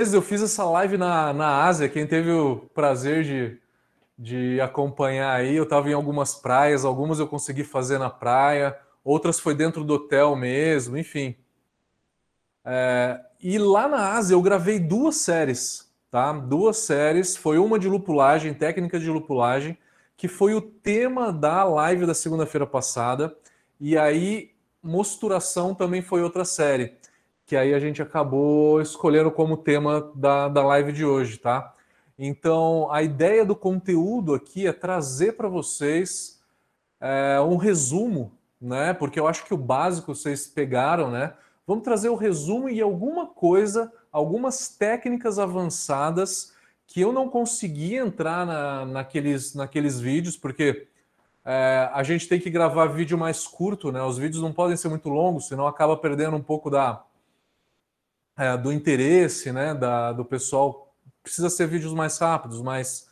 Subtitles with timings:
[0.00, 1.86] Eu fiz essa live na, na Ásia.
[1.86, 3.58] Quem teve o prazer de,
[4.18, 8.74] de acompanhar aí, eu estava em algumas praias, algumas eu consegui fazer na praia,
[9.04, 11.36] outras foi dentro do hotel mesmo, enfim.
[12.64, 16.32] É, e lá na Ásia eu gravei duas séries, tá?
[16.32, 17.36] Duas séries.
[17.36, 19.76] Foi uma de lupulagem, técnica de lupulagem,
[20.16, 23.36] que foi o tema da live da segunda-feira passada.
[23.78, 26.94] E aí, mosturação também foi outra série,
[27.50, 31.74] que aí a gente acabou escolhendo como tema da, da live de hoje, tá?
[32.16, 36.40] Então, a ideia do conteúdo aqui é trazer para vocês
[37.00, 38.94] é, um resumo, né?
[38.94, 41.34] Porque eu acho que o básico vocês pegaram, né?
[41.66, 46.52] Vamos trazer o resumo e alguma coisa, algumas técnicas avançadas
[46.86, 50.86] que eu não consegui entrar na, naqueles, naqueles vídeos, porque
[51.44, 54.00] é, a gente tem que gravar vídeo mais curto, né?
[54.04, 57.02] Os vídeos não podem ser muito longos, senão acaba perdendo um pouco da,
[58.40, 59.74] é, do interesse, né?
[59.74, 60.94] Da, do pessoal.
[61.22, 63.06] Precisa ser vídeos mais rápidos, mas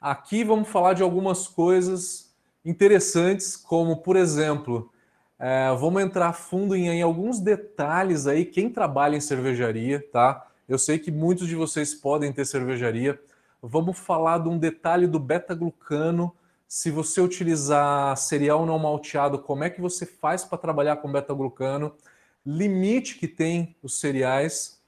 [0.00, 4.90] aqui vamos falar de algumas coisas interessantes, como por exemplo,
[5.38, 10.46] é, vamos entrar fundo em, em, alguns detalhes aí, quem trabalha em cervejaria, tá?
[10.66, 13.20] Eu sei que muitos de vocês podem ter cervejaria.
[13.62, 16.34] Vamos falar de um detalhe do beta-glucano.
[16.66, 21.92] Se você utilizar cereal não malteado, como é que você faz para trabalhar com beta-glucano?
[22.44, 24.80] Limite que tem os cereais.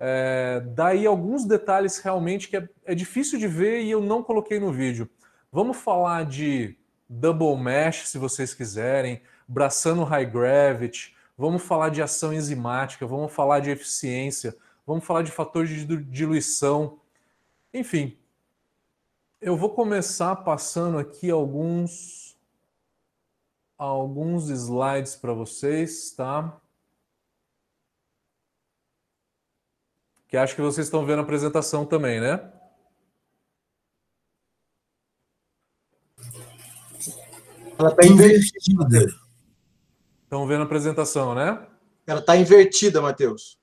[0.00, 4.60] É, daí alguns detalhes realmente que é, é difícil de ver e eu não coloquei
[4.60, 5.08] no vídeo.
[5.50, 6.76] Vamos falar de
[7.08, 13.60] double mesh, se vocês quiserem braçando high gravity, vamos falar de ação enzimática, vamos falar
[13.60, 14.54] de eficiência,
[14.86, 17.00] vamos falar de fator de diluição.
[17.72, 18.18] Enfim,
[19.40, 22.36] eu vou começar passando aqui alguns
[23.78, 26.60] alguns slides para vocês, tá?
[30.28, 32.52] Que acho que vocês estão vendo a apresentação também, né?
[37.78, 39.06] Ela está invertida.
[40.24, 41.66] Estão vendo a apresentação, né?
[42.06, 43.58] Ela está invertida, Matheus.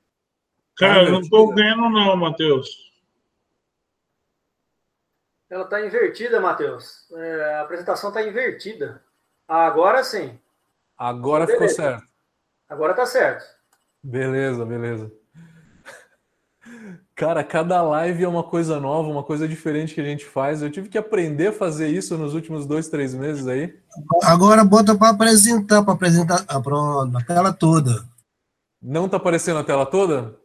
[0.78, 2.68] Cara, eu não estou vendo, não, Matheus.
[5.50, 7.10] Ela está invertida, Matheus.
[7.12, 9.04] É, a apresentação está invertida.
[9.48, 10.40] Agora sim.
[10.98, 11.68] Agora beleza.
[11.68, 12.08] ficou certo.
[12.68, 13.46] Agora está certo.
[14.02, 15.12] Beleza, beleza.
[17.16, 20.62] Cara, cada live é uma coisa nova, uma coisa diferente que a gente faz.
[20.62, 23.74] Eu tive que aprender a fazer isso nos últimos dois, três meses aí.
[24.22, 28.06] Agora bota para apresentar, para apresentar a, pronto, a tela toda.
[28.82, 30.38] Não está aparecendo a tela toda?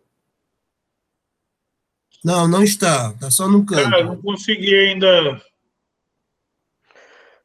[2.24, 3.10] Não, não está.
[3.14, 3.90] Está só no canto.
[3.90, 5.42] Cara, não consegui ainda.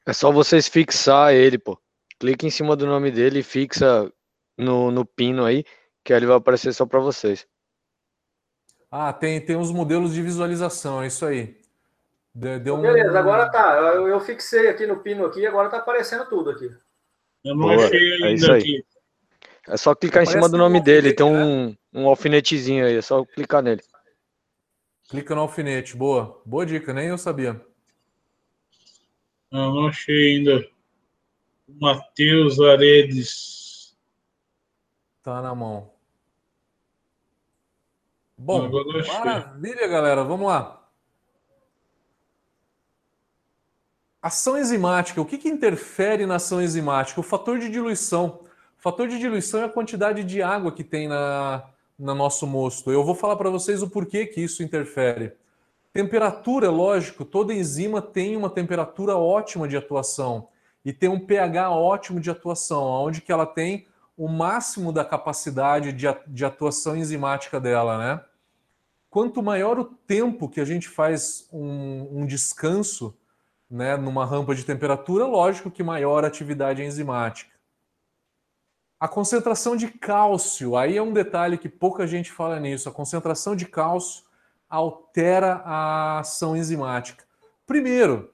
[0.06, 1.82] É só vocês fixar ele, pô.
[2.20, 4.08] Clique em cima do nome dele e fixa
[4.56, 5.66] no, no pino aí,
[6.04, 7.48] que aí ele vai aparecer só para vocês.
[8.98, 11.58] Ah, tem, tem uns modelos de visualização, é isso aí.
[12.34, 12.82] Deu um...
[12.82, 13.76] Beleza, agora tá.
[13.76, 16.74] Eu, eu, fixei aqui no pino aqui, agora tá aparecendo tudo aqui.
[17.44, 18.86] Eu não Boa, achei é ainda é aqui.
[19.68, 21.78] É só clicar em cima do nome um dele, tem um, né?
[21.94, 23.82] um alfinetezinho aí, é só clicar nele.
[25.10, 26.42] Clica no alfinete, boa.
[26.46, 27.62] Boa dica, nem eu sabia.
[29.52, 30.66] Eu não achei ainda.
[31.68, 33.94] Matheus Aredes.
[35.22, 35.95] Tá na mão.
[38.38, 40.24] Bom, maravilha, galera.
[40.24, 40.82] Vamos lá.
[44.22, 45.22] Ação enzimática.
[45.22, 47.20] O que, que interfere na ação enzimática?
[47.20, 48.40] O fator de diluição.
[48.78, 51.64] O fator de diluição é a quantidade de água que tem na,
[51.98, 52.92] no nosso mosto.
[52.92, 55.34] Eu vou falar para vocês o porquê que isso interfere.
[55.94, 60.50] Temperatura, lógico, toda enzima tem uma temperatura ótima de atuação
[60.84, 65.92] e tem um pH ótimo de atuação, onde que ela tem o máximo da capacidade
[65.92, 68.24] de, atuação enzimática dela, né?
[69.10, 73.18] Quanto maior o tempo que a gente faz um, um descanso,
[73.70, 77.56] né, numa rampa de temperatura, lógico que maior a atividade enzimática.
[79.00, 82.90] A concentração de cálcio, aí é um detalhe que pouca gente fala nisso.
[82.90, 84.24] A concentração de cálcio
[84.70, 87.24] altera a ação enzimática.
[87.66, 88.34] Primeiro,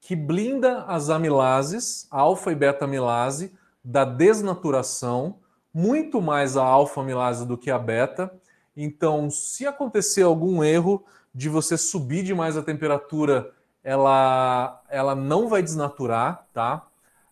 [0.00, 3.57] que blinda as amilases, alfa e beta amilase,
[3.88, 5.38] da desnaturação,
[5.72, 8.30] muito mais a alfa-amilase do que a beta.
[8.76, 11.02] Então, se acontecer algum erro
[11.34, 13.50] de você subir demais a temperatura,
[13.82, 16.86] ela, ela não vai desnaturar, tá?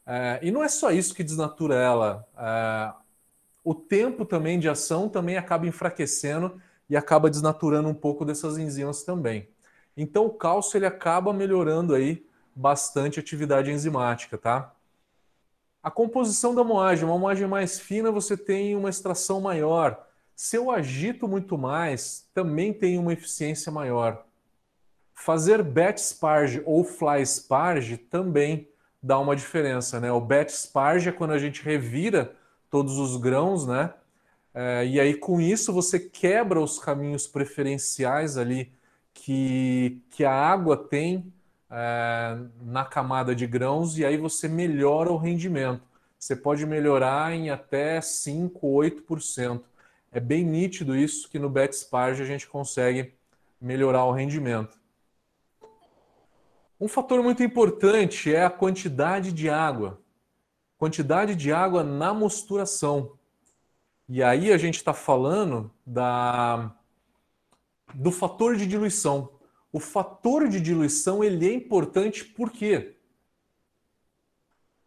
[0.07, 2.27] É, e não é só isso que desnatura ela.
[2.39, 2.95] É,
[3.63, 6.59] o tempo também de ação também acaba enfraquecendo
[6.89, 9.47] e acaba desnaturando um pouco dessas enzimas também.
[9.95, 14.73] Então, o cálcio ele acaba melhorando aí bastante a atividade enzimática, tá?
[15.87, 20.05] A composição da moagem, uma moagem mais fina, você tem uma extração maior.
[20.35, 24.27] Se eu agito muito mais, também tem uma eficiência maior.
[25.15, 28.69] Fazer batch sparge ou fly sparge também
[29.01, 30.11] dá uma diferença, né?
[30.11, 32.35] O batch sparge é quando a gente revira
[32.69, 33.95] todos os grãos, né?
[34.53, 38.73] É, e aí com isso você quebra os caminhos preferenciais ali
[39.15, 41.33] que, que a água tem
[41.71, 45.83] é, na camada de grãos e aí você melhora o rendimento.
[46.19, 49.63] Você pode melhorar em até 5, 8%.
[50.11, 53.15] É bem nítido isso que no batch sparge a gente consegue
[53.61, 54.79] melhorar o rendimento.
[56.81, 60.01] Um fator muito importante é a quantidade de água.
[60.79, 63.17] Quantidade de água na mosturação.
[64.09, 66.73] E aí a gente está falando da,
[67.95, 69.36] do fator de diluição.
[69.77, 72.97] O fator de diluição ele é importante porque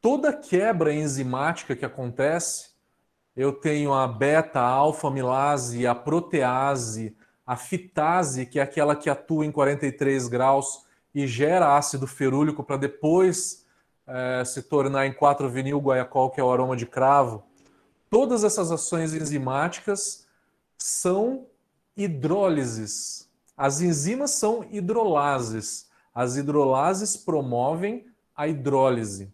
[0.01, 2.71] toda quebra enzimática que acontece,
[3.35, 7.15] eu tenho a beta, alfa amilase, a protease,
[7.45, 12.77] a fitase, que é aquela que atua em 43 graus e gera ácido ferúlico para
[12.77, 13.67] depois
[14.07, 17.43] é, se tornar em 4-vinil guaiacol, que é o aroma de cravo.
[18.09, 20.25] Todas essas ações enzimáticas
[20.75, 21.45] são
[21.95, 23.28] hidrólises.
[23.59, 25.89] As enzimas são hidrolases.
[26.15, 29.33] As hidrolases promovem a hidrólise.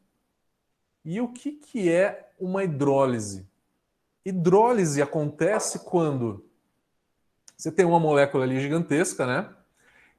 [1.06, 3.48] E o que, que é uma hidrólise?
[4.26, 6.44] Hidrólise acontece quando
[7.56, 9.48] você tem uma molécula ali gigantesca, né?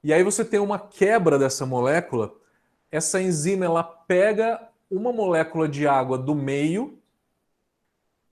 [0.05, 2.33] E aí você tem uma quebra dessa molécula.
[2.93, 6.97] Essa enzima ela pega uma molécula de água do meio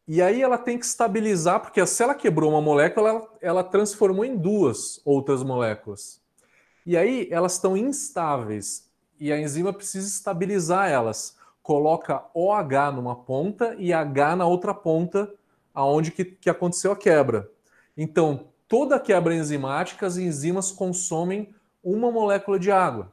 [0.07, 4.25] e aí ela tem que estabilizar, porque se ela quebrou uma molécula, ela, ela transformou
[4.25, 6.21] em duas outras moléculas.
[6.85, 11.37] E aí elas estão instáveis e a enzima precisa estabilizar elas.
[11.63, 15.33] Coloca OH numa ponta e H na outra ponta,
[15.73, 17.51] aonde que, que aconteceu a quebra.
[17.97, 23.11] Então, toda quebra enzimática, as enzimas consomem uma molécula de água.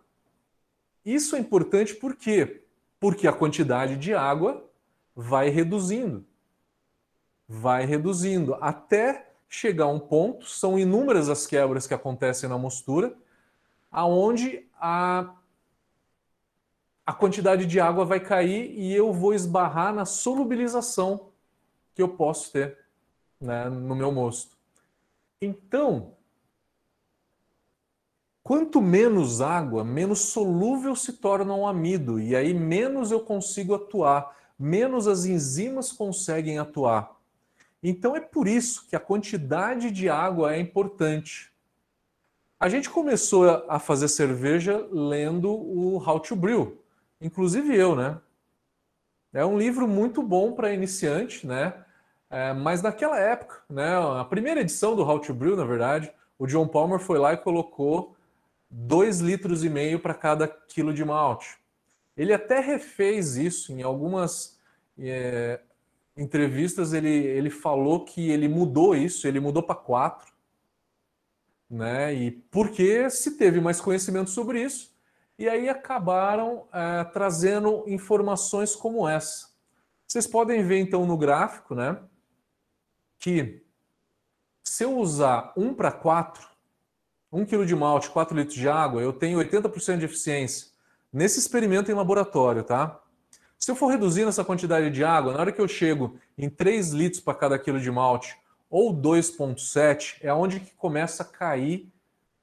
[1.06, 2.66] Isso é importante por quê?
[3.00, 4.70] Porque a quantidade de água
[5.16, 6.26] vai reduzindo.
[7.54, 13.14] Vai reduzindo até chegar a um ponto, são inúmeras as quebras que acontecem na mostura,
[13.92, 15.36] aonde a
[17.06, 21.32] a quantidade de água vai cair e eu vou esbarrar na solubilização
[21.94, 22.78] que eu posso ter
[23.38, 24.56] né, no meu mosto.
[25.42, 26.14] Então,
[28.42, 34.38] quanto menos água, menos solúvel se torna o amido, e aí menos eu consigo atuar,
[34.58, 37.21] menos as enzimas conseguem atuar.
[37.84, 41.52] Então é por isso que a quantidade de água é importante.
[42.60, 46.80] A gente começou a fazer cerveja lendo o How to Brew,
[47.20, 48.20] inclusive eu, né?
[49.34, 51.74] É um livro muito bom para iniciante, né?
[52.30, 56.48] É, mas naquela época, né, a primeira edição do How to Brew, na verdade, o
[56.48, 58.16] John Palmer foi lá e colocou
[58.70, 61.58] 2 litros e meio para cada quilo de malte.
[62.16, 64.58] Ele até refez isso em algumas
[64.98, 65.60] é,
[66.16, 66.94] entrevistas.
[66.94, 70.32] Ele, ele falou que ele mudou isso, ele mudou para 4.
[71.70, 72.14] Né?
[72.14, 74.92] E porque se teve mais conhecimento sobre isso,
[75.38, 79.50] e aí acabaram é, trazendo informações como essa.
[80.06, 81.98] Vocês podem ver então no gráfico, né?
[83.18, 83.64] que
[84.64, 86.50] se eu usar 1 para 4,
[87.32, 90.68] 1 kg de malte, 4 litros de água, eu tenho 80% de eficiência.
[91.12, 93.01] Nesse experimento em laboratório, tá?
[93.64, 96.94] Se eu for reduzindo essa quantidade de água, na hora que eu chego em 3
[96.94, 98.36] litros para cada quilo de malte,
[98.68, 101.88] ou 2,7, é onde que começa a cair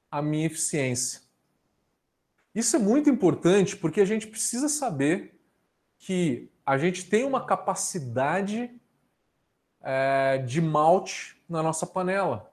[0.09, 1.19] a minha eficiência.
[2.55, 5.37] Isso é muito importante porque a gente precisa saber
[5.97, 8.71] que a gente tem uma capacidade
[9.81, 12.49] é, de malte na nossa panela.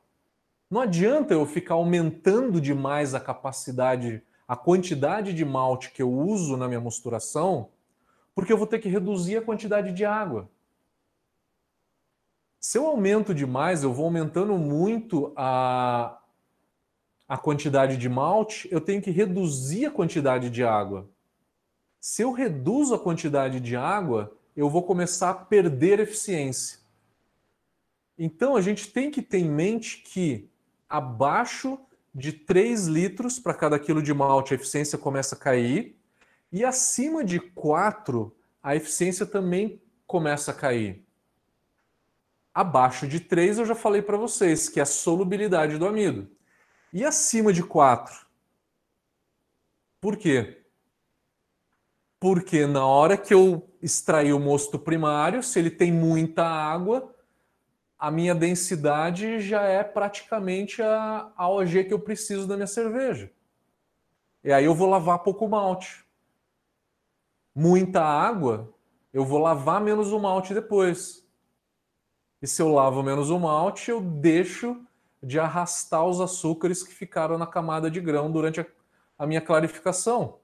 [0.69, 6.57] Não adianta eu ficar aumentando demais a capacidade, a quantidade de malte que eu uso
[6.57, 7.71] na minha mosturação,
[8.37, 10.51] porque eu vou ter que reduzir a quantidade de água.
[12.61, 16.21] Se eu aumento demais, eu vou aumentando muito a,
[17.27, 21.09] a quantidade de malte, eu tenho que reduzir a quantidade de água.
[21.99, 26.81] Se eu reduzo a quantidade de água, eu vou começar a perder eficiência.
[28.19, 30.47] Então a gente tem que ter em mente que
[30.87, 31.79] abaixo
[32.15, 35.96] de 3 litros para cada quilo de malte a eficiência começa a cair,
[36.51, 41.05] e acima de 4 a eficiência também começa a cair.
[42.55, 46.31] Abaixo de 3 eu já falei para vocês, que é a solubilidade do amido.
[46.93, 48.27] E acima de 4?
[50.01, 50.65] Por quê?
[52.19, 57.15] Porque na hora que eu extrair o mosto primário, se ele tem muita água,
[57.99, 63.31] a minha densidade já é praticamente a, a OG que eu preciso da minha cerveja.
[64.43, 66.06] E aí eu vou lavar pouco malte.
[67.59, 68.71] Muita água,
[69.15, 71.27] eu vou lavar menos o malte depois.
[72.43, 74.85] E se eu lavo menos o malte, eu deixo
[75.23, 78.67] de arrastar os açúcares que ficaram na camada de grão durante a,
[79.19, 80.39] a minha clarificação.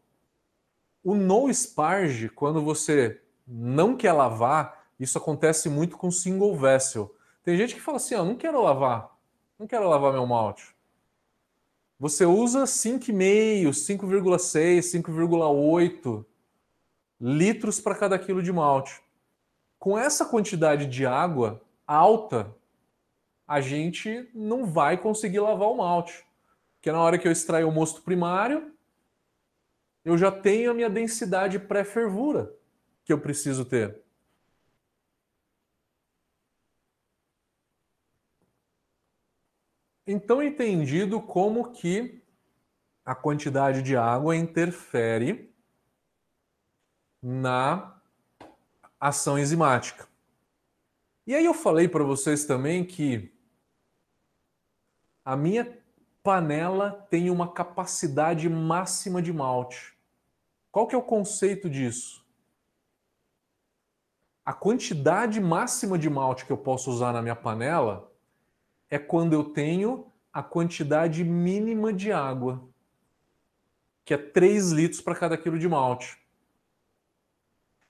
[1.05, 7.15] O no sparge, quando você não quer lavar, isso acontece muito com single vessel.
[7.45, 9.15] Tem gente que fala assim: "Eu não quero lavar,
[9.59, 10.75] não quero lavar meu malte".
[11.99, 16.25] Você usa 5,5, 5,6, 5,8
[17.25, 19.01] litros para cada quilo de malte.
[19.79, 22.53] Com essa quantidade de água alta,
[23.47, 26.27] a gente não vai conseguir lavar o malte.
[26.75, 28.75] Porque na hora que eu extrair o mosto primário,
[30.05, 32.53] eu já tenho a minha densidade pré-fervura
[33.05, 34.03] que eu preciso ter.
[40.05, 42.21] Então, entendido como que
[43.05, 45.52] a quantidade de água interfere
[47.23, 47.97] na
[48.99, 50.09] ação enzimática.
[51.27, 53.33] E aí eu falei para vocês também que
[55.25, 55.81] a minha
[56.23, 59.97] panela tem uma capacidade máxima de malte.
[60.71, 62.25] Qual que é o conceito disso?
[64.45, 68.13] A quantidade máxima de malte que eu posso usar na minha panela
[68.91, 72.69] é quando eu tenho a quantidade mínima de água,
[74.05, 76.22] que é 3 litros para cada quilo de malte.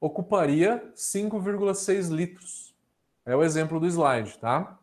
[0.00, 2.74] ocuparia 5,6 litros.
[3.24, 4.80] É o exemplo do slide, tá?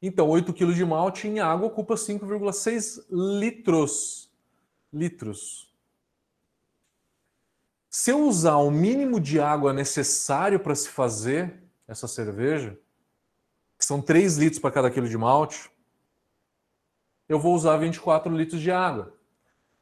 [0.00, 4.32] Então, 8 kg de malte em água ocupa 5,6 litros.
[4.92, 5.74] Litros.
[7.90, 12.78] Se eu usar o mínimo de água necessário para se fazer essa cerveja,
[13.78, 15.70] que são 3 litros para cada quilo de malte,
[17.28, 19.14] eu vou usar 24 litros de água.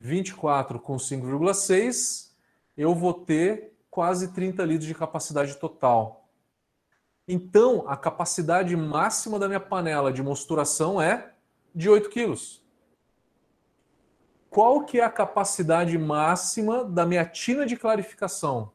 [0.00, 2.32] 24 com 5,6,
[2.76, 6.28] eu vou ter quase 30 litros de capacidade total.
[7.26, 11.32] Então, a capacidade máxima da minha panela de mosturação é
[11.75, 12.62] de 8 quilos.
[14.50, 18.73] Qual que é a capacidade máxima da minha tina de clarificação?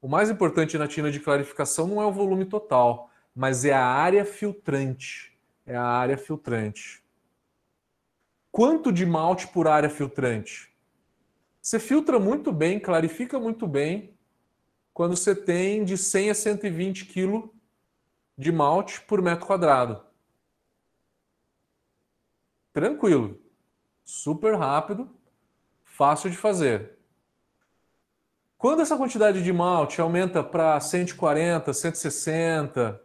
[0.00, 3.84] O mais importante na tina de clarificação não é o volume total, mas é a
[3.84, 5.38] área filtrante.
[5.66, 7.04] É a área filtrante.
[8.50, 10.74] Quanto de malte por área filtrante?
[11.60, 14.16] Você filtra muito bem, clarifica muito bem,
[14.94, 17.50] quando você tem de 100 a 120 kg
[18.36, 20.02] de malte por metro quadrado.
[22.72, 23.38] Tranquilo,
[24.04, 25.14] super rápido,
[25.84, 26.99] fácil de fazer.
[28.60, 33.00] Quando essa quantidade de malte aumenta para 140, 160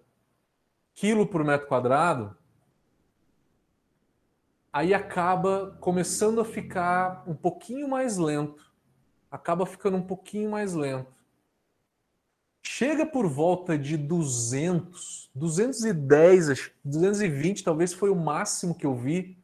[0.93, 2.35] kg por metro quadrado,
[4.73, 8.69] aí acaba começando a ficar um pouquinho mais lento.
[9.31, 11.15] Acaba ficando um pouquinho mais lento.
[12.61, 19.37] Chega por volta de 200, 210, 220, talvez foi o máximo que eu vi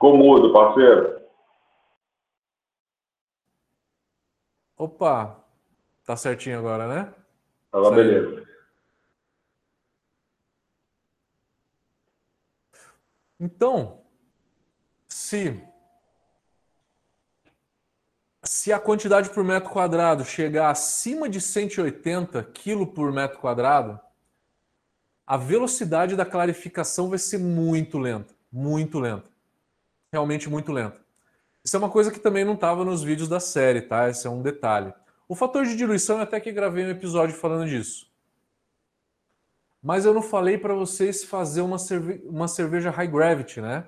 [0.00, 1.20] Ficou mudo, parceiro.
[4.74, 5.44] Opa,
[6.06, 7.14] tá certinho agora, né?
[7.70, 8.42] Tá beleza.
[13.38, 14.00] Então,
[15.06, 15.62] se
[18.42, 24.00] se a quantidade por metro quadrado chegar acima de 180 kg por metro quadrado,
[25.26, 29.29] a velocidade da clarificação vai ser muito lenta, muito lenta.
[30.12, 31.00] Realmente muito lenta.
[31.64, 34.08] Isso é uma coisa que também não estava nos vídeos da série, tá?
[34.08, 34.92] Esse é um detalhe.
[35.28, 38.10] O fator de diluição, eu até que gravei um episódio falando disso.
[39.82, 43.86] Mas eu não falei para vocês fazer uma, cerve uma cerveja high gravity, né?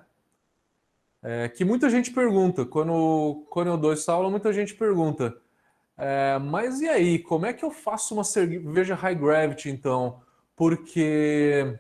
[1.23, 5.37] É, que muita gente pergunta, quando, quando eu dou essa aula, muita gente pergunta,
[5.97, 10.21] é, mas e aí, como é que eu faço uma cerveja high gravity então?
[10.57, 11.79] Porque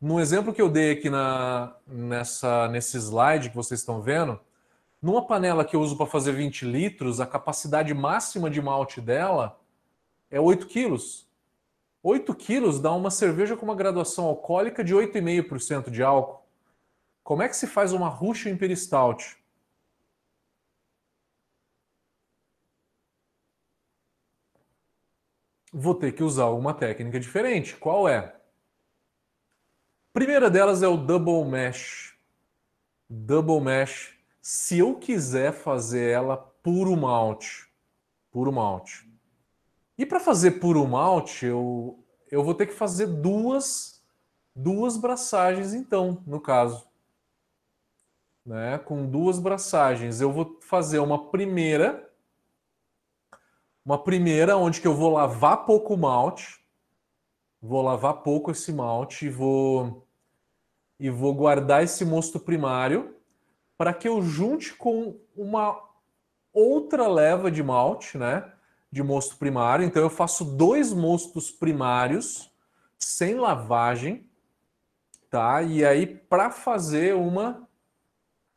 [0.00, 4.40] no exemplo que eu dei aqui na, nessa, nesse slide que vocês estão vendo,
[5.02, 9.60] numa panela que eu uso para fazer 20 litros, a capacidade máxima de malte dela
[10.30, 11.28] é 8 quilos.
[12.02, 16.42] 8 quilos dá uma cerveja com uma graduação alcoólica de 8,5% de álcool.
[17.22, 19.38] Como é que se faz uma Russian Imperial Stout?
[25.72, 27.76] Vou ter que usar uma técnica diferente.
[27.76, 28.39] Qual é?
[30.12, 32.16] Primeira delas é o Double Mesh.
[33.08, 34.16] Double Mesh.
[34.40, 37.68] Se eu quiser fazer ela puro malte.
[38.30, 39.08] Puro malte.
[39.98, 41.98] E para fazer puro malte, eu,
[42.30, 44.02] eu vou ter que fazer duas,
[44.54, 46.90] duas braçagens, então, no caso
[48.44, 50.20] né, com duas braçagens.
[50.20, 52.10] Eu vou fazer uma primeira,
[53.84, 56.59] uma primeira onde que eu vou lavar pouco malte,
[57.60, 60.06] vou lavar pouco esse malte e vou
[60.98, 63.16] e vou guardar esse mosto primário
[63.78, 65.82] para que eu junte com uma
[66.52, 68.52] outra leva de malte, né,
[68.92, 69.84] de mosto primário.
[69.84, 72.50] Então eu faço dois mostos primários
[72.98, 74.28] sem lavagem,
[75.30, 75.62] tá?
[75.62, 77.66] E aí para fazer uma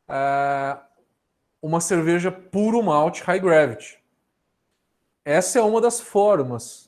[0.06, 0.78] é,
[1.62, 3.98] uma cerveja puro malte high gravity.
[5.24, 6.83] Essa é uma das formas.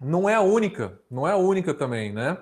[0.00, 2.38] Não é a única, não é a única também, né?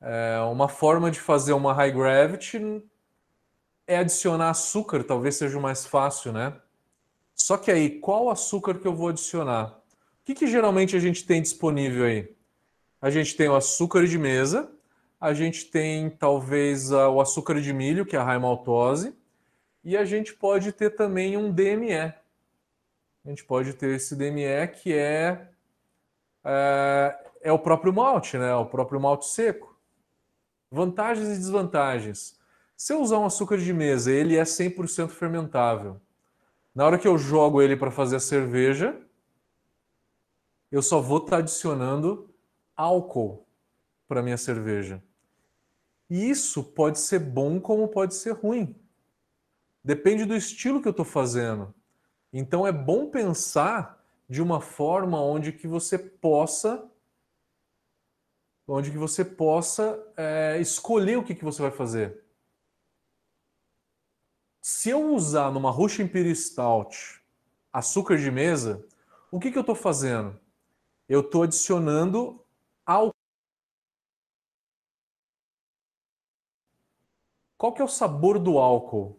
[0.00, 2.82] É uma forma de fazer uma high gravity
[3.86, 6.54] é adicionar açúcar, talvez seja o mais fácil, né?
[7.34, 9.78] Só que aí, qual açúcar que eu vou adicionar?
[10.20, 12.34] O que, que geralmente a gente tem disponível aí?
[13.00, 14.70] A gente tem o açúcar de mesa,
[15.20, 19.14] a gente tem talvez o açúcar de milho, que é a raimaltose,
[19.82, 21.92] e a gente pode ter também um DME.
[21.92, 22.14] A
[23.28, 25.50] gente pode ter esse DME que é,
[26.44, 28.54] é, é o próprio malte, né?
[28.54, 29.78] o próprio malte seco.
[30.70, 32.38] Vantagens e desvantagens.
[32.76, 36.00] Se eu usar um açúcar de mesa, ele é 100% fermentável.
[36.74, 39.00] Na hora que eu jogo ele para fazer a cerveja,
[40.72, 42.28] eu só vou estar tá adicionando
[42.76, 43.46] álcool
[44.08, 45.02] para minha cerveja.
[46.10, 48.74] E isso pode ser bom como pode ser ruim.
[49.82, 51.72] Depende do estilo que eu estou fazendo.
[52.32, 53.93] Então é bom pensar
[54.28, 56.90] de uma forma onde que você possa
[58.66, 62.24] onde que você possa é, escolher o que, que você vai fazer.
[64.62, 67.22] Se eu usar numa Russian Imperial Stout
[67.70, 68.82] açúcar de mesa,
[69.30, 70.40] o que, que eu estou fazendo?
[71.06, 72.42] Eu estou adicionando
[72.86, 73.14] álcool
[77.64, 79.18] Qual que é o sabor do álcool?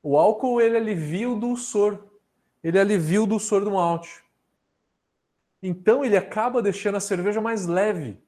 [0.00, 2.07] O álcool ele alivia o dulçor,
[2.62, 4.22] ele alivia o dulçor do malte.
[5.62, 8.20] Então ele acaba deixando a cerveja mais leve.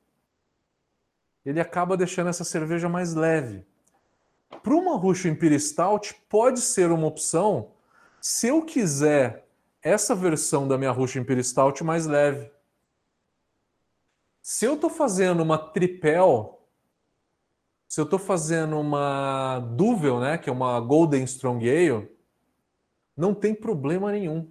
[1.45, 3.64] Ele acaba deixando essa cerveja mais leve.
[4.62, 7.73] Para uma Russian Imperial Stout pode ser uma opção
[8.21, 9.47] se eu quiser
[9.83, 12.51] essa versão da minha Russian Imperial Stout mais leve.
[14.43, 16.61] Se eu estou fazendo uma tripel
[17.90, 22.09] se eu estou fazendo uma Duvel, né, que é uma Golden Strong Ale,
[23.20, 24.50] não tem problema nenhum.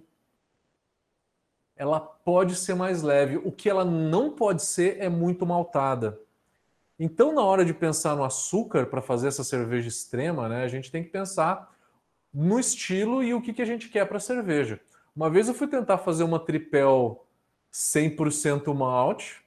[1.76, 3.36] Ela pode ser mais leve.
[3.38, 6.20] O que ela não pode ser é muito maltada.
[6.98, 10.90] Então, na hora de pensar no açúcar para fazer essa cerveja extrema, né, a gente
[10.90, 11.74] tem que pensar
[12.32, 14.78] no estilo e o que, que a gente quer para cerveja.
[15.16, 17.26] Uma vez eu fui tentar fazer uma tripel
[17.72, 19.42] 100% malte.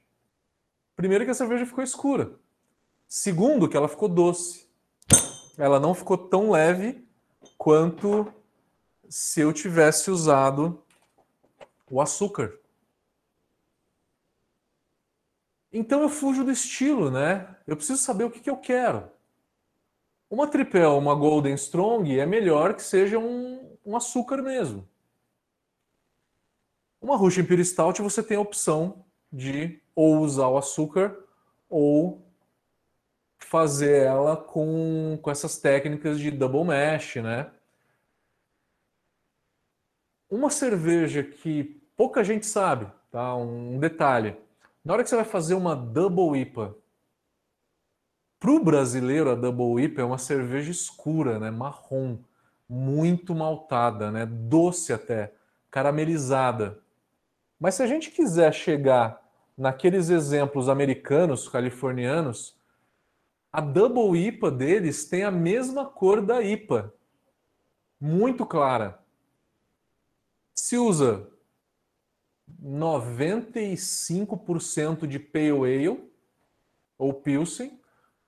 [0.96, 2.34] Primeiro que a cerveja ficou escura.
[3.08, 4.68] Segundo, que ela ficou doce.
[5.58, 7.08] Ela não ficou tão leve
[7.58, 8.34] quanto
[9.14, 10.84] se eu tivesse usado
[11.88, 12.58] o açúcar.
[15.72, 17.56] Então eu fujo do estilo, né?
[17.68, 19.08] Eu preciso saber o que, que eu quero.
[20.28, 24.90] Uma tripel, uma Golden Strong é melhor que seja um, um açúcar mesmo.
[27.00, 31.16] Uma Russian Pure Stout você tem a opção de ou usar o açúcar
[31.70, 32.26] ou
[33.38, 37.52] fazer ela com, com essas técnicas de double mash, né?
[40.34, 43.36] Uma cerveja que pouca gente sabe, tá?
[43.36, 44.36] Um detalhe.
[44.84, 46.76] Na hora que você vai fazer uma double IPA,
[48.40, 51.52] para o brasileiro a double IPA é uma cerveja escura, né?
[51.52, 52.18] Marrom,
[52.68, 54.26] muito maltada, né?
[54.26, 55.36] Doce até,
[55.70, 56.80] caramelizada.
[57.60, 59.22] Mas se a gente quiser chegar
[59.56, 62.58] naqueles exemplos americanos, californianos,
[63.52, 66.92] a Double IPA deles tem a mesma cor da IPA,
[68.02, 69.03] muito clara.
[70.56, 71.30] Se usa
[72.62, 76.14] 95% de Pale Ale
[76.98, 77.78] ou Pilsen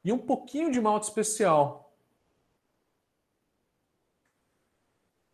[0.04, 1.96] e um pouquinho de malte especial.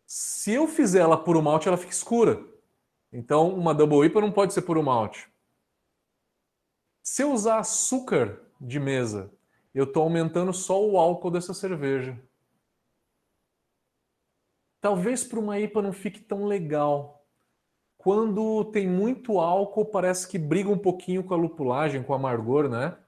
[0.06, 2.40] Se eu fizer ela puro malte, ela fica escura.
[3.12, 5.30] Então, uma Double IPA não pode ser puro malte.
[7.02, 9.32] Se eu usar açúcar de mesa
[9.74, 12.20] eu estou aumentando só o álcool dessa cerveja.
[14.82, 17.24] Talvez para uma IPA não fique tão legal.
[17.96, 22.68] Quando tem muito álcool, parece que briga um pouquinho com a lupulagem, com o amargor,
[22.68, 22.98] né?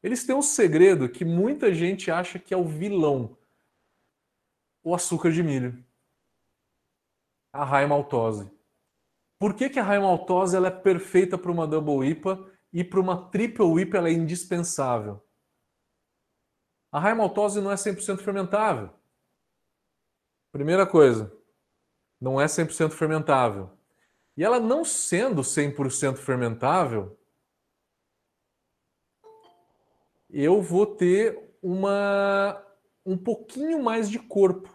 [0.00, 3.36] Eles têm um segredo que muita gente acha que é o vilão:
[4.84, 5.84] o açúcar de milho.
[7.52, 8.44] A raimaltose.
[8.44, 8.56] maltose.
[9.40, 13.00] Por que, que a raimaltose maltose ela é perfeita para uma double IPA e para
[13.00, 15.20] uma triple IPA ela é indispensável?
[16.92, 18.95] A raimaltose não é 100% fermentável.
[20.56, 21.30] Primeira coisa,
[22.18, 23.68] não é 100% fermentável.
[24.34, 27.14] E ela não sendo 100% fermentável,
[30.30, 32.58] eu vou ter uma
[33.04, 34.74] um pouquinho mais de corpo.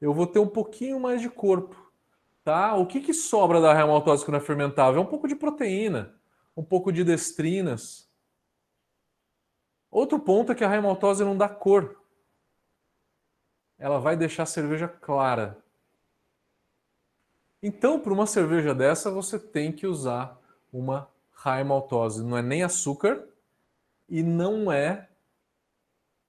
[0.00, 1.76] Eu vou ter um pouquinho mais de corpo,
[2.42, 2.74] tá?
[2.74, 5.02] O que, que sobra da raimaltose que não é fermentável?
[5.02, 6.18] É um pouco de proteína,
[6.56, 8.10] um pouco de destrinas,
[9.92, 12.01] Outro ponto é que a raimaltose não dá cor.
[13.82, 15.58] Ela vai deixar a cerveja clara.
[17.60, 20.40] Então, para uma cerveja dessa, você tem que usar
[20.72, 22.22] uma raimaltose.
[22.22, 23.26] Não é nem açúcar
[24.08, 25.08] e não é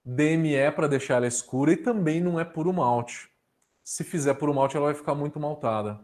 [0.04, 3.30] DME para deixar ela escura e também não é puro malte.
[3.84, 6.02] Se fizer puro malte, ela vai ficar muito maltada.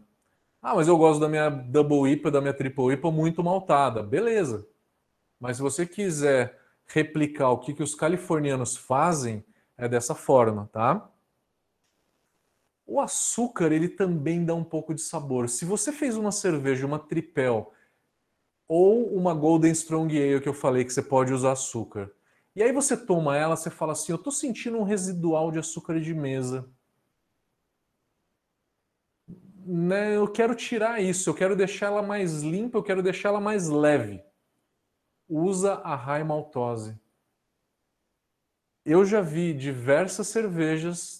[0.62, 4.04] Ah, mas eu gosto da minha Double IPA, da minha Triple IPA muito maltada.
[4.04, 4.64] Beleza.
[5.40, 9.44] Mas se você quiser replicar o que, que os californianos fazem
[9.76, 11.10] é dessa forma, tá?
[12.90, 15.48] O açúcar, ele também dá um pouco de sabor.
[15.48, 17.72] Se você fez uma cerveja, uma tripel,
[18.66, 22.12] ou uma Golden Strong Ale que eu falei que você pode usar açúcar,
[22.56, 26.00] e aí você toma ela, você fala assim, eu tô sentindo um residual de açúcar
[26.00, 26.68] de mesa.
[29.64, 33.40] Né, eu quero tirar isso, eu quero deixar ela mais limpa, eu quero deixar ela
[33.40, 34.20] mais leve
[35.30, 36.98] usa a raimaltose.
[38.84, 41.19] Eu já vi diversas cervejas,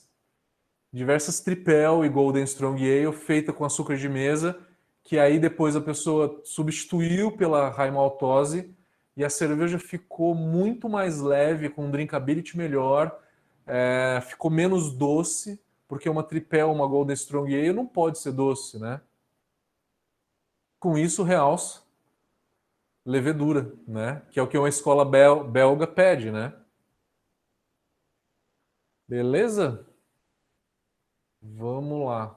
[0.92, 4.58] diversas tripel e golden strong ale feita com açúcar de mesa,
[5.02, 8.74] que aí depois a pessoa substituiu pela raimaltose
[9.16, 13.18] e a cerveja ficou muito mais leve, com um drinkability melhor,
[13.66, 18.78] é, ficou menos doce, porque uma tripel, uma golden strong ale não pode ser doce,
[18.78, 19.00] né?
[20.78, 21.82] Com isso, realça
[23.04, 24.22] levedura, né?
[24.30, 26.54] Que é o que uma escola bel belga pede, né?
[29.08, 29.86] Beleza?
[31.42, 32.36] Vamos lá.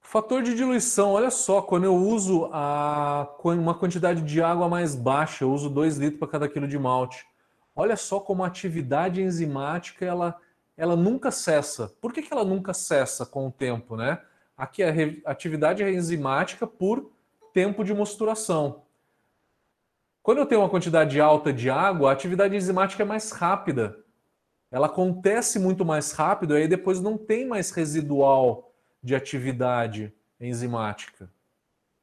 [0.00, 5.44] Fator de diluição, olha só, quando eu uso a, uma quantidade de água mais baixa,
[5.44, 7.26] eu uso 2 litros para cada quilo de malte.
[7.76, 10.40] Olha só como a atividade enzimática ela
[10.78, 11.88] ela nunca cessa.
[12.00, 14.22] Por que, que ela nunca cessa com o tempo, né?
[14.56, 14.92] Aqui a
[15.26, 17.10] atividade é enzimática por
[17.52, 18.87] tempo de mosturação.
[20.28, 23.98] Quando eu tenho uma quantidade alta de água, a atividade enzimática é mais rápida.
[24.70, 31.32] Ela acontece muito mais rápido, aí depois não tem mais residual de atividade enzimática.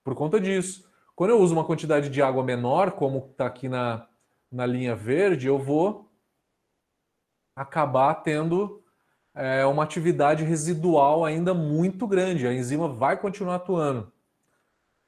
[0.04, 0.92] Por conta disso.
[1.16, 4.08] Quando eu uso uma quantidade de água menor, como está aqui na,
[4.52, 6.12] na linha verde, eu vou
[7.56, 8.84] acabar tendo
[9.36, 12.48] é, uma atividade residual ainda muito grande.
[12.48, 14.12] A enzima vai continuar atuando.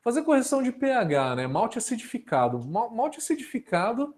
[0.08, 1.48] Fazer correção de pH, né?
[1.48, 2.64] Malte acidificado.
[2.64, 4.16] Malte acidificado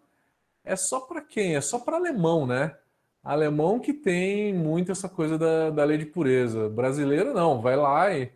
[0.64, 1.56] é só para quem?
[1.56, 2.78] É só para alemão, né?
[3.24, 6.70] Alemão que tem muito essa coisa da, da lei de pureza.
[6.70, 8.32] Brasileiro não, vai lá e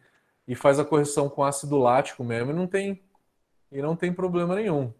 [0.47, 3.03] e faz a correção com ácido lático mesmo e não tem,
[3.71, 4.91] e não tem problema nenhum.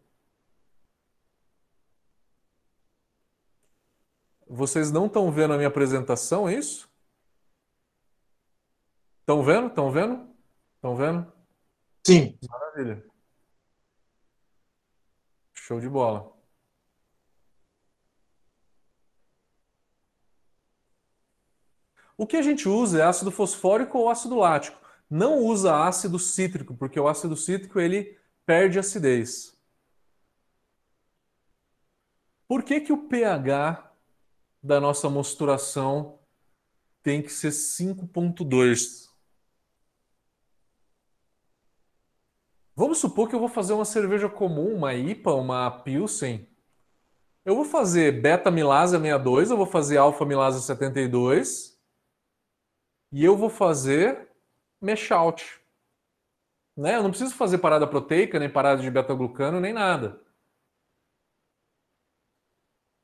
[4.48, 6.88] Vocês não estão vendo a minha apresentação, é isso?
[9.22, 9.70] Estão vendo?
[9.70, 10.30] Estão vendo?
[10.76, 11.43] Estão vendo?
[12.06, 12.38] Sim.
[12.50, 13.04] Maravilha.
[15.54, 16.32] Show de bola.
[22.18, 24.78] O que a gente usa é ácido fosfórico ou ácido lático.
[25.10, 29.58] Não usa ácido cítrico, porque o ácido cítrico ele perde acidez.
[32.48, 33.92] Por que, que o pH
[34.62, 36.20] da nossa mosturação
[37.02, 39.13] tem que ser 5.2?
[42.76, 46.48] Vamos supor que eu vou fazer uma cerveja comum, uma IPA, uma Pilsen.
[47.46, 51.80] Eu vou fazer beta-milase 62, eu vou fazer alfa-milase 72
[53.12, 54.30] e eu vou fazer
[54.82, 55.62] mesh out.
[56.76, 56.96] Né?
[56.96, 60.20] Eu não preciso fazer parada proteica, nem parada de beta-glucano, nem nada.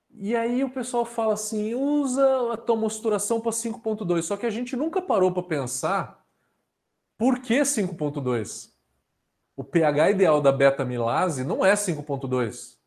[0.10, 4.23] E aí o pessoal fala assim, usa a tua mosturação para 5.2.
[4.23, 6.25] Só que a gente nunca parou para pensar
[7.17, 8.79] por que 5.2?
[9.60, 12.78] O pH ideal da beta-milase não é 5.2,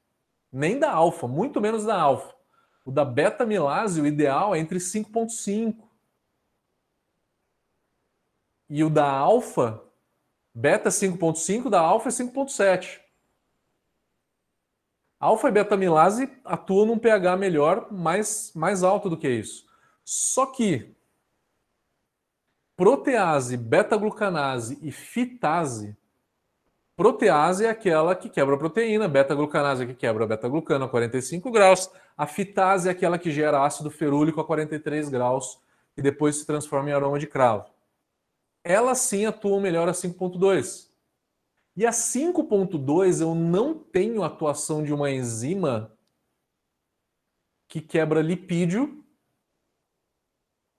[0.51, 2.35] nem da alfa, muito menos da alfa.
[2.83, 5.77] O da beta-milase, o ideal é entre 5.5.
[8.71, 9.85] E o da alfa,
[10.55, 13.03] beta 5.5, da alfa é 5.7.
[15.21, 19.67] Alfa e beta-milase atuam num pH melhor, mais, mais alto do que isso.
[20.03, 20.97] Só que
[22.75, 25.95] protease, beta-glucanase e fitase,
[27.03, 31.51] protease é aquela que quebra a proteína, beta-glucanase é que quebra a beta-glucano a 45
[31.51, 35.61] graus, a fitase é aquela que gera ácido ferúlico a 43 graus
[35.97, 37.73] e depois se transforma em aroma de cravo
[38.65, 40.91] elas sim atuam melhor a 5.2.
[41.77, 45.97] E a 5.2 eu não tenho atuação de uma enzima
[47.67, 49.05] que quebra lipídio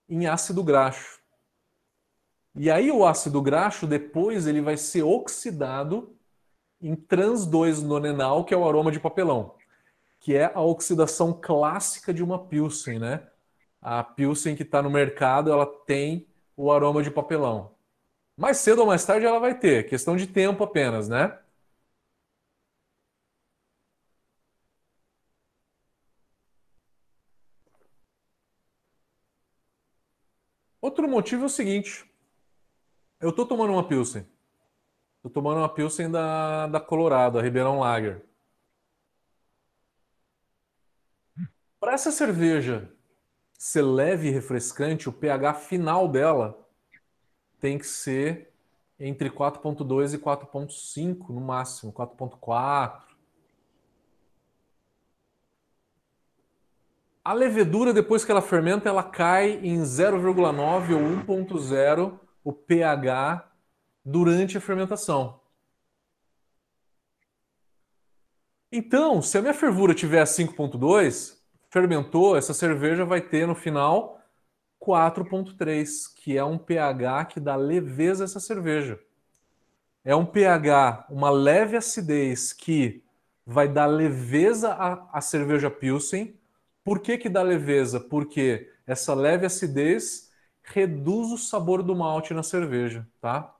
[0.07, 1.21] em ácido graxo.
[2.55, 6.15] E aí o ácido graxo depois ele vai ser oxidado
[6.81, 9.55] em trans 2-nonenal, que é o aroma de papelão,
[10.19, 13.27] que é a oxidação clássica de uma Pilsen, né?
[13.81, 17.75] A Pilsen que está no mercado, ela tem o aroma de papelão.
[18.37, 21.37] Mais cedo ou mais tarde ela vai ter, questão de tempo apenas, né?
[30.79, 32.05] Outro motivo é o seguinte:
[33.23, 34.27] eu estou tomando uma Pilsen.
[35.15, 38.21] Estou tomando uma Pilsen da, da Colorado, a Ribeirão Lager.
[41.79, 42.91] Para essa cerveja
[43.57, 46.67] ser leve e refrescante, o pH final dela
[47.61, 48.53] tem que ser
[48.99, 53.03] entre 4.2 e 4.5 no máximo, 4.4.
[57.23, 63.49] A levedura, depois que ela fermenta, ela cai em 0,9 ou 1.0 o pH
[64.03, 65.39] durante a fermentação.
[68.71, 71.37] Então, se a minha fervura tiver 5.2,
[71.69, 74.19] fermentou, essa cerveja vai ter no final
[74.81, 78.99] 4.3, que é um pH que dá leveza a essa cerveja.
[80.03, 83.03] É um pH, uma leve acidez que
[83.45, 86.37] vai dar leveza à, à cerveja Pilsen.
[86.83, 87.99] Por que, que dá leveza?
[87.99, 90.32] Porque essa leve acidez
[90.63, 93.55] reduz o sabor do malte na cerveja, tá?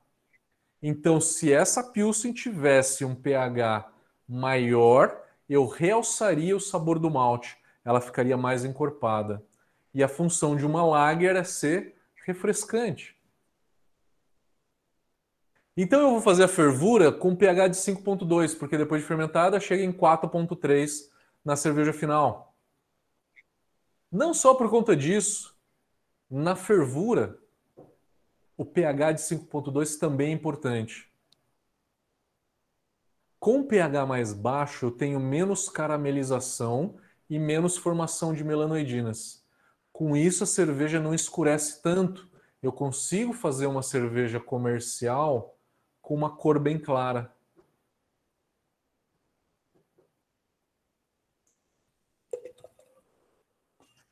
[0.82, 3.90] Então, se essa Pilsen tivesse um pH
[4.28, 7.56] maior, eu realçaria o sabor do malte.
[7.84, 9.42] Ela ficaria mais encorpada
[9.94, 11.94] e a função de uma lager é ser
[12.26, 13.16] refrescante.
[15.76, 19.82] Então eu vou fazer a fervura com pH de 5.2, porque depois de fermentada chega
[19.82, 21.10] em 4.3
[21.44, 22.54] na cerveja final.
[24.10, 25.53] Não só por conta disso,
[26.34, 27.38] na fervura
[28.56, 31.08] o pH de 5.2 também é importante.
[33.38, 36.96] Com pH mais baixo, eu tenho menos caramelização
[37.30, 39.46] e menos formação de melanoidinas.
[39.92, 42.28] Com isso, a cerveja não escurece tanto.
[42.60, 45.56] Eu consigo fazer uma cerveja comercial
[46.02, 47.32] com uma cor bem clara.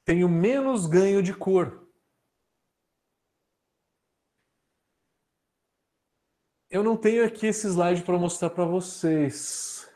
[0.05, 1.82] Tenho menos ganho de cor.
[6.73, 9.87] Eu não tenho aqui esse slide para mostrar para vocês.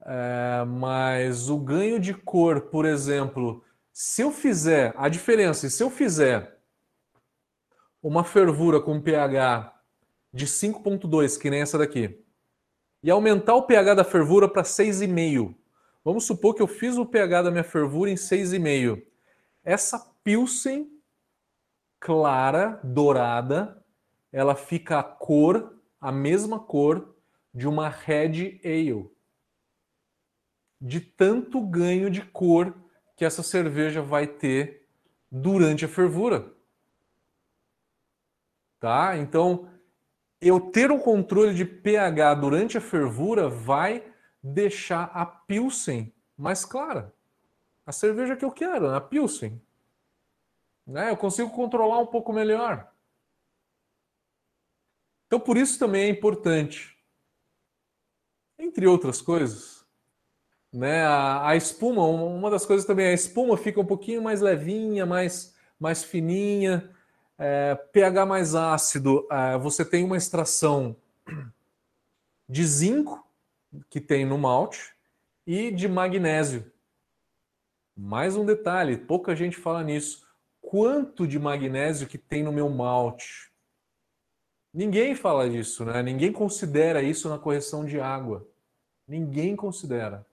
[0.00, 5.90] É, mas o ganho de cor, por exemplo, se eu fizer a diferença, se eu
[5.90, 6.60] fizer
[8.00, 9.82] uma fervura com pH
[10.32, 12.24] de 5.2, que nem essa daqui,
[13.02, 15.56] e aumentar o pH da fervura para 6,5.
[16.04, 19.02] Vamos supor que eu fiz o pH da minha fervura em 6,5.
[19.64, 20.88] Essa Pilsen
[21.98, 23.81] clara, dourada,
[24.32, 27.14] ela fica a cor, a mesma cor
[27.54, 29.10] de uma Red Ale.
[30.80, 32.74] De tanto ganho de cor
[33.14, 34.88] que essa cerveja vai ter
[35.30, 36.52] durante a fervura.
[38.80, 39.16] Tá?
[39.16, 39.68] Então,
[40.40, 44.02] eu ter um controle de pH durante a fervura vai
[44.42, 47.14] deixar a Pilsen mais clara.
[47.86, 49.62] A cerveja que eu quero, a Pilsen.
[50.84, 51.10] Né?
[51.10, 52.91] Eu consigo controlar um pouco melhor.
[55.32, 56.94] Então, por isso também é importante,
[58.58, 59.82] entre outras coisas,
[60.70, 61.06] né?
[61.06, 65.56] A, a, espuma, uma das coisas também, a espuma fica um pouquinho mais levinha, mais,
[65.80, 66.94] mais fininha,
[67.38, 70.94] é, pH mais ácido, é, você tem uma extração
[72.46, 73.26] de zinco,
[73.88, 74.92] que tem no malte,
[75.46, 76.70] e de magnésio.
[77.96, 80.26] Mais um detalhe, pouca gente fala nisso.
[80.60, 83.50] Quanto de magnésio que tem no meu malte?
[84.72, 86.02] Ninguém fala disso, né?
[86.02, 88.48] Ninguém considera isso na correção de água.
[89.06, 90.26] Ninguém considera.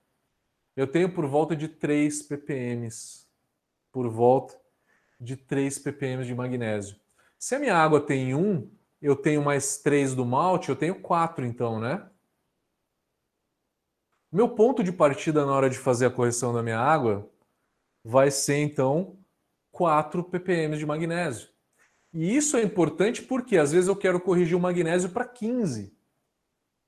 [0.74, 2.88] Eu tenho por volta de 3 ppm.
[3.92, 4.58] Por volta
[5.20, 6.96] de 3 ppm de magnésio.
[7.38, 8.70] Se a minha água tem 1,
[9.02, 12.08] eu tenho mais 3 do malte, eu tenho 4 então, né?
[14.32, 17.28] Meu ponto de partida na hora de fazer a correção da minha água
[18.02, 19.18] vai ser então
[19.72, 21.48] 4 ppm de magnésio.
[22.12, 25.94] E isso é importante porque às vezes eu quero corrigir o magnésio para 15,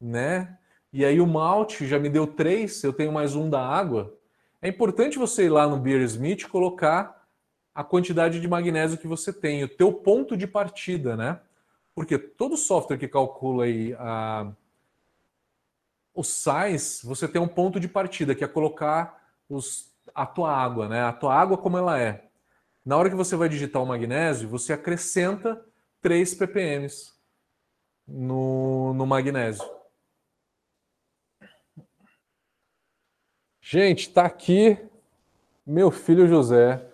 [0.00, 0.58] né?
[0.92, 4.16] E aí o malte já me deu 3, eu tenho mais um da água.
[4.60, 7.26] É importante você ir lá no Beer Smith colocar
[7.74, 11.40] a quantidade de magnésio que você tem, o teu ponto de partida, né?
[11.94, 14.52] Porque todo software que calcula aí a,
[16.14, 20.88] os sais, você tem um ponto de partida, que é colocar os, a tua água,
[20.88, 21.02] né?
[21.02, 22.28] A tua água como ela é.
[22.84, 25.64] Na hora que você vai digitar o magnésio, você acrescenta
[26.00, 26.88] 3 ppm
[28.08, 29.64] no, no magnésio.
[33.60, 34.76] Gente, está aqui
[35.64, 36.84] meu filho José.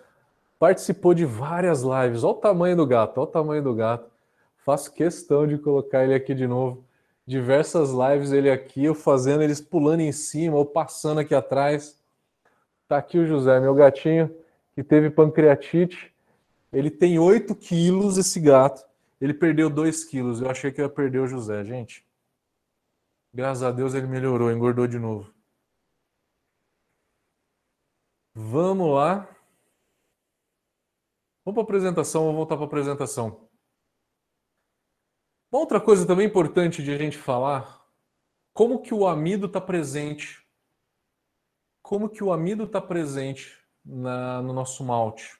[0.59, 2.23] Participou de várias lives.
[2.23, 4.11] Olha o tamanho do gato, olha o tamanho do gato.
[4.57, 6.85] Faço questão de colocar ele aqui de novo.
[7.25, 11.97] Diversas lives ele aqui, eu fazendo eles pulando em cima ou passando aqui atrás.
[12.87, 14.29] Tá aqui o José, meu gatinho
[14.79, 16.15] que teve pancreatite.
[16.71, 18.87] Ele tem 8 quilos, esse gato.
[19.19, 20.39] Ele perdeu 2 quilos.
[20.39, 22.07] Eu achei que ia perder o José, gente.
[23.33, 25.33] Graças a Deus ele melhorou, engordou de novo.
[28.33, 29.27] Vamos lá.
[31.43, 33.49] Vamos para a apresentação, vou voltar para a apresentação.
[35.51, 37.85] Uma outra coisa também importante de a gente falar,
[38.53, 40.41] como que o amido está presente.
[41.81, 45.39] Como que o amido está presente na, no nosso malte?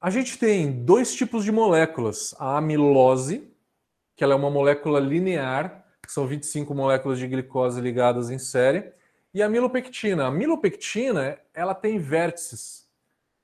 [0.00, 2.34] A gente tem dois tipos de moléculas.
[2.38, 3.48] A amilose,
[4.16, 8.92] que ela é uma molécula linear, que são 25 moléculas de glicose ligadas em série,
[9.32, 10.26] e a milopectina.
[10.26, 12.88] A milopectina, ela tem vértices.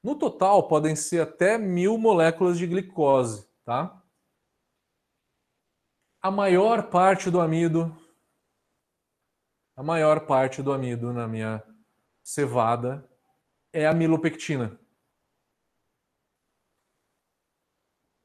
[0.03, 4.03] No total, podem ser até mil moléculas de glicose, tá?
[6.21, 7.97] A maior parte do amido,
[9.77, 11.63] a maior parte do amido na minha
[12.29, 13.09] cevada
[13.73, 14.79] é a milopectina.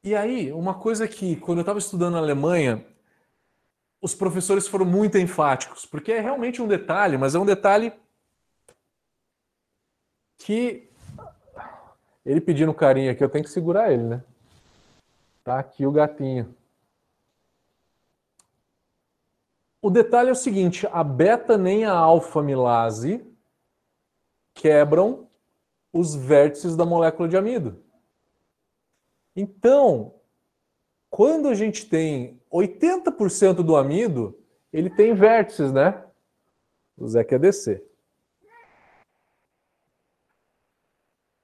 [0.04, 2.86] E aí, uma coisa que, quando eu estava estudando na Alemanha,
[4.02, 7.94] os professores foram muito enfáticos, porque é realmente um detalhe, mas é um detalhe
[10.38, 10.92] que
[12.26, 14.24] ele pedindo carinho aqui, eu tenho que segurar ele, né?
[15.46, 16.54] Tá aqui o gatinho.
[19.82, 23.33] O detalhe é o seguinte, a beta nem a alfa-milase
[24.54, 25.27] quebram
[25.91, 27.83] os vértices da molécula de amido.
[29.35, 30.15] Então,
[31.10, 34.39] quando a gente tem 80% do amido,
[34.71, 36.04] ele tem vértices, né?
[36.97, 37.83] O Zé quer descer.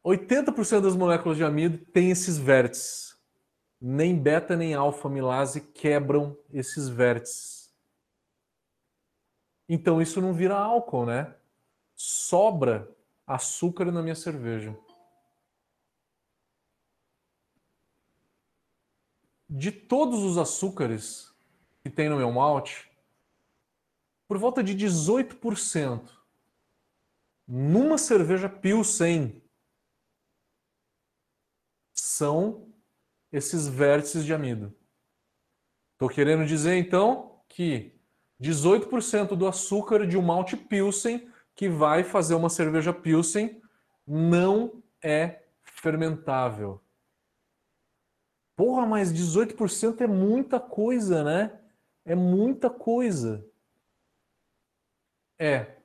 [0.03, 3.15] 80% das moléculas de amido têm esses vértices.
[3.79, 7.73] Nem beta nem alfa-milase quebram esses vértices.
[9.67, 11.35] Então isso não vira álcool, né?
[11.95, 12.89] Sobra
[13.29, 14.75] açúcar na minha cerveja.
[19.47, 21.31] De todos os açúcares
[21.81, 22.91] que tem no meu malte,
[24.27, 26.09] por volta de 18%
[27.47, 29.41] numa cerveja Pilsen
[31.95, 32.71] são
[33.31, 34.75] esses vértices de amido.
[35.93, 37.99] Estou querendo dizer então que
[38.41, 43.61] 18% do açúcar de um malte Pilsen que vai fazer uma cerveja Pilsen
[44.07, 46.81] não é fermentável.
[48.55, 51.59] Porra, mas 18% é muita coisa, né?
[52.05, 53.45] É muita coisa.
[55.37, 55.75] É.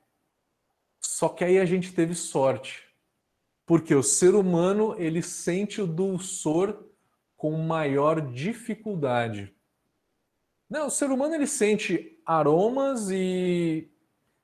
[1.01, 2.87] Só que aí a gente teve sorte.
[3.65, 6.85] Porque o ser humano, ele sente o dulçor
[7.35, 9.53] com maior dificuldade.
[10.69, 13.91] Não, o ser humano ele sente aromas e,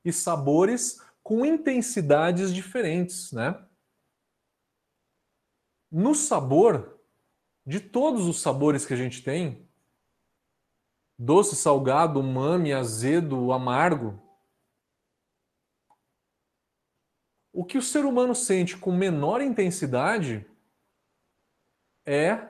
[0.03, 3.63] e sabores com intensidades diferentes, né?
[5.91, 6.99] No sabor,
[7.65, 9.69] de todos os sabores que a gente tem,
[11.17, 14.19] doce, salgado, umami, azedo, amargo,
[17.53, 20.49] o que o ser humano sente com menor intensidade
[22.05, 22.49] é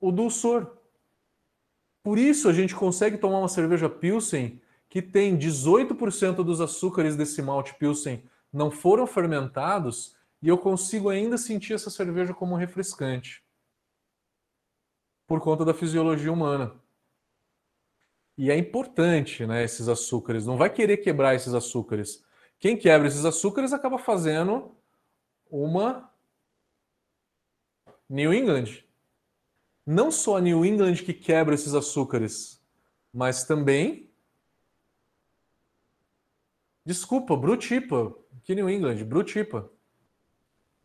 [0.00, 0.78] o dulçor.
[2.02, 4.60] Por isso a gente consegue tomar uma cerveja Pilsen
[4.90, 11.38] que tem 18% dos açúcares desse malte Pilsen não foram fermentados e eu consigo ainda
[11.38, 13.42] sentir essa cerveja como refrescante.
[15.28, 16.74] Por conta da fisiologia humana.
[18.36, 20.44] E é importante, né, esses açúcares.
[20.44, 22.24] Não vai querer quebrar esses açúcares.
[22.58, 24.74] Quem quebra esses açúcares acaba fazendo
[25.48, 26.12] uma
[28.08, 28.84] New England.
[29.86, 32.60] Não só a New England que quebra esses açúcares,
[33.12, 34.09] mas também
[36.90, 38.12] Desculpa, Brutipa.
[38.42, 39.70] Que New England, Brutipa.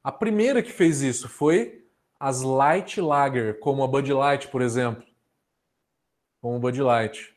[0.03, 1.89] A primeira que fez isso foi
[2.19, 5.03] as Light Lager, como a Bud Light, por exemplo.
[6.39, 7.35] Como o Bud Light.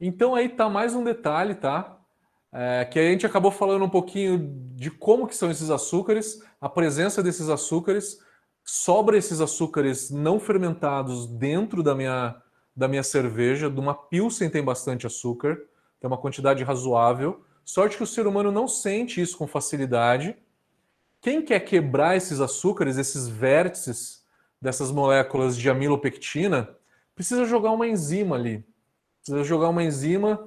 [0.00, 2.00] Então aí tá mais um detalhe, tá?
[2.50, 4.38] É, que a gente acabou falando um pouquinho
[4.74, 8.18] de como que são esses açúcares, a presença desses açúcares,
[8.64, 12.42] sobra esses açúcares não fermentados dentro da minha
[12.76, 15.56] da minha cerveja, de uma Pilsen tem bastante açúcar,
[15.98, 17.42] tem uma quantidade razoável.
[17.64, 20.36] Sorte que o ser humano não sente isso com facilidade.
[21.22, 24.24] Quem quer quebrar esses açúcares, esses vértices
[24.60, 26.68] dessas moléculas de amilopectina,
[27.14, 28.64] precisa jogar uma enzima ali.
[29.22, 30.46] Precisa jogar uma enzima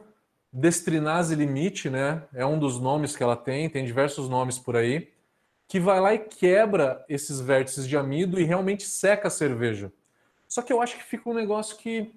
[0.54, 2.24] destrinase limite, né?
[2.34, 5.12] É um dos nomes que ela tem, tem diversos nomes por aí,
[5.68, 9.92] que vai lá e quebra esses vértices de amido e realmente seca a cerveja.
[10.50, 12.12] Só que eu acho que fica um negócio que.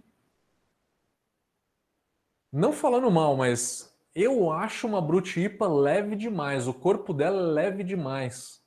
[2.51, 6.67] Não falando mal, mas eu acho uma Brute IPA leve demais.
[6.67, 8.63] O corpo dela é leve demais.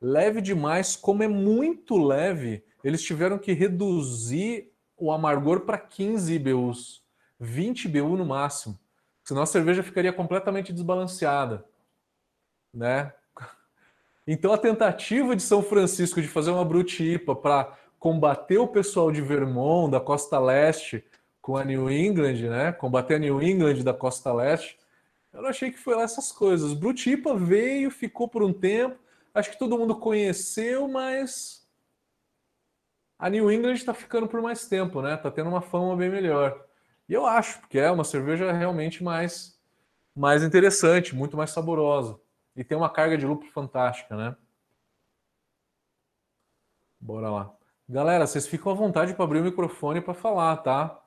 [0.00, 7.04] Leve demais, como é muito leve, eles tiveram que reduzir o amargor para 15 IBUs,
[7.38, 8.78] 20 IBU no máximo.
[9.22, 11.64] Senão a cerveja ficaria completamente desbalanceada,
[12.72, 13.12] né?
[14.24, 19.12] Então a tentativa de São Francisco de fazer uma Brute IPA para combater o pessoal
[19.12, 21.04] de Vermont, da costa leste,
[21.40, 22.72] com a New England, né?
[22.72, 24.76] Combater a New England da costa leste.
[25.32, 26.74] Eu não achei que foi lá essas coisas.
[26.74, 28.98] Brutipa veio, ficou por um tempo.
[29.32, 31.64] Acho que todo mundo conheceu, mas
[33.16, 35.16] a New England está ficando por mais tempo, né?
[35.16, 36.60] Tá tendo uma fama bem melhor.
[37.08, 39.56] E eu acho, porque é uma cerveja realmente mais,
[40.12, 42.18] mais interessante, muito mais saborosa.
[42.56, 44.34] E tem uma carga de lúpulo fantástica, né?
[46.98, 47.61] Bora lá.
[47.92, 50.98] Galera, vocês ficam à vontade para abrir o microfone para falar, tá?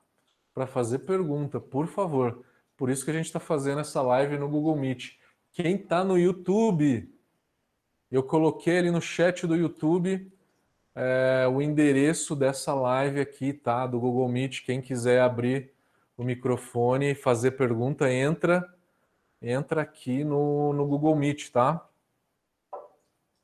[0.54, 2.46] Para fazer pergunta, por favor.
[2.78, 5.14] Por isso que a gente está fazendo essa live no Google Meet.
[5.52, 7.12] Quem está no YouTube,
[8.12, 10.32] eu coloquei ali no chat do YouTube
[10.94, 13.88] é, o endereço dessa live aqui, tá?
[13.88, 14.64] Do Google Meet.
[14.64, 15.74] Quem quiser abrir
[16.16, 18.64] o microfone e fazer pergunta, entra,
[19.42, 21.84] entra aqui no, no Google Meet, tá?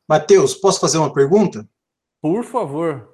[0.08, 1.68] Matheus, posso fazer uma pergunta?
[2.22, 3.12] Por favor.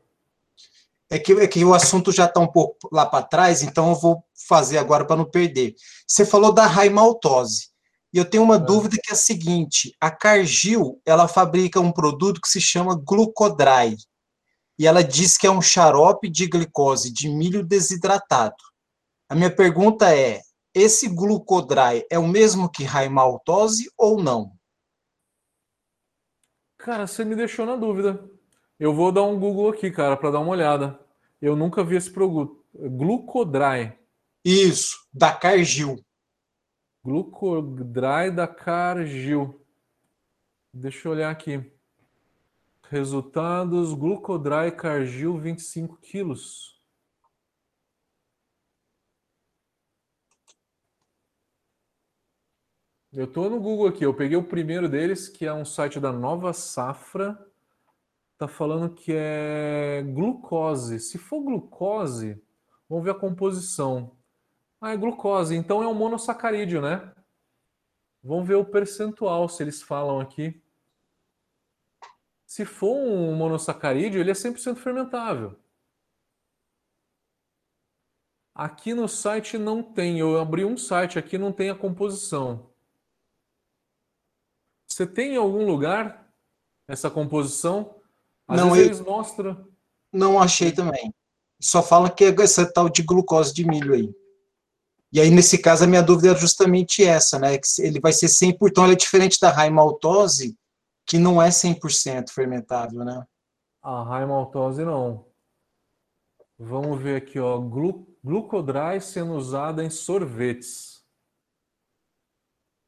[1.09, 3.95] É que, é que o assunto já está um pouco lá para trás, então eu
[3.95, 5.73] vou fazer agora para não perder.
[6.05, 7.69] Você falou da raimaltose.
[8.13, 8.59] E eu tenho uma é.
[8.59, 13.95] dúvida que é a seguinte: a Cargill ela fabrica um produto que se chama glucodry.
[14.79, 18.55] E ela diz que é um xarope de glicose de milho desidratado.
[19.29, 20.41] A minha pergunta é:
[20.73, 24.51] esse glucodry é o mesmo que raimaltose ou não?
[26.77, 28.36] Cara, você me deixou na dúvida.
[28.79, 30.99] Eu vou dar um Google aqui, cara, para dar uma olhada.
[31.41, 32.63] Eu nunca vi esse produto.
[32.75, 33.97] Glucodry.
[34.45, 36.03] Isso, da Cargill.
[37.03, 39.65] Glucodry da Cargill.
[40.71, 41.71] Deixa eu olhar aqui.
[42.89, 46.77] Resultados: Glucodry Cargill 25 quilos.
[53.11, 56.11] Eu estou no Google aqui, eu peguei o primeiro deles, que é um site da
[56.11, 57.46] Nova Safra.
[58.37, 60.99] Tá falando que é glucose.
[60.99, 62.39] Se for glucose,
[62.87, 64.15] vamos ver a composição.
[64.79, 67.13] Ah, é glucose, então é um monossacarídeo, né?
[68.23, 70.61] Vamos ver o percentual, se eles falam aqui.
[72.45, 75.59] Se for um monossacarídeo, ele é 100% fermentável.
[78.53, 80.19] Aqui no site não tem.
[80.19, 82.71] Eu abri um site aqui, não tem a composição.
[84.87, 86.33] Você tem em algum lugar
[86.87, 87.96] essa composição?
[88.47, 88.95] Às não, vezes eu...
[88.95, 89.67] eles mostram.
[90.11, 91.13] Não achei também.
[91.59, 94.13] Só fala que é essa tal de glucose de milho aí.
[95.11, 97.57] E aí, nesse caso, a minha dúvida é justamente essa, né?
[97.57, 100.57] Que ele vai ser 100%, então ele é diferente da raimaltose,
[101.05, 103.25] que não é 100% fermentável, né?
[103.81, 105.25] A raimaltose não.
[106.59, 111.05] Vamos ver aqui, ó, Glu glucodry sendo usada em sorvetes.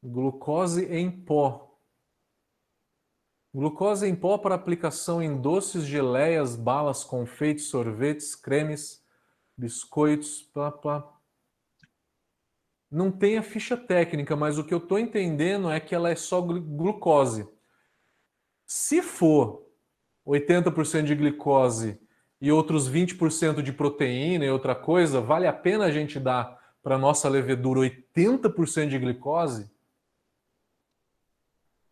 [0.02, 1.69] Glucose em pó.
[3.52, 9.04] Glucose em pó para aplicação em doces, geleias, balas, confeitos, sorvetes, cremes,
[9.56, 11.12] biscoitos, plá, plá.
[12.88, 16.14] Não tem a ficha técnica, mas o que eu estou entendendo é que ela é
[16.14, 17.48] só glucose.
[18.66, 19.66] Se for
[20.26, 22.00] 80% de glicose
[22.40, 26.96] e outros 20% de proteína e outra coisa, vale a pena a gente dar para
[26.96, 29.70] nossa levedura 80% de glicose?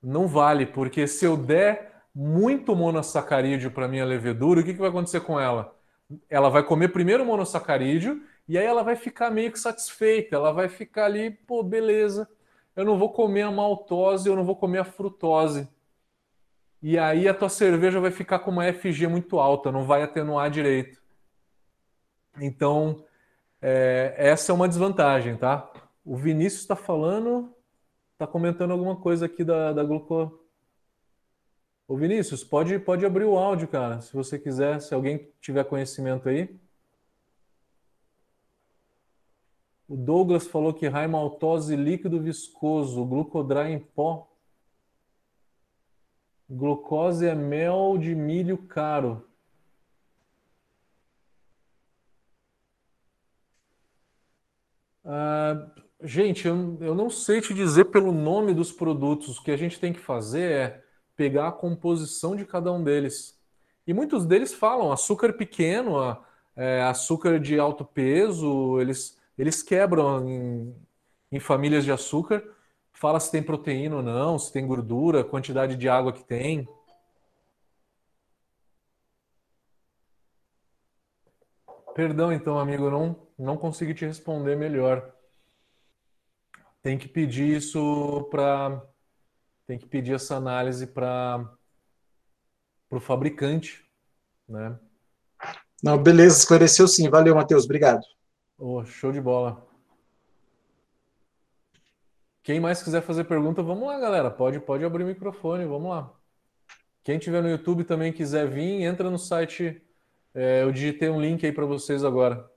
[0.03, 4.89] Não vale, porque se eu der muito monossacarídeo para minha levedura, o que, que vai
[4.89, 5.77] acontecer com ela?
[6.29, 10.53] Ela vai comer primeiro o monossacarídeo e aí ela vai ficar meio que satisfeita, ela
[10.53, 12.29] vai ficar ali, pô, beleza,
[12.75, 15.69] eu não vou comer a maltose, eu não vou comer a frutose
[16.81, 20.49] e aí a tua cerveja vai ficar com uma FG muito alta, não vai atenuar
[20.51, 21.03] direito.
[22.41, 23.05] Então,
[23.61, 25.71] é, essa é uma desvantagem, tá?
[26.05, 27.53] O Vinícius está falando,
[28.19, 30.45] está comentando alguma coisa aqui da, da gluco.
[31.87, 36.29] Ô Vinícius, pode, pode abrir o áudio, cara, se você quiser, se alguém tiver conhecimento
[36.29, 36.59] aí.
[39.87, 44.29] O Douglas falou que raimaltose líquido viscoso, glucodry em pó.
[46.51, 49.25] Glucose é mel de milho caro.
[55.05, 55.73] Ah,
[56.03, 59.39] gente, eu, eu não sei te dizer pelo nome dos produtos.
[59.39, 60.85] O que a gente tem que fazer é
[61.17, 63.39] pegar a composição de cada um deles.
[63.87, 66.17] E muitos deles falam açúcar pequeno,
[66.57, 70.75] é, açúcar de alto peso, eles, eles quebram em,
[71.33, 72.43] em famílias de açúcar
[72.99, 76.69] fala se tem proteína ou não, se tem gordura, quantidade de água que tem.
[81.95, 85.15] Perdão, então, amigo, não, não consegui te responder melhor.
[86.83, 88.83] Tem que pedir isso para.
[89.67, 91.51] Tem que pedir essa análise para
[92.91, 93.85] o fabricante,
[94.49, 94.79] né?
[95.83, 97.09] Não, beleza, esclareceu sim.
[97.09, 97.65] Valeu, Matheus.
[97.65, 98.03] Obrigado.
[98.57, 99.69] Oh, show de bola.
[102.43, 104.31] Quem mais quiser fazer pergunta, vamos lá, galera.
[104.31, 106.13] Pode, pode abrir o microfone, vamos lá.
[107.05, 109.83] Quem tiver no YouTube também quiser vir, entra no site.
[110.35, 112.51] É, eu digitei um link aí para vocês agora.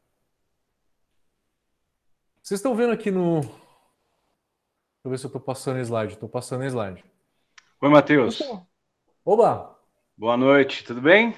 [2.42, 3.42] Vocês estão vendo aqui no.
[5.02, 6.14] Deixa eu ver se eu estou passando slide.
[6.14, 7.04] Estou passando slide.
[7.82, 8.40] Oi, Matheus.
[9.26, 9.76] Oba!
[10.16, 11.34] Boa noite, tudo bem?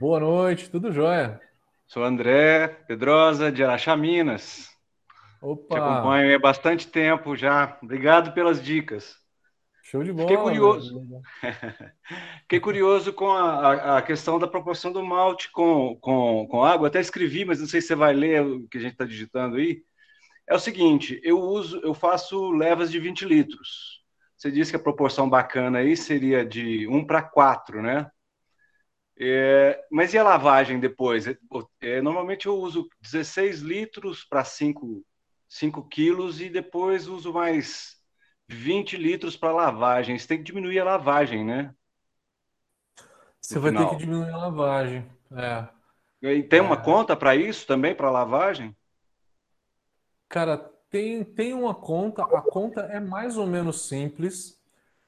[0.00, 1.38] Boa noite, tudo jóia.
[1.86, 4.70] Sou André Pedrosa, de Araxá, Minas.
[5.42, 5.74] Opa!
[5.74, 7.78] Te acompanho há bastante tempo já.
[7.82, 9.14] Obrigado pelas dicas.
[9.82, 10.28] Show de bola.
[10.28, 11.04] Fiquei curioso.
[12.48, 16.88] Fiquei curioso com a, a, questão da proporção do malte com, com, com água.
[16.88, 19.56] Até escrevi, mas não sei se você vai ler o que a gente está digitando
[19.56, 19.84] aí.
[20.48, 24.04] É o seguinte: eu uso, eu faço levas de 20 litros.
[24.36, 28.10] Você disse que a proporção bacana aí seria de 1 para 4, né?
[29.18, 31.26] É, mas e a lavagem depois?
[31.26, 31.36] É,
[31.80, 35.04] é normalmente eu uso 16 litros para 5
[35.48, 37.96] 5 quilos e depois uso mais
[38.48, 40.18] 20 litros para lavagem.
[40.18, 41.74] Você tem que diminuir a lavagem, né?
[43.40, 43.88] Você vai final.
[43.88, 45.06] ter que diminuir a lavagem.
[45.32, 45.68] É.
[46.22, 46.82] E tem uma é.
[46.82, 48.76] conta para isso também, para lavagem?
[50.28, 50.58] Cara,
[50.90, 52.22] tem, tem uma conta.
[52.22, 54.60] A conta é mais ou menos simples,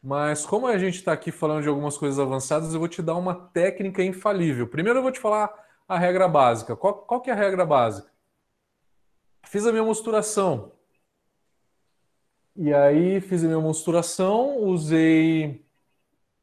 [0.03, 3.17] mas como a gente está aqui falando de algumas coisas avançadas, eu vou te dar
[3.17, 4.67] uma técnica infalível.
[4.69, 5.53] Primeiro eu vou te falar
[5.89, 6.77] a regra básica.
[6.77, 8.11] Qual, qual que é a regra básica?
[9.45, 10.73] Fiz a minha mosturação.
[12.55, 15.65] E aí fiz a minha mosturação, usei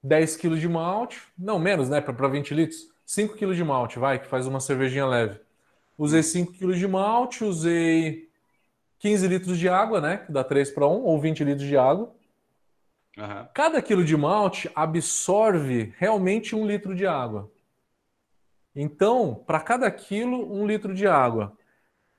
[0.01, 4.19] 10 kg de malte, não, menos, né, para 20 litros, 5 kg de malte, vai,
[4.19, 5.39] que faz uma cervejinha leve.
[5.97, 8.24] Usei 5 kg de malte, usei
[8.99, 10.17] 15 litros de água, né?
[10.17, 12.15] Que dá 3 para 1, ou 20 litros de água.
[13.17, 13.47] Uhum.
[13.53, 17.51] Cada quilo de malte absorve realmente um litro de água.
[18.75, 21.57] Então, para cada quilo, um litro de água.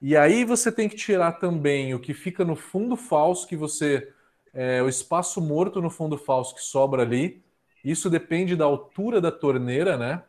[0.01, 4.12] E aí você tem que tirar também o que fica no fundo falso, que você.
[4.55, 7.45] É, o espaço morto no fundo falso que sobra ali.
[7.85, 10.22] Isso depende da altura da torneira, né?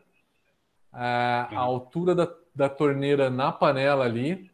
[0.91, 4.51] A, a altura da, da torneira na panela ali.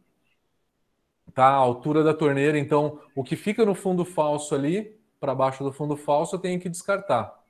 [1.34, 1.46] Tá?
[1.46, 2.58] A altura da torneira.
[2.58, 6.60] Então, o que fica no fundo falso ali, para baixo do fundo falso, eu tenho
[6.60, 7.42] que descartar.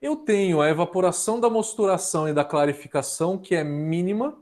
[0.00, 4.36] Eu tenho a evaporação da mosturação e da clarificação, que é mínima,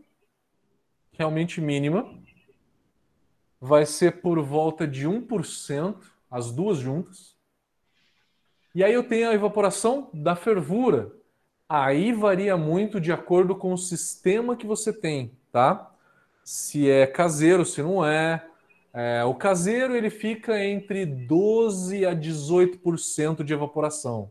[1.12, 2.06] realmente mínima.
[3.60, 5.96] Vai ser por volta de 1%,
[6.30, 7.34] as duas juntas.
[8.74, 11.12] E aí eu tenho a evaporação da fervura.
[11.68, 15.93] Aí varia muito de acordo com o sistema que você tem, tá?
[16.44, 18.46] Se é caseiro, se não é.
[18.92, 24.30] é o caseiro ele fica entre 12 a 18% de evaporação.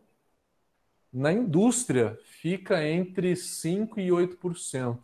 [1.11, 4.97] Na indústria, fica entre 5% e 8%.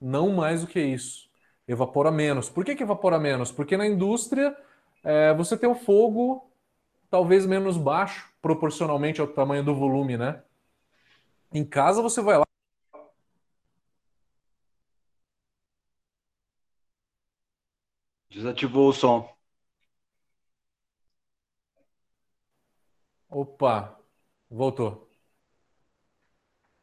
[0.00, 1.30] Não mais do que isso.
[1.66, 2.48] Evapora menos.
[2.48, 3.52] Por que, que evapora menos?
[3.52, 4.56] Porque na indústria
[5.04, 6.50] é, você tem o fogo
[7.08, 10.42] talvez menos baixo, proporcionalmente ao tamanho do volume, né?
[11.52, 12.51] Em casa você vai lá.
[18.32, 19.28] Desativou o som.
[23.28, 23.98] Opa,
[24.48, 25.10] voltou.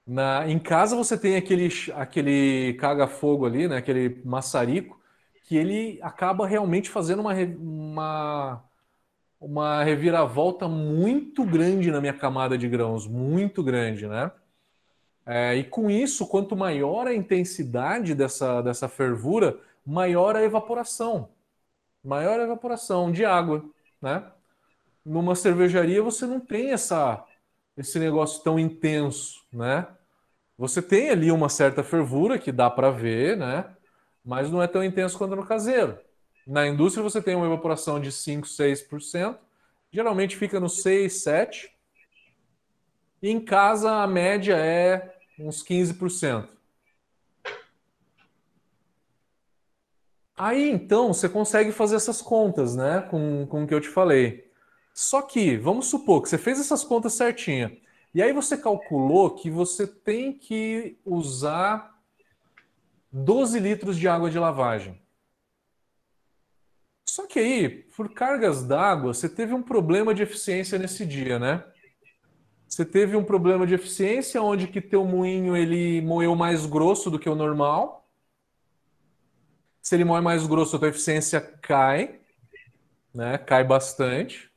[0.06, 3.78] Na, em casa você tem aquele, aquele caga-fogo ali, né?
[3.78, 5.00] Aquele maçarico,
[5.46, 8.64] que ele acaba realmente fazendo uma, uma,
[9.40, 14.32] uma reviravolta muito grande na minha camada de grãos, muito grande, né?
[15.26, 21.30] É, e com isso, quanto maior a intensidade dessa, dessa fervura, maior a evaporação.
[22.04, 23.64] Maior evaporação de água,
[24.02, 24.32] né?
[25.06, 27.24] Numa cervejaria você não tem essa,
[27.76, 29.88] esse negócio tão intenso, né?
[30.58, 33.66] Você tem ali uma certa fervura que dá para ver, né?
[34.24, 35.98] Mas não é tão intenso quanto no caseiro.
[36.46, 39.38] Na indústria você tem uma evaporação de 5, 6%,
[39.92, 41.72] geralmente fica no 6, 7.
[43.22, 46.59] E em casa a média é uns 15%.
[50.42, 53.02] Aí então você consegue fazer essas contas, né?
[53.02, 54.50] Com, com o que eu te falei.
[54.94, 57.78] Só que, vamos supor que você fez essas contas certinha.
[58.16, 61.94] E aí você calculou que você tem que usar
[63.12, 65.02] 12 litros de água de lavagem.
[67.06, 71.66] Só que aí, por cargas d'água, você teve um problema de eficiência nesse dia, né?
[72.66, 77.20] Você teve um problema de eficiência onde que teu moinho ele moeu mais grosso do
[77.20, 77.99] que o normal.
[79.90, 82.20] Se ele moe mais grosso, a tua eficiência cai,
[83.12, 83.40] né?
[83.40, 84.48] Cai bastante.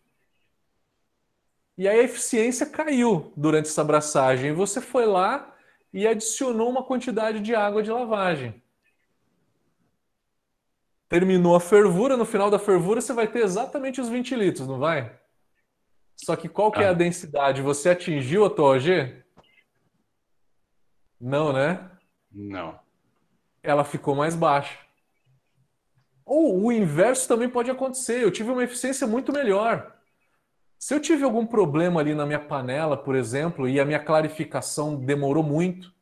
[1.78, 4.53] E aí a eficiência caiu durante essa abraçagem.
[4.53, 5.57] Você foi lá
[5.91, 8.62] e adicionou uma quantidade de água de lavagem.
[11.09, 14.78] Terminou a fervura, no final da fervura você vai ter exatamente os 20 litros, não
[14.78, 15.18] vai?
[16.14, 16.93] Só que qual que é a ah.
[16.93, 17.62] densidade?
[17.62, 19.24] Você atingiu a tua OG?
[21.18, 21.91] Não, né?
[22.30, 22.78] Não.
[23.62, 24.91] Ela ficou mais baixa.
[26.25, 28.23] Ou o inverso também pode acontecer.
[28.23, 29.95] Eu tive uma eficiência muito melhor.
[30.79, 34.97] Se eu tive algum problema ali na minha panela, por exemplo, e a minha clarificação
[34.97, 35.93] demorou muito,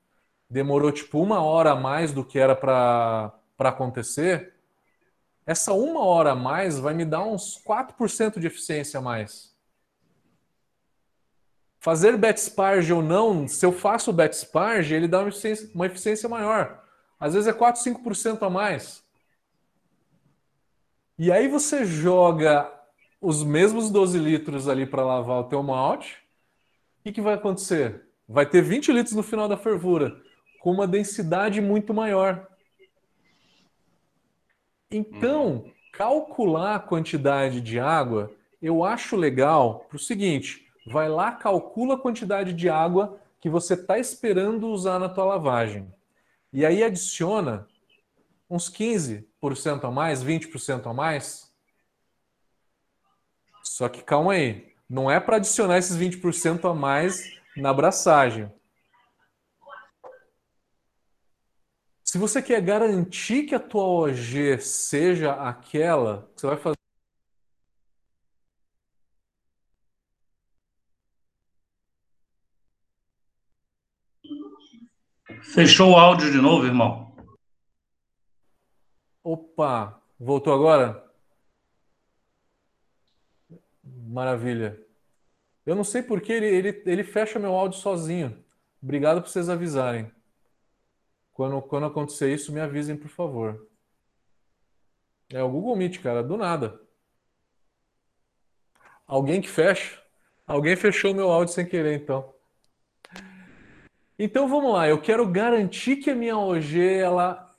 [0.49, 4.55] demorou tipo uma hora a mais do que era para acontecer,
[5.47, 9.55] essa uma hora a mais vai me dar uns 4% de eficiência a mais.
[11.79, 15.87] Fazer bet sparge ou não, se eu faço bet sparge, ele dá uma eficiência, uma
[15.87, 16.83] eficiência maior.
[17.18, 19.03] Às vezes é 4, 5% a mais.
[21.23, 22.73] E aí você joga
[23.21, 28.07] os mesmos 12 litros ali para lavar o teu malte, o que, que vai acontecer?
[28.27, 30.18] Vai ter 20 litros no final da fervura,
[30.61, 32.49] com uma densidade muito maior.
[34.91, 35.73] Então, uhum.
[35.93, 42.01] calcular a quantidade de água, eu acho legal para o seguinte: vai lá, calcula a
[42.01, 45.87] quantidade de água que você está esperando usar na tua lavagem.
[46.51, 47.68] E aí adiciona
[48.51, 51.51] uns 15% a mais, 20% a mais,
[53.62, 57.22] só que calma aí, não é para adicionar esses 20% a mais
[57.57, 58.53] na abraçagem.
[62.05, 66.76] Se você quer garantir que a tua OG seja aquela, você vai fazer
[75.55, 77.10] Fechou o áudio de novo, irmão?
[79.33, 81.09] Opa, voltou agora?
[83.85, 84.85] Maravilha.
[85.64, 88.45] Eu não sei porque ele, ele, ele fecha meu áudio sozinho.
[88.83, 90.11] Obrigado por vocês avisarem.
[91.33, 93.68] Quando, quando acontecer isso, me avisem, por favor.
[95.28, 96.81] É o Google Meet, cara, do nada.
[99.07, 100.03] Alguém que fecha?
[100.45, 102.35] Alguém fechou meu áudio sem querer, então.
[104.18, 107.49] Então vamos lá, eu quero garantir que a minha OG, ela,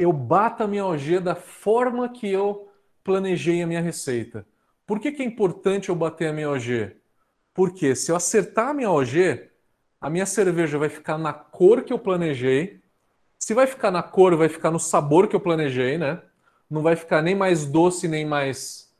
[0.00, 2.68] eu bata a minha OG da forma que eu
[3.04, 4.46] planejei a minha receita.
[4.86, 6.96] Por que, que é importante eu bater a minha OG?
[7.52, 9.50] Porque se eu acertar a minha OG,
[10.00, 12.80] a minha cerveja vai ficar na cor que eu planejei.
[13.38, 16.22] Se vai ficar na cor, vai ficar no sabor que eu planejei, né?
[16.68, 18.90] Não vai ficar nem mais doce, nem mais,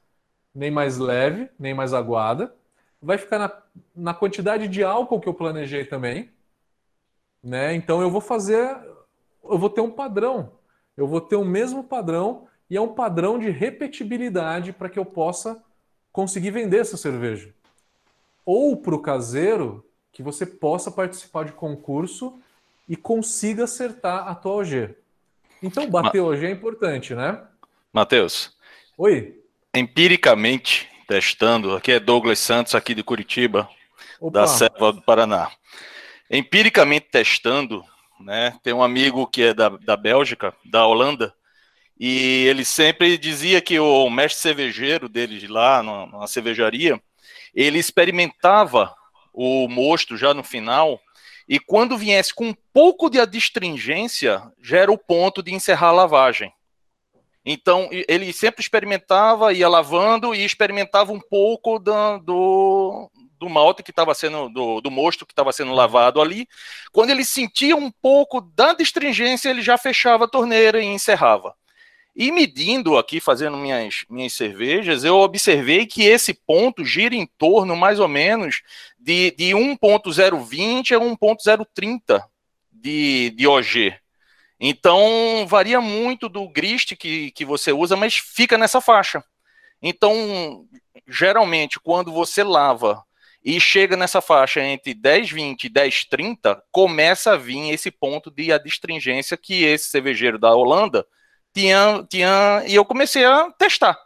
[0.54, 2.54] nem mais leve, nem mais aguada.
[3.00, 3.62] Vai ficar na,
[3.96, 6.30] na quantidade de álcool que eu planejei também.
[7.42, 7.74] Né?
[7.74, 8.76] Então eu vou fazer,
[9.42, 10.52] eu vou ter um padrão,
[11.00, 15.04] eu vou ter o mesmo padrão e é um padrão de repetibilidade para que eu
[15.04, 15.62] possa
[16.12, 17.52] conseguir vender essa cerveja.
[18.44, 22.38] Ou para o caseiro, que você possa participar de concurso
[22.88, 24.94] e consiga acertar a tua OG.
[25.62, 27.42] Então, bater Ma OG é importante, né?
[27.92, 28.56] Matheus.
[28.96, 29.40] Oi.
[29.74, 33.68] Empiricamente, testando, aqui é Douglas Santos, aqui de Curitiba,
[34.20, 34.40] Opa.
[34.40, 35.50] da Serva do Paraná
[36.30, 37.84] empiricamente testando,
[38.20, 38.58] né?
[38.62, 41.34] Tem um amigo que é da, da Bélgica, da Holanda,
[41.98, 47.00] e ele sempre dizia que o mestre cervejeiro dele lá na cervejaria,
[47.54, 48.94] ele experimentava
[49.32, 51.00] o mosto já no final,
[51.48, 55.92] e quando viesse com um pouco de adstringência, já era o ponto de encerrar a
[55.92, 56.52] lavagem.
[57.44, 63.10] Então, ele sempre experimentava, ia lavando e experimentava um pouco do, do,
[63.40, 66.46] do malte que estava sendo, do, do mosto que estava sendo lavado ali.
[66.92, 71.54] Quando ele sentia um pouco da distringência, ele já fechava a torneira e encerrava.
[72.14, 77.74] E medindo aqui, fazendo minhas, minhas cervejas, eu observei que esse ponto gira em torno,
[77.74, 78.62] mais ou menos,
[78.98, 82.22] de, de 1.020 a 1.030
[82.70, 83.94] de, de OG.
[84.58, 89.24] Então, varia muito do grist que, que você usa, mas fica nessa faixa.
[89.80, 90.66] Então,
[91.08, 93.02] geralmente, quando você lava
[93.42, 98.30] e chega nessa faixa entre 10, 20 e 10, 30, começa a vir esse ponto
[98.30, 101.06] de adstringência que esse cervejeiro da Holanda
[101.54, 103.98] tinha, tinha e eu comecei a testar.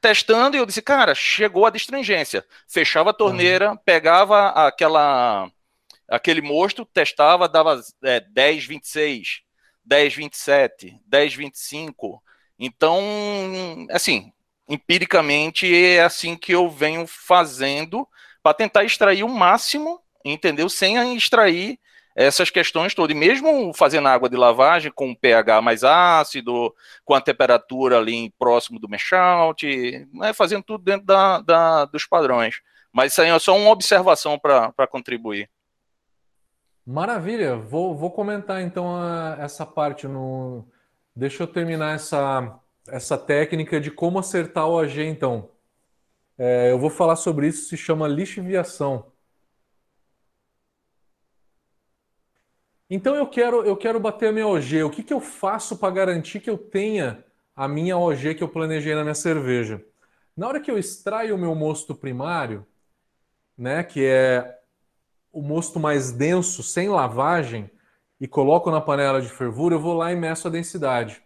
[0.00, 2.44] Testando, e eu disse, cara, chegou a adstringência.
[2.66, 3.76] Fechava a torneira, uhum.
[3.76, 5.50] pegava aquela
[6.08, 9.42] aquele mosto, testava, dava é, 10, 26,
[9.84, 12.22] 10, 27, 10, 25.
[12.58, 13.00] Então,
[13.90, 14.32] assim,
[14.68, 18.08] empiricamente é assim que eu venho fazendo
[18.42, 20.68] para tentar extrair o máximo, entendeu?
[20.68, 21.78] Sem extrair
[22.14, 23.14] essas questões todas.
[23.14, 26.74] E mesmo fazendo água de lavagem com pH mais ácido,
[27.04, 32.60] com a temperatura ali próximo do mash-out, né, fazendo tudo dentro da, da, dos padrões.
[32.92, 35.48] Mas isso aí é só uma observação para contribuir.
[36.84, 40.66] Maravilha, vou, vou comentar então a, essa parte no.
[41.14, 45.48] Deixa eu terminar essa, essa técnica de como acertar o AG, então.
[46.42, 49.12] É, eu vou falar sobre isso, se chama lixiviação.
[52.88, 54.84] Então eu quero, eu quero bater a minha OG.
[54.84, 57.22] O que, que eu faço para garantir que eu tenha
[57.54, 59.84] a minha OG que eu planejei na minha cerveja?
[60.34, 62.66] Na hora que eu extraio o meu mosto primário,
[63.56, 64.58] né, que é
[65.30, 67.70] o mosto mais denso, sem lavagem,
[68.18, 71.22] e coloco na panela de fervura, eu vou lá e meço a densidade.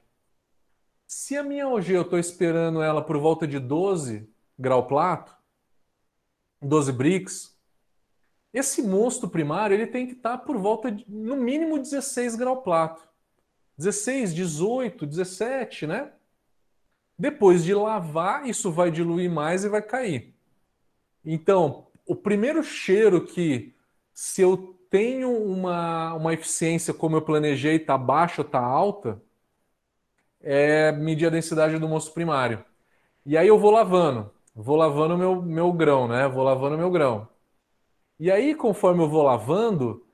[1.06, 4.28] Se a minha OG eu estou esperando ela por volta de 12,
[4.58, 5.34] grau plato,
[6.60, 7.54] 12 bricks.
[8.52, 13.06] Esse mosto primário ele tem que estar por volta de, no mínimo 16 grau plato.
[13.76, 16.12] 16, 18, 17, né?
[17.18, 20.34] Depois de lavar, isso vai diluir mais e vai cair.
[21.24, 23.74] Então, o primeiro cheiro que,
[24.12, 29.20] se eu tenho uma, uma eficiência como eu planejei, está baixa ou está alta,
[30.40, 32.64] é medir a densidade do mosto primário.
[33.26, 36.28] E aí eu vou lavando vou lavando meu, meu grão, né?
[36.28, 37.28] Vou lavando meu grão.
[38.18, 40.06] E aí, conforme eu vou lavando,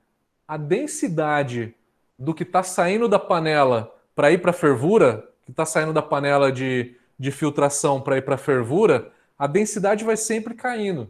[0.47, 1.75] a densidade
[2.17, 6.01] do que está saindo da panela para ir para a fervura, que está saindo da
[6.01, 11.09] panela de, de filtração para ir para a fervura, a densidade vai sempre caindo.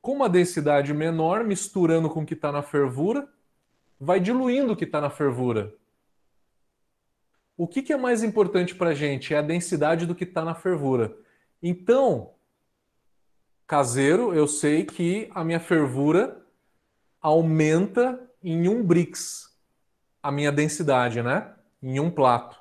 [0.00, 3.28] Com uma densidade menor, misturando com o que está na fervura,
[3.98, 5.74] vai diluindo o que está na fervura.
[7.56, 9.32] O que, que é mais importante para a gente?
[9.34, 11.16] É a densidade do que está na fervura.
[11.68, 12.34] Então,
[13.66, 16.46] caseiro, eu sei que a minha fervura
[17.20, 19.52] aumenta em um brix
[20.22, 21.52] a minha densidade, né?
[21.82, 22.56] Em um plato.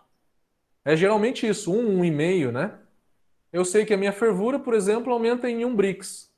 [0.83, 2.79] É geralmente isso, um, um e meio, né?
[3.53, 6.31] eu sei que a minha fervura, por exemplo, aumenta em 1 Brix.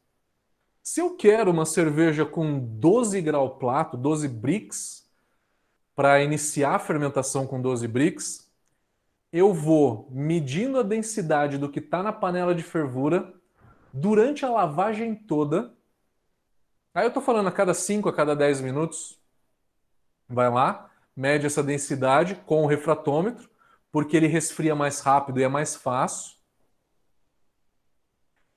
[0.83, 5.09] Se eu quero uma cerveja com 12 grau plato, 12 Brix,
[5.95, 8.46] para iniciar a fermentação com 12 Brix,
[9.31, 13.33] eu vou medindo a densidade do que está na panela de fervura
[13.93, 15.73] durante a lavagem toda.
[16.93, 19.19] Aí eu estou falando a cada 5, a cada 10 minutos.
[20.27, 23.49] Vai lá, mede essa densidade com o refratômetro,
[23.91, 26.37] porque ele resfria mais rápido e é mais fácil.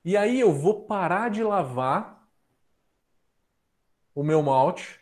[0.03, 2.27] E aí eu vou parar de lavar
[4.15, 4.99] o meu malte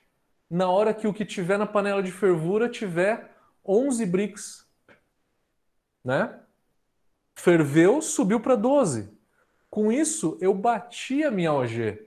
[0.50, 4.69] na hora que o que tiver na panela de fervura tiver 11 bricks,
[6.04, 6.40] né?
[7.36, 9.10] Ferveu, subiu para 12.
[9.70, 12.06] Com isso, eu bati a minha OG.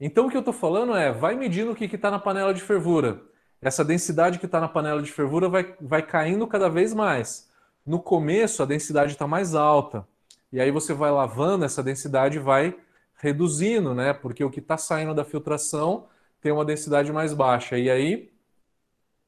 [0.00, 2.60] Então o que eu estou falando é, vai medindo o que está na panela de
[2.60, 3.22] fervura.
[3.60, 7.50] Essa densidade que está na panela de fervura vai, vai caindo cada vez mais.
[7.86, 10.06] No começo, a densidade está mais alta.
[10.52, 12.76] E aí você vai lavando, essa densidade vai
[13.16, 14.12] reduzindo, né?
[14.12, 16.08] Porque o que está saindo da filtração
[16.40, 17.78] tem uma densidade mais baixa.
[17.78, 18.32] E aí,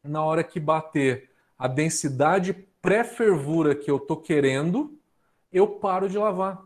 [0.04, 4.96] na hora que bater a densidade pré-fervura que eu tô querendo,
[5.52, 6.64] eu paro de lavar.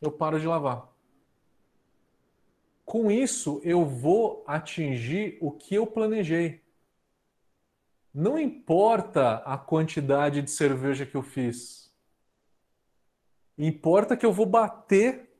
[0.00, 0.88] Eu paro de lavar.
[2.84, 6.62] Com isso, eu vou atingir o que eu planejei.
[8.14, 11.82] Não importa a quantidade de cerveja que eu fiz
[13.58, 15.30] Importa que eu vou bater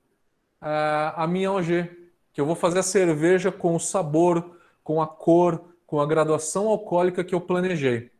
[0.60, 5.06] uh, a minha OG, que eu vou fazer a cerveja com o sabor, com a
[5.06, 8.11] cor, com a graduação alcoólica que eu planejei.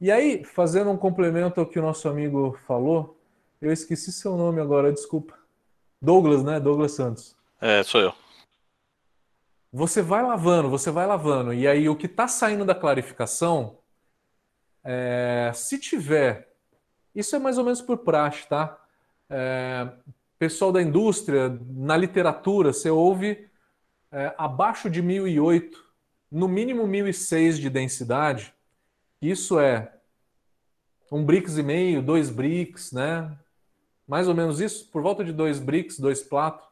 [0.00, 3.18] E aí, fazendo um complemento ao que o nosso amigo falou,
[3.60, 5.34] eu esqueci seu nome agora, desculpa.
[6.00, 6.60] Douglas, né?
[6.60, 7.36] Douglas Santos.
[7.60, 8.12] É, sou eu.
[9.72, 13.78] Você vai lavando, você vai lavando, e aí o que está saindo da clarificação,
[14.84, 16.54] é, se tiver,
[17.14, 18.78] isso é mais ou menos por praxe, tá?
[19.30, 19.88] é,
[20.38, 23.48] pessoal da indústria, na literatura, você ouve
[24.12, 25.84] é, abaixo de 1008,
[26.30, 28.54] no mínimo 1006 de densidade.
[29.20, 29.92] Isso é
[31.10, 33.36] um bricks e meio, dois bricks, né?
[34.06, 36.66] Mais ou menos isso, por volta de dois bricks, dois platos.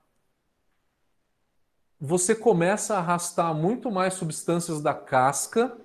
[2.00, 5.76] Você começa a arrastar muito mais substâncias da casca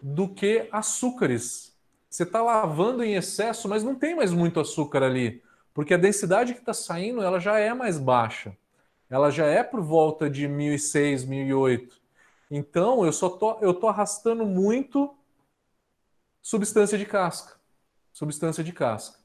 [0.00, 1.72] do que açúcares.
[2.10, 5.42] Você está lavando em excesso, mas não tem mais muito açúcar ali.
[5.72, 8.56] Porque a densidade que está saindo ela já é mais baixa.
[9.08, 12.00] Ela já é por volta de 1006, 1008.
[12.50, 15.14] Então eu só tô, eu tô arrastando muito
[16.42, 17.54] substância de casca.
[18.12, 19.18] Substância de casca.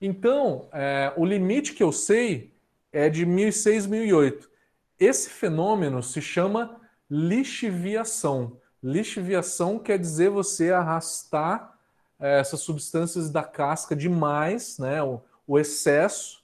[0.00, 2.54] Então, é, o limite que eu sei
[2.92, 4.50] é de 1006, 1008.
[4.98, 8.60] Esse fenômeno se chama lixiviação.
[8.82, 11.78] Lixiviação quer dizer você arrastar
[12.18, 15.02] é, essas substâncias da casca demais, né?
[15.46, 16.40] o excesso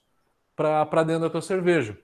[0.57, 1.99] para dentro da tua cerveja.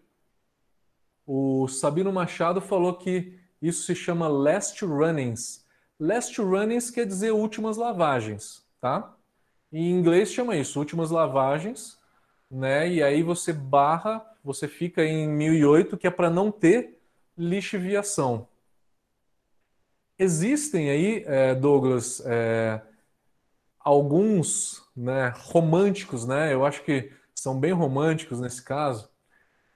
[1.26, 5.61] O Sabino Machado falou que isso se chama last runnings.
[6.03, 9.14] Last runnings quer dizer últimas lavagens, tá?
[9.72, 11.96] Em inglês chama isso, últimas lavagens,
[12.50, 12.88] né?
[12.88, 17.00] E aí você barra, você fica em 1008, que é para não ter
[17.38, 18.48] lixiviação.
[20.18, 22.82] Existem aí, é, Douglas, é,
[23.78, 26.53] alguns né, românticos, né?
[26.53, 29.09] Eu acho que são bem românticos nesse caso,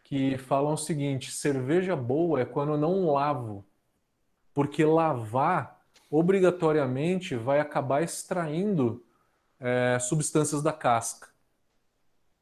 [0.03, 3.64] que falam o seguinte: cerveja boa é quando eu não lavo,
[4.53, 5.76] porque lavar
[6.11, 9.05] obrigatoriamente vai acabar extraindo
[9.59, 11.29] é, substâncias da casca.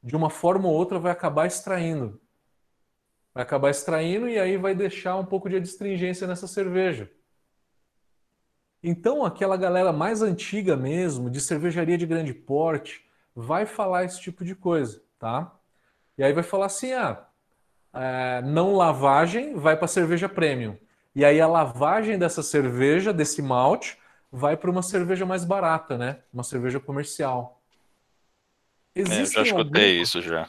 [0.02, 2.20] De uma forma ou outra vai acabar extraindo.
[3.32, 7.10] Vai acabar extraindo e aí vai deixar um pouco de adstringência nessa cerveja.
[8.82, 13.02] Então, aquela galera mais antiga mesmo, de cervejaria de grande porte,
[13.34, 15.58] vai falar esse tipo de coisa, tá?
[16.18, 17.26] E aí vai falar assim, ah,
[17.94, 20.76] é, não lavagem vai para cerveja premium.
[21.14, 23.96] E aí a lavagem dessa cerveja, desse malte,
[24.32, 26.18] vai para uma cerveja mais barata, né?
[26.32, 27.60] Uma cerveja comercial.
[28.94, 30.08] Existem é, eu já escutei alguns...
[30.08, 30.48] isso já.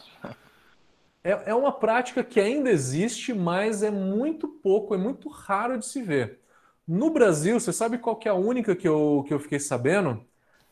[1.23, 5.85] É, é uma prática que ainda existe, mas é muito pouco, é muito raro de
[5.85, 6.39] se ver.
[6.87, 10.23] No Brasil, você sabe qual que é a única que eu, que eu fiquei sabendo?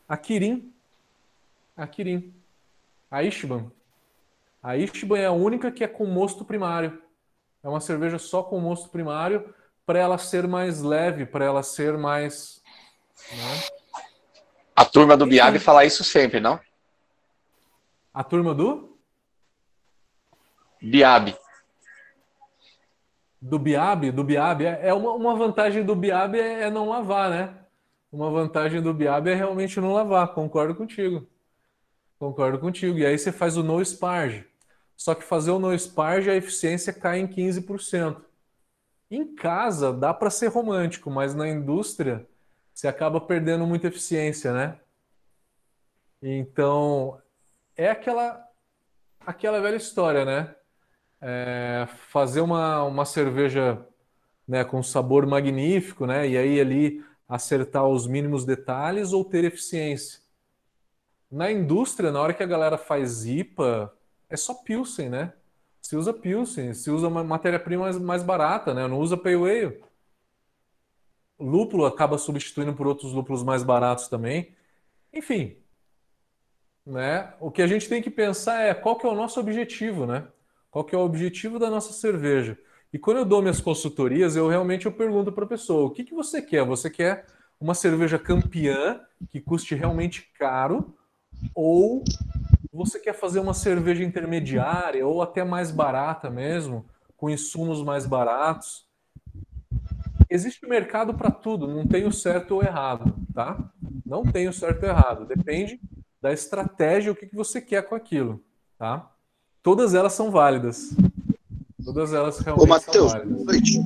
[0.08, 0.72] A Kirin.
[1.76, 2.32] A Kirin.
[3.10, 3.70] A Ishban.
[4.62, 7.02] A Ishban é a única que é com mosto primário.
[7.62, 9.52] É uma cerveja só com mosto primário
[9.86, 12.62] para ela ser mais leve, para ela ser mais.
[13.30, 14.00] Né?
[14.74, 16.58] A turma do Biab fala isso sempre, não?
[18.12, 18.98] A turma do?
[20.80, 21.36] Biab
[23.44, 27.28] do Biab, do Biab, é, é uma, uma vantagem do Biab é, é, não lavar,
[27.28, 27.54] né?
[28.10, 31.26] Uma vantagem do Biab é realmente não lavar, concordo contigo.
[32.18, 32.96] Concordo contigo.
[32.96, 34.46] E aí você faz o no sparge.
[34.96, 38.16] Só que fazer o no sparge, a eficiência cai em 15%.
[39.10, 42.26] Em casa dá para ser romântico, mas na indústria
[42.72, 44.80] você acaba perdendo muita eficiência, né?
[46.20, 47.20] Então,
[47.76, 48.42] é aquela
[49.20, 50.54] aquela velha história, né?
[51.20, 53.86] É, fazer uma, uma cerveja
[54.46, 56.28] né, com sabor magnífico, né?
[56.28, 60.20] E aí ali acertar os mínimos detalhes ou ter eficiência.
[61.30, 63.92] Na indústria, na hora que a galera faz IPA,
[64.28, 65.32] é só Pilsen, né?
[65.94, 68.88] Se usa Pilsen, se usa matéria-prima mais, mais barata, né?
[68.88, 69.80] Não usa Pale Ale.
[71.38, 74.56] Lúpulo acaba substituindo por outros lúpulos mais baratos também.
[75.12, 75.56] Enfim,
[76.84, 77.32] né?
[77.38, 80.26] O que a gente tem que pensar é qual que é o nosso objetivo, né?
[80.68, 82.58] Qual que é o objetivo da nossa cerveja?
[82.92, 86.02] E quando eu dou minhas consultorias, eu realmente eu pergunto para a pessoa: o que,
[86.02, 86.64] que você quer?
[86.64, 87.24] Você quer
[87.60, 90.92] uma cerveja campeã que custe realmente caro?
[91.54, 92.02] Ou
[92.74, 96.84] você quer fazer uma cerveja intermediária ou até mais barata mesmo,
[97.16, 98.84] com insumos mais baratos?
[100.28, 103.56] Existe mercado para tudo, não tem o certo ou errado, tá?
[104.04, 105.80] Não tem o certo ou errado, depende
[106.20, 108.42] da estratégia, o que, que você quer com aquilo,
[108.76, 109.08] tá?
[109.62, 110.96] Todas elas são válidas.
[111.84, 113.36] Todas elas realmente Ô, Mateus, são válidas.
[113.36, 113.80] Boa noite.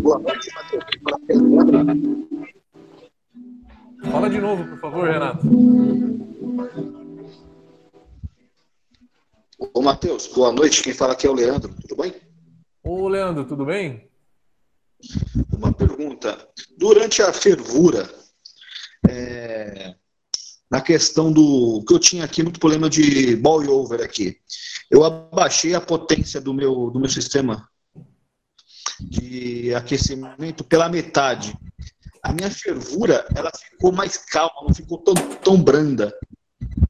[0.00, 0.84] Boa noite, Matheus.
[4.10, 5.46] Fala de novo, por favor, Renato.
[9.72, 10.82] Ô, Matheus, boa noite.
[10.82, 12.14] Quem fala aqui é o Leandro, tudo bem?
[12.82, 14.10] Ô, Leandro, tudo bem?
[15.52, 16.48] Uma pergunta.
[16.76, 18.08] Durante a fervura,
[19.08, 19.94] é,
[20.70, 24.38] na questão do que eu tinha aqui muito problema de boil over aqui.
[24.90, 27.68] Eu abaixei a potência do meu do meu sistema
[29.00, 31.56] de aquecimento pela metade.
[32.22, 36.12] A minha fervura ela ficou mais calma, não ficou tão, tão branda.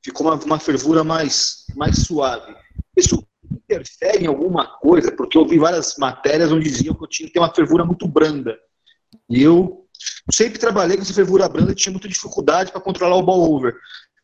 [0.05, 2.55] Ficou uma, uma fervura mais mais suave.
[2.97, 5.11] Isso interfere em alguma coisa?
[5.11, 8.07] Porque eu vi várias matérias onde diziam que eu tinha que ter uma fervura muito
[8.07, 8.59] branda.
[9.29, 9.87] E eu
[10.31, 13.75] sempre trabalhei com essa fervura branda e tinha muita dificuldade para controlar o ball over.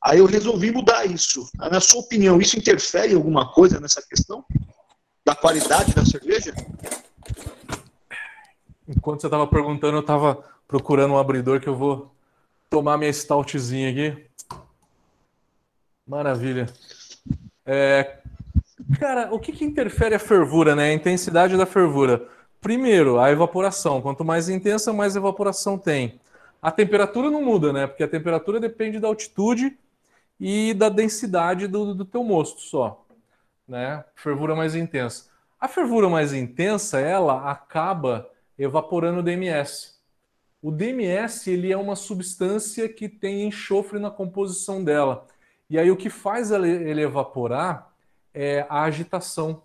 [0.02, 1.48] Aí eu resolvi mudar isso.
[1.54, 4.44] Na sua opinião, isso interfere em alguma coisa nessa questão
[5.24, 6.54] da qualidade da cerveja?
[8.88, 12.14] Enquanto você estava perguntando, eu estava procurando um abridor que eu vou
[12.68, 14.29] tomar minha stoutzinha aqui.
[16.10, 16.66] Maravilha.
[17.64, 18.18] É,
[18.98, 20.90] cara, o que, que interfere a fervura, né?
[20.90, 22.26] A intensidade da fervura.
[22.60, 24.02] Primeiro, a evaporação.
[24.02, 26.20] Quanto mais intensa, mais evaporação tem.
[26.60, 27.86] A temperatura não muda, né?
[27.86, 29.78] Porque a temperatura depende da altitude
[30.40, 33.06] e da densidade do, do teu mosto só,
[33.68, 34.04] né?
[34.16, 35.30] Fervura mais intensa.
[35.60, 39.94] A fervura mais intensa, ela acaba evaporando o DMS.
[40.60, 45.29] O DMS ele é uma substância que tem enxofre na composição dela.
[45.70, 47.94] E aí o que faz ele evaporar
[48.34, 49.62] é a agitação.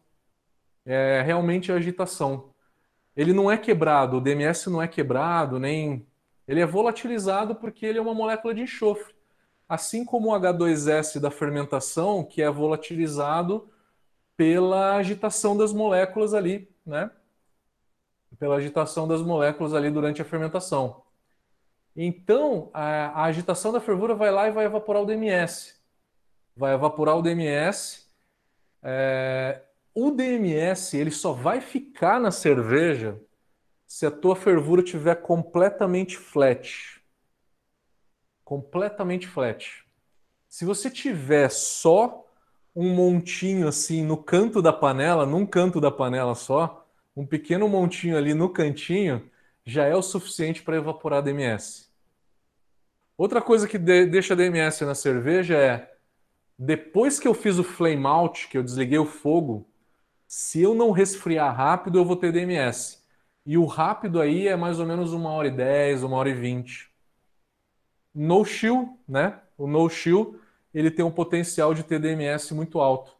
[0.85, 2.53] É realmente a agitação
[3.15, 6.05] ele não é quebrado, o DMS não é quebrado, nem.
[6.47, 9.15] Ele é volatilizado porque ele é uma molécula de enxofre.
[9.67, 13.69] Assim como o H2S da fermentação, que é volatilizado
[14.37, 17.09] pela agitação das moléculas ali, né?
[18.37, 21.03] Pela agitação das moléculas ali durante a fermentação.
[21.95, 25.81] Então, a, a agitação da fervura vai lá e vai evaporar o DMS.
[26.55, 28.05] Vai evaporar o DMS.
[28.81, 29.61] É,
[29.93, 33.19] o DMS ele só vai ficar na cerveja
[33.87, 37.01] se a tua fervura tiver completamente flat.
[38.43, 39.85] Completamente flat.
[40.47, 42.25] Se você tiver só
[42.75, 46.85] um montinho assim no canto da panela, num canto da panela só,
[47.15, 49.29] um pequeno montinho ali no cantinho,
[49.63, 51.89] já é o suficiente para evaporar DMS.
[53.17, 55.94] Outra coisa que de deixa DMS na cerveja é
[56.57, 59.69] depois que eu fiz o flame out, que eu desliguei o fogo,
[60.27, 63.03] se eu não resfriar rápido, eu vou ter DMS.
[63.45, 66.33] E o rápido aí é mais ou menos uma hora e dez, uma hora e
[66.33, 66.91] vinte.
[68.13, 69.41] No chill, né?
[69.57, 70.39] O no chill,
[70.73, 73.15] ele tem um potencial de ter DMS muito alto.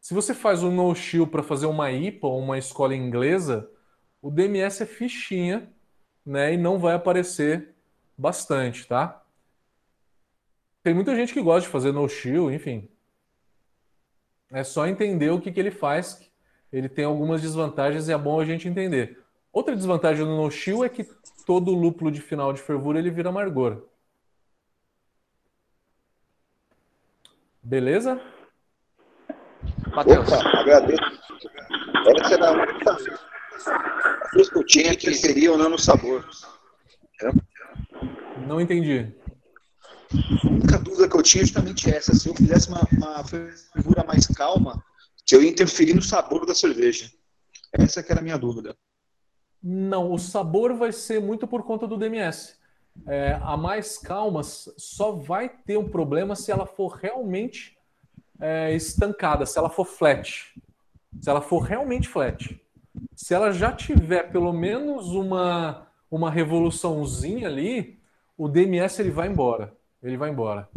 [0.00, 3.70] Se você faz um no chill para fazer uma IPA ou uma escola inglesa,
[4.20, 5.72] o DMS é fichinha,
[6.26, 6.54] né?
[6.54, 7.74] E não vai aparecer
[8.18, 9.21] bastante, tá?
[10.82, 12.88] Tem muita gente que gosta de fazer no chill, enfim.
[14.50, 16.32] É só entender o que, que ele faz
[16.72, 19.20] ele tem algumas desvantagens e é bom a gente entender.
[19.52, 21.04] Outra desvantagem do no-chill é que
[21.44, 23.86] todo lúpulo de final de fervura ele vira amargor.
[27.62, 28.18] Beleza?
[29.94, 30.26] Matheus.
[30.26, 31.02] Opa, agradeço.
[32.16, 32.96] Essa era a única
[34.66, 36.26] tinha que seria ou não no sabor.
[38.46, 39.14] Não entendi.
[40.44, 42.14] A única dúvida que eu tinha é justamente essa.
[42.14, 44.84] Se eu fizesse uma, uma mais calma,
[45.26, 47.10] se eu ia interferir no sabor da cerveja.
[47.72, 48.76] Essa que era a minha dúvida.
[49.62, 52.56] Não, o sabor vai ser muito por conta do DMS.
[53.06, 57.78] É, a mais calma só vai ter um problema se ela for realmente
[58.38, 60.52] é, estancada, se ela for flat.
[61.20, 62.60] Se ela for realmente flat.
[63.14, 67.98] Se ela já tiver pelo menos uma, uma revoluçãozinha ali,
[68.36, 69.74] o DMS ele vai embora.
[70.02, 70.68] Ele vai embora.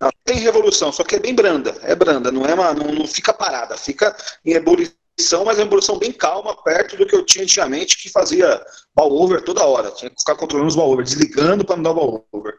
[0.00, 1.74] Não, tem revolução, só que é bem branda.
[1.82, 5.66] É branda, não é uma, não, não fica parada, fica em ebulição, mas é uma
[5.66, 8.64] ebulição bem calma, perto do que eu tinha antigamente, que fazia
[8.94, 9.90] ball over toda hora.
[9.90, 12.54] Tinha que ficar controlando os ball over, desligando para não dar ball over.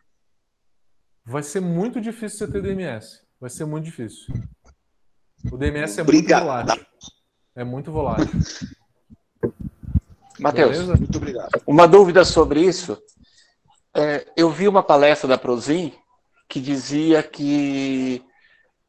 [1.25, 3.21] Vai ser muito difícil você ter DMS.
[3.39, 4.33] Vai ser muito difícil.
[5.51, 6.43] O DMS é Obrigado.
[6.43, 6.85] muito volátil.
[7.55, 8.41] É muito volátil.
[10.39, 10.87] Matheus?
[10.87, 11.61] Muito obrigado.
[11.67, 12.97] uma dúvida sobre isso.
[13.95, 15.93] É, eu vi uma palestra da Prozin
[16.47, 18.23] que dizia que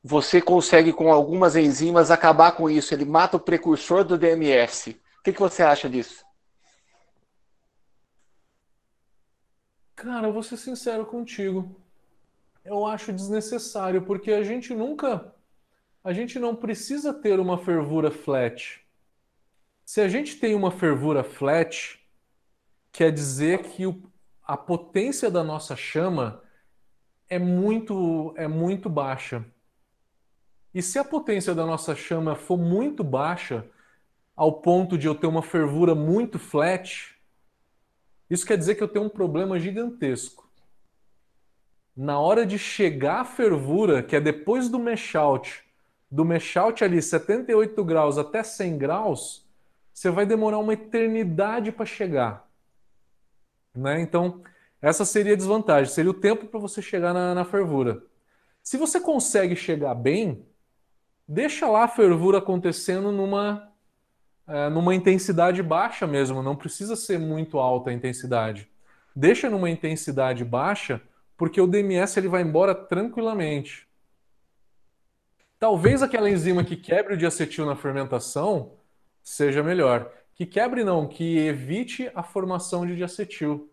[0.02, 2.94] você consegue, com algumas enzimas, acabar com isso.
[2.94, 4.90] Ele mata o precursor do DMS.
[5.20, 6.24] O que, que você acha disso?
[9.96, 11.74] Cara, eu vou ser sincero contigo.
[12.64, 15.34] Eu acho desnecessário, porque a gente nunca.
[16.04, 18.80] A gente não precisa ter uma fervura flat.
[19.84, 22.00] Se a gente tem uma fervura flat,
[22.92, 24.02] quer dizer que o-
[24.44, 26.42] a potência da nossa chama
[27.28, 29.44] é muito, é muito baixa.
[30.74, 33.66] E se a potência da nossa chama for muito baixa,
[34.34, 37.14] ao ponto de eu ter uma fervura muito flat,
[38.28, 40.50] isso quer dizer que eu tenho um problema gigantesco.
[41.94, 45.62] Na hora de chegar à fervura, que é depois do mesh out,
[46.10, 49.46] do mesh out ali 78 graus até 100 graus,
[49.92, 52.50] você vai demorar uma eternidade para chegar.
[53.74, 54.00] Né?
[54.00, 54.42] Então,
[54.80, 58.02] essa seria a desvantagem, seria o tempo para você chegar na, na fervura.
[58.62, 60.46] Se você consegue chegar bem,
[61.26, 63.72] deixa lá a fervura acontecendo numa,
[64.46, 68.68] é, numa intensidade baixa mesmo, não precisa ser muito alta a intensidade.
[69.14, 71.00] Deixa numa intensidade baixa,
[71.36, 73.88] porque o DMS ele vai embora tranquilamente.
[75.58, 78.72] Talvez aquela enzima que quebre o diacetil na fermentação
[79.22, 80.12] seja melhor.
[80.34, 83.70] Que quebre não, que evite a formação de diacetil.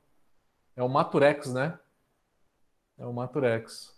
[0.76, 1.80] É o Maturex, né?
[2.98, 3.98] É o Maturex.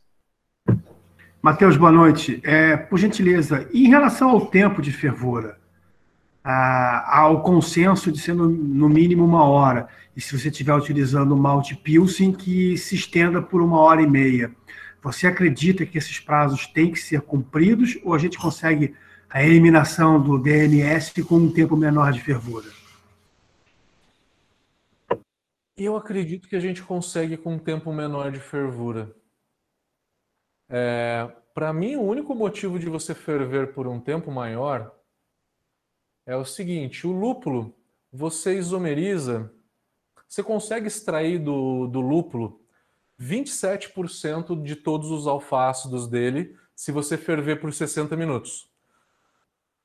[1.41, 2.39] Matheus, boa noite.
[2.43, 5.59] É, por gentileza, em relação ao tempo de fervura,
[6.43, 9.87] ah, há o consenso de ser no, no mínimo uma hora.
[10.15, 14.51] E se você estiver utilizando malte Pilsen, que se estenda por uma hora e meia.
[15.01, 18.93] Você acredita que esses prazos têm que ser cumpridos ou a gente consegue
[19.33, 22.67] a eliminação do DNS com um tempo menor de fervura?
[25.77, 29.15] Eu acredito que a gente consegue com um tempo menor de fervura.
[30.69, 34.93] É, Para mim, o único motivo de você ferver por um tempo maior
[36.25, 37.73] é o seguinte: o lúpulo
[38.11, 39.49] você isomeriza,
[40.27, 42.61] você consegue extrair do, do lúpulo
[43.19, 48.70] 27% de todos os alfácidos dele se você ferver por 60 minutos.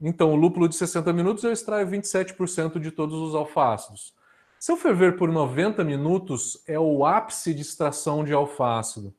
[0.00, 4.14] Então, o lúpulo de 60 minutos eu extraio 27% de todos os alfácidos.
[4.58, 9.14] Se eu ferver por 90 minutos, é o ápice de extração de alfácido,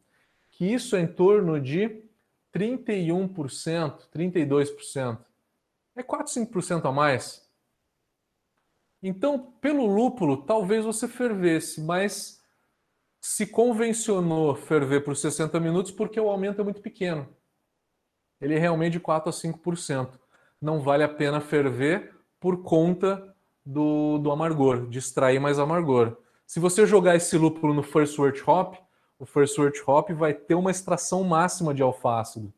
[0.49, 2.04] que isso é em torno de
[2.54, 5.20] 31%, 32%.
[5.95, 7.48] É 4, 5% a mais.
[9.02, 12.44] Então, pelo lúpulo, talvez você fervesse, mas
[13.20, 17.28] se convencionou ferver por 60 minutos porque o aumento é muito pequeno.
[18.40, 20.20] Ele é realmente de 4 a 5%.
[20.62, 23.36] Não vale a pena ferver por conta
[23.66, 26.18] do, do amargor, de extrair mais amargor.
[26.46, 28.76] Se você jogar esse lúpulo no First Wort Hop,
[29.20, 32.54] o First Wort Hop vai ter uma extração máxima de alfácido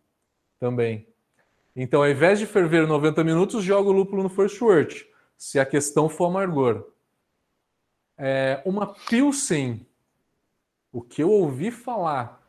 [0.59, 1.07] também.
[1.75, 5.05] Então, ao invés de ferver 90 minutos, joga o lúpulo no First Wort,
[5.37, 6.85] se a questão for amargor.
[8.17, 9.85] É, uma Pilsen,
[10.91, 12.39] o que eu ouvi falar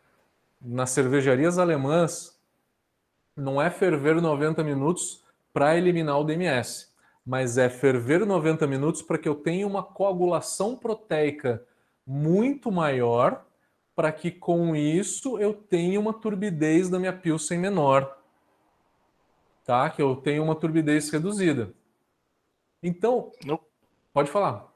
[0.60, 2.38] nas cervejarias alemãs,
[3.36, 5.19] não é ferver 90 minutos
[5.52, 6.88] para eliminar o DMS,
[7.24, 11.64] mas é ferver 90 minutos para que eu tenha uma coagulação proteica
[12.06, 13.44] muito maior,
[13.94, 18.16] para que com isso eu tenha uma turbidez da minha Pilsen menor.
[19.64, 19.90] Tá?
[19.90, 21.72] Que eu tenha uma turbidez reduzida.
[22.82, 23.60] Então, No-
[24.12, 24.68] pode falar.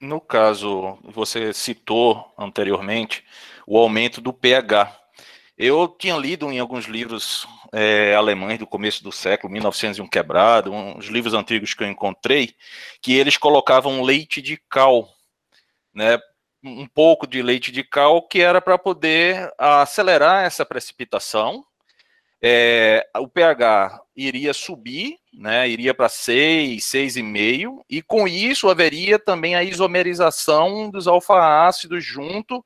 [0.00, 3.24] No caso, você citou anteriormente
[3.66, 4.96] o aumento do pH.
[5.56, 11.06] Eu tinha lido em alguns livros é, alemães do começo do século, 1901 quebrado, uns
[11.06, 12.54] livros antigos que eu encontrei,
[13.00, 15.08] que eles colocavam leite de cal,
[15.94, 16.18] né,
[16.62, 21.64] um pouco de leite de cal, que era para poder acelerar essa precipitação.
[22.40, 29.54] É, o pH iria subir, né, iria para 6, 6,5, e com isso haveria também
[29.56, 32.64] a isomerização dos alfa-ácidos junto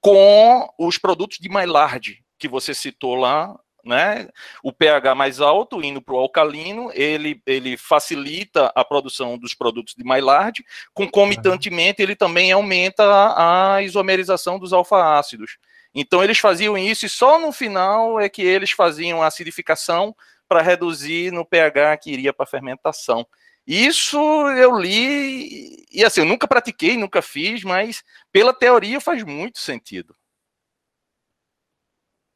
[0.00, 4.28] com os produtos de Maillard, que você citou lá né?
[4.62, 9.94] O pH mais alto, indo para o alcalino, ele, ele facilita a produção dos produtos
[9.94, 15.58] de Maillard, concomitantemente ele também aumenta a, a isomerização dos alfa-ácidos.
[15.94, 20.14] Então eles faziam isso e só no final é que eles faziam a acidificação
[20.48, 23.26] para reduzir no pH que iria para a fermentação.
[23.66, 24.18] Isso
[24.50, 28.02] eu li e assim, eu nunca pratiquei, nunca fiz, mas
[28.32, 30.14] pela teoria faz muito sentido.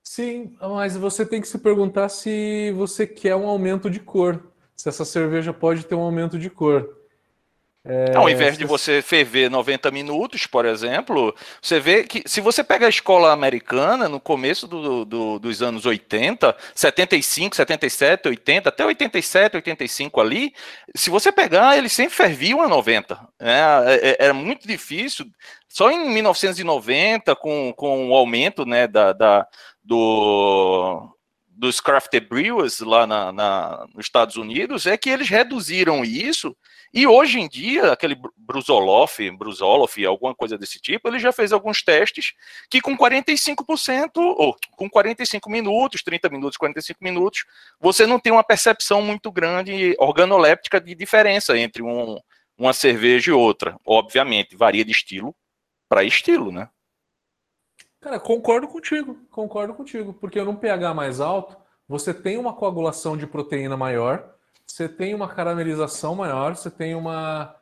[0.09, 4.43] Sim, mas você tem que se perguntar se você quer um aumento de cor.
[4.75, 6.97] Se essa cerveja pode ter um aumento de cor.
[7.85, 12.65] É, Ao invés de você ferver 90 minutos, por exemplo, você vê que se você
[12.65, 18.87] pega a escola americana no começo do, do, dos anos 80, 75, 77, 80, até
[18.87, 20.55] 87, 85 ali,
[20.95, 23.15] se você pegar, eles sempre ferviam a 90.
[23.39, 23.59] Né?
[23.87, 25.27] É, é, era muito difícil.
[25.69, 29.47] Só em 1990, com, com o aumento né, da, da
[29.89, 31.17] do,
[31.49, 36.55] dos crafted brewers lá na, na, nos Estados Unidos é que eles reduziram isso
[36.93, 41.83] e hoje em dia aquele Bruzoloff, Bruzoloff, alguma coisa desse tipo, ele já fez alguns
[41.83, 42.35] testes
[42.69, 47.45] que com 45% ou com 45 minutos, 30 minutos, 45 minutos,
[47.81, 52.19] você não tem uma percepção muito grande organoléptica de diferença entre um,
[52.59, 53.75] uma cerveja e outra.
[53.87, 55.35] Obviamente, varia de estilo
[55.89, 56.69] para estilo, né?
[58.01, 61.57] Cara, concordo contigo, concordo contigo, porque num pH mais alto,
[61.89, 64.35] você tem uma coagulação de proteína maior,
[64.65, 67.57] você tem uma caramelização maior, você tem uma,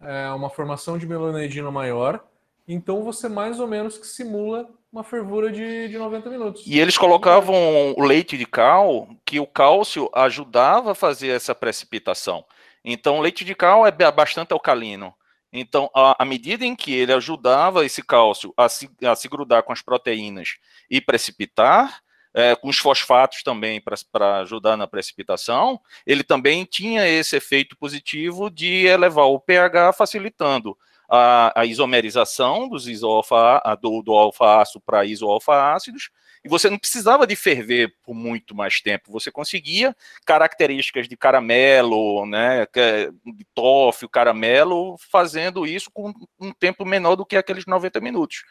[0.00, 2.24] é, uma formação de melanedina maior,
[2.68, 6.62] então você mais ou menos que simula uma fervura de, de 90 minutos.
[6.66, 7.54] E eles colocavam
[7.96, 12.44] o leite de cal, que o cálcio ajudava a fazer essa precipitação.
[12.84, 15.14] Então, leite de cal é bastante alcalino.
[15.52, 19.72] Então, à medida em que ele ajudava esse cálcio a se, a se grudar com
[19.72, 20.58] as proteínas
[20.88, 22.00] e precipitar,
[22.32, 28.48] é, com os fosfatos também para ajudar na precipitação, ele também tinha esse efeito positivo
[28.48, 30.76] de elevar o pH, facilitando
[31.08, 36.10] a, a isomerização dos isoalfa, do, do alfa-ácido para isoalfa-ácidos,
[36.44, 39.94] e você não precisava de ferver por muito mais tempo, você conseguia
[40.24, 47.36] características de caramelo, né, de toffee, caramelo, fazendo isso com um tempo menor do que
[47.36, 48.44] aqueles 90 minutos.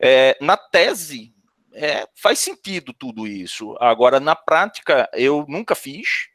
[0.00, 1.32] É, na tese,
[1.72, 3.76] é, faz sentido tudo isso.
[3.80, 6.28] Agora, na prática, eu nunca fiz.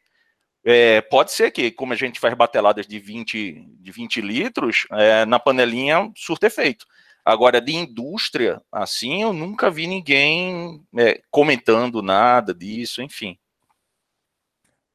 [0.66, 5.26] É, pode ser que, como a gente faz bateladas de 20, de 20 litros, é,
[5.26, 6.86] na panelinha surta efeito.
[7.30, 13.38] Agora, de indústria, assim, eu nunca vi ninguém é, comentando nada disso, enfim.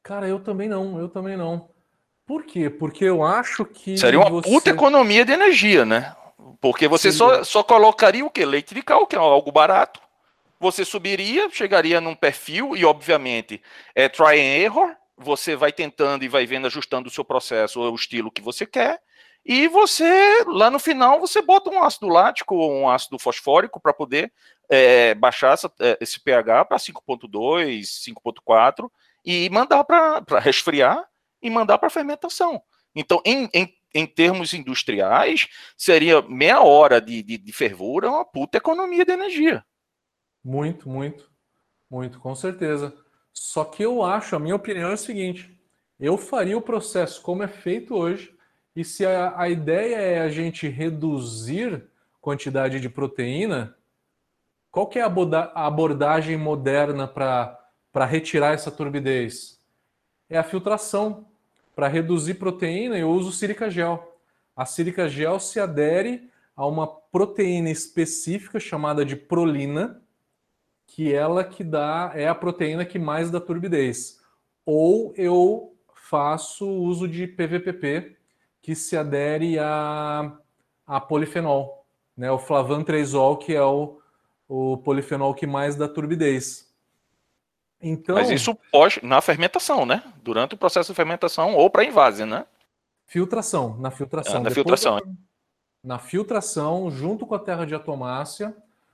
[0.03, 1.69] Cara, eu também não, eu também não.
[2.25, 2.69] Por quê?
[2.69, 3.97] Porque eu acho que.
[3.97, 4.49] Seria uma você...
[4.49, 6.13] puta economia de energia, né?
[6.59, 8.45] Porque você só, só colocaria o quê?
[8.45, 10.01] Leite de cal, que é algo barato.
[10.59, 13.61] Você subiria, chegaria num perfil, e obviamente
[13.95, 14.93] é try and error.
[15.17, 18.99] Você vai tentando e vai vendo, ajustando o seu processo, o estilo que você quer
[19.45, 23.93] e você, lá no final, você bota um ácido lático ou um ácido fosfórico para
[23.93, 24.33] poder
[24.67, 28.89] é, baixar essa, é, esse pH para 5.2, 5.4
[29.23, 31.07] e mandar para resfriar
[31.39, 32.59] e mandar para fermentação.
[32.95, 35.47] Então, em, em, em, termos industriais,
[35.77, 39.63] seria meia hora de, de, de fervura uma puta economia de energia.
[40.43, 41.29] Muito, muito,
[41.87, 42.95] muito, com certeza.
[43.31, 45.55] Só que eu acho, a minha opinião é o seguinte:
[45.99, 48.34] eu faria o processo como é feito hoje,
[48.75, 51.83] e se a, a ideia é a gente reduzir
[52.19, 53.75] quantidade de proteína,
[54.71, 59.57] qual que é a abordagem moderna para retirar essa turbidez?
[60.29, 61.25] É a filtração.
[61.73, 64.19] Para reduzir proteína, eu uso sílica gel.
[64.55, 70.01] A sílica gel se adere a uma proteína específica chamada de prolina,
[70.87, 74.21] que ela que dá é a proteína que mais dá turbidez.
[74.65, 78.14] Ou eu faço uso de PVPP,
[78.65, 80.31] que se adere a,
[80.87, 81.85] a polifenol,
[82.17, 82.31] né?
[82.31, 83.99] O flavantresol, que é o,
[84.49, 86.73] o polifenol que mais dá turbidez.
[87.79, 90.01] Então, Mas isso pode na fermentação, né?
[90.23, 92.43] Durante o processo de fermentação ou para invase, né?
[93.05, 94.37] Filtração, na filtração.
[94.37, 94.95] É, na filtração.
[94.95, 95.05] Da,
[95.83, 98.51] na filtração, junto com a terra de atomácia,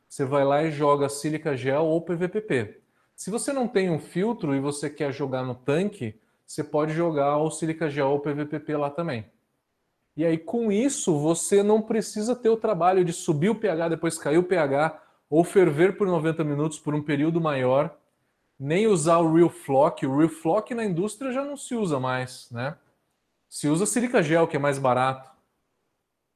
[0.10, 2.82] você vai lá e joga sílica gel ou PVPP.
[3.16, 7.38] Se você não tem um filtro e você quer jogar no tanque, você pode jogar
[7.38, 9.26] o sílica gel ou PVPP lá também.
[10.16, 14.18] E aí, com isso, você não precisa ter o trabalho de subir o pH, depois
[14.18, 17.98] cair o pH, ou ferver por 90 minutos por um período maior,
[18.60, 20.06] nem usar o Real Flock.
[20.06, 22.78] O Real Flock na indústria já não se usa mais, né?
[23.50, 25.32] Se usa silica gel, que é mais barato.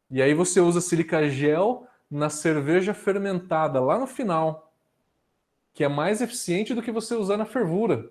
[0.09, 4.73] E aí você usa silica gel na cerveja fermentada, lá no final,
[5.73, 8.09] que é mais eficiente do que você usar na fervura.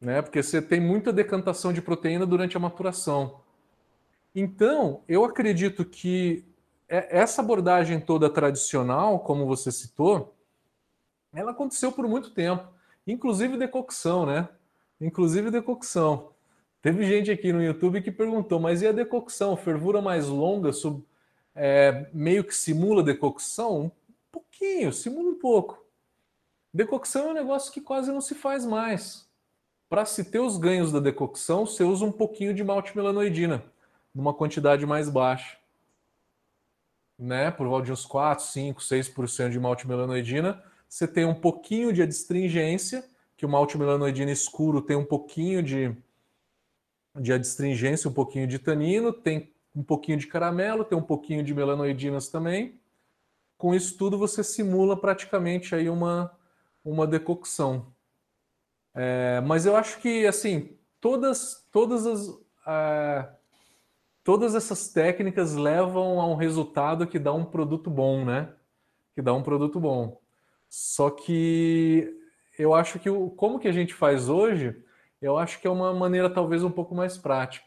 [0.00, 0.20] Né?
[0.22, 3.39] Porque você tem muita decantação de proteína durante a maturação.
[4.34, 6.44] Então, eu acredito que
[6.88, 10.34] é, essa abordagem toda tradicional, como você citou,
[11.32, 12.68] ela aconteceu por muito tempo,
[13.06, 14.48] inclusive decocção, né?
[15.00, 16.32] Inclusive decocção.
[16.82, 19.56] Teve gente aqui no YouTube que perguntou, mas e a decocção?
[19.56, 21.04] Fervura mais longa, sub,
[21.54, 23.82] é, meio que simula decocção?
[23.82, 23.90] Um
[24.32, 25.84] pouquinho, simula um pouco.
[26.72, 29.28] Decocção é um negócio que quase não se faz mais.
[29.88, 33.62] Para se ter os ganhos da decocção, você usa um pouquinho de malte melanoidina,
[34.14, 35.56] numa quantidade mais baixa.
[37.18, 37.50] Né?
[37.50, 42.02] Por volta de uns 4, 5, 6% de malte melanoidina, você tem um pouquinho de
[42.02, 43.04] adstringência,
[43.36, 45.96] que o malte melanoidina escuro tem um pouquinho de,
[47.18, 51.54] de adstringência, um pouquinho de tanino, tem um pouquinho de caramelo, tem um pouquinho de
[51.54, 52.80] melanoidinas também.
[53.56, 56.36] Com isso tudo você simula praticamente aí uma,
[56.84, 57.86] uma decocção.
[58.94, 62.28] É, mas eu acho que assim todas todas as
[62.66, 63.28] é,
[64.24, 68.52] todas essas técnicas levam a um resultado que dá um produto bom, né?
[69.14, 70.20] Que dá um produto bom.
[70.68, 72.16] Só que
[72.58, 74.82] eu acho que o como que a gente faz hoje,
[75.20, 77.66] eu acho que é uma maneira talvez um pouco mais prática.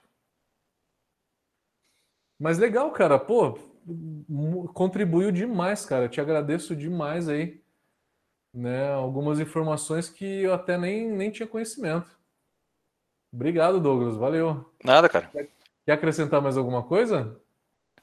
[2.39, 3.19] Mas legal, cara.
[3.19, 3.57] Pô,
[4.73, 6.09] contribuiu demais, cara.
[6.09, 7.63] Te agradeço demais aí
[8.53, 12.07] né, algumas informações que eu até nem, nem tinha conhecimento.
[13.33, 14.15] Obrigado, Douglas.
[14.15, 14.71] Valeu.
[14.83, 15.29] Nada, cara.
[15.85, 17.39] Quer acrescentar mais alguma coisa?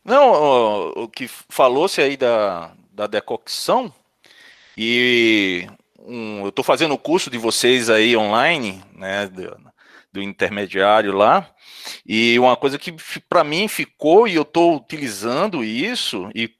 [0.04, 3.92] Não, o, que falou-se aí da, da decocção,
[4.76, 5.66] e
[5.98, 9.56] um, eu estou fazendo o curso de vocês aí online, né, do,
[10.12, 11.48] do intermediário lá,
[12.06, 12.94] e uma coisa que
[13.28, 16.50] para mim ficou, e eu estou utilizando isso, e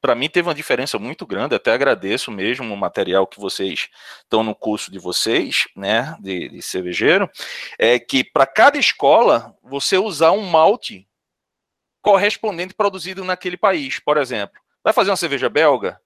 [0.00, 3.88] para mim teve uma diferença muito grande, até agradeço mesmo o material que vocês
[4.22, 7.30] estão no curso de vocês, né, de, de cervejeiro,
[7.78, 11.06] é que para cada escola você usar um malte
[12.02, 14.60] correspondente produzido naquele país, por exemplo.
[14.84, 16.00] Vai fazer uma cerveja belga?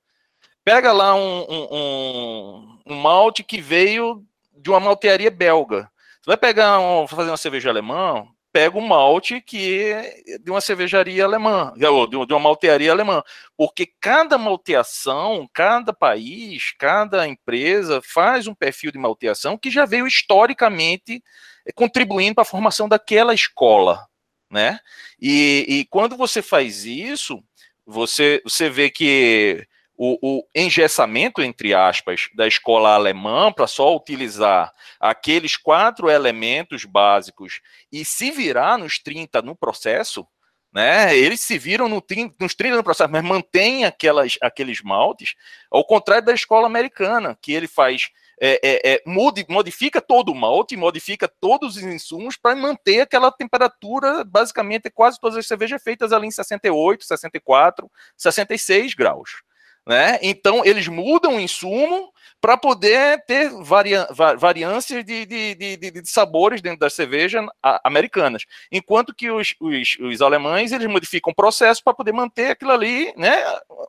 [0.64, 4.24] Pega lá um, um, um, um malte que veio
[4.56, 5.90] de uma maltearia belga.
[6.22, 10.60] Você vai pegar um, fazer uma cerveja alemã, pega o malte que é de uma
[10.60, 13.22] cervejaria alemã, de uma maltearia alemã,
[13.56, 20.06] porque cada malteação, cada país, cada empresa faz um perfil de malteação que já veio
[20.06, 21.22] historicamente
[21.66, 24.06] eh, contribuindo para a formação daquela escola,
[24.50, 24.80] né?
[25.20, 27.42] E, e quando você faz isso,
[27.86, 29.66] você, você vê que
[30.02, 37.60] o, o engessamento, entre aspas, da escola alemã para só utilizar aqueles quatro elementos básicos
[37.92, 40.26] e se virar nos 30 no processo,
[40.72, 41.14] né?
[41.14, 45.34] Eles se viram no 30, nos 30 no processo, mas mantém aquelas, aqueles maltes,
[45.70, 48.08] ao contrário da escola americana, que ele faz
[48.40, 49.02] é, é, é,
[49.50, 55.36] modifica todo o malte, modifica todos os insumos para manter aquela temperatura, basicamente quase todas
[55.36, 59.42] as cervejas feitas ali em 68, 64, 66 graus.
[59.86, 60.18] Né?
[60.22, 64.08] Então, eles mudam o insumo para poder ter varia,
[64.38, 67.44] variâncias de, de, de, de, sabores dentro das cervejas
[67.84, 68.44] americanas.
[68.72, 73.12] Enquanto que os, os, os alemães eles modificam o processo para poder manter aquilo ali,
[73.16, 73.42] né,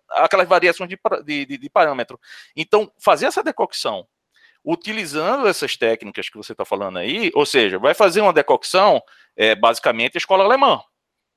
[0.09, 2.19] aquelas variações de, parâmetro.
[2.55, 4.05] Então, fazer essa decocção
[4.63, 9.01] utilizando essas técnicas que você está falando aí, ou seja, vai fazer uma decocção,
[9.35, 10.81] é, basicamente, a escola alemã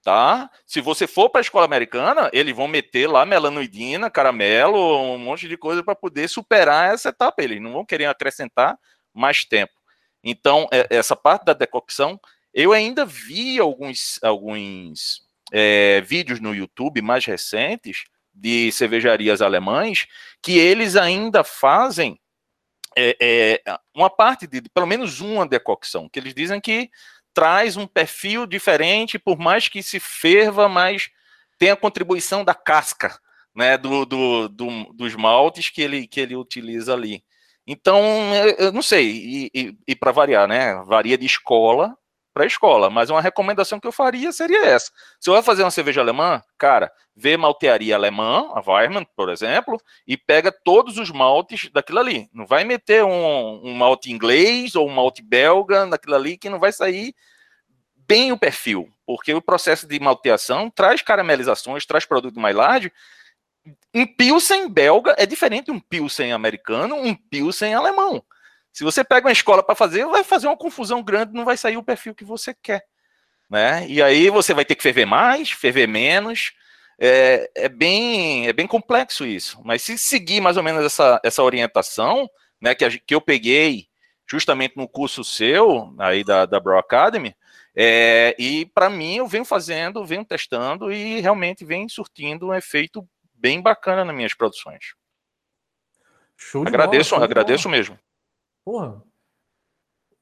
[0.04, 0.50] tá?
[0.66, 4.78] Se você for para a escola americana, eles vão meter lá melanoidina, caramelo,
[5.14, 7.42] um monte de coisa para poder superar essa etapa.
[7.42, 8.78] Eles não vão querer acrescentar
[9.14, 9.72] mais tempo.
[10.22, 12.20] Então, é, essa parte da decocção,
[12.52, 20.06] eu ainda vi alguns, alguns é, vídeos no YouTube mais recentes de cervejarias alemães
[20.42, 22.20] que eles ainda fazem
[22.96, 26.90] é, é, uma parte de, pelo menos uma decocção, que eles dizem que
[27.34, 31.10] traz um perfil diferente, por mais que se ferva, mas
[31.58, 33.18] tem a contribuição da casca,
[33.54, 37.22] né, do, do, do dos maltes que ele, que ele utiliza ali.
[37.66, 38.00] Então,
[38.58, 41.96] eu não sei, e, e, e para variar, né, varia de escola
[42.34, 44.90] para escola, mas uma recomendação que eu faria seria essa.
[45.20, 49.80] Se eu vai fazer uma cerveja alemã, cara, vê maltearia alemã, a Weirmann, por exemplo,
[50.04, 52.28] e pega todos os maltes daquilo ali.
[52.32, 56.58] Não vai meter um, um malte inglês ou um malte belga naquilo ali que não
[56.58, 57.14] vai sair
[58.06, 58.90] bem o perfil.
[59.06, 62.92] porque o processo de malteação traz caramelizações, traz produto mais large.
[63.94, 68.22] Um Pilsen belga é diferente de um Pilsen americano, um Pilsen alemão.
[68.74, 71.76] Se você pega uma escola para fazer, vai fazer uma confusão grande, não vai sair
[71.76, 72.84] o perfil que você quer.
[73.48, 73.86] Né?
[73.88, 76.52] E aí você vai ter que ferver mais, ferver menos.
[76.98, 79.60] É, é, bem, é bem complexo isso.
[79.64, 82.28] Mas se seguir mais ou menos essa, essa orientação,
[82.60, 83.86] né, que, a, que eu peguei
[84.28, 87.32] justamente no curso seu, aí da, da Bro Academy,
[87.76, 93.08] é, e para mim eu venho fazendo, venho testando e realmente vem surtindo um efeito
[93.32, 94.94] bem bacana nas minhas produções.
[96.36, 97.96] Show agradeço, bola, agradeço mesmo.
[98.64, 99.02] Porra,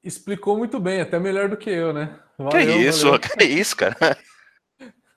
[0.03, 2.19] explicou muito bem, até melhor do que eu, né?
[2.37, 3.21] Valeu, que isso, valeu.
[3.39, 4.19] que isso, cara.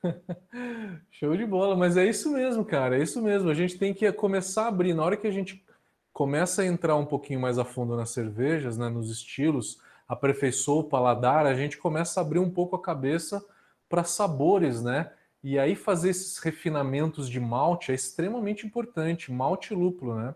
[1.12, 3.50] Show de bola, mas é isso mesmo, cara, é isso mesmo.
[3.50, 4.94] A gente tem que começar a abrir.
[4.94, 5.66] Na hora que a gente
[6.14, 10.84] começa a entrar um pouquinho mais a fundo nas cervejas, né, nos estilos, aperfeiçoa o
[10.84, 13.44] paladar, a gente começa a abrir um pouco a cabeça
[13.90, 15.12] para sabores, né?
[15.44, 20.36] E aí fazer esses refinamentos de malte é extremamente importante, malte e lúpulo, né?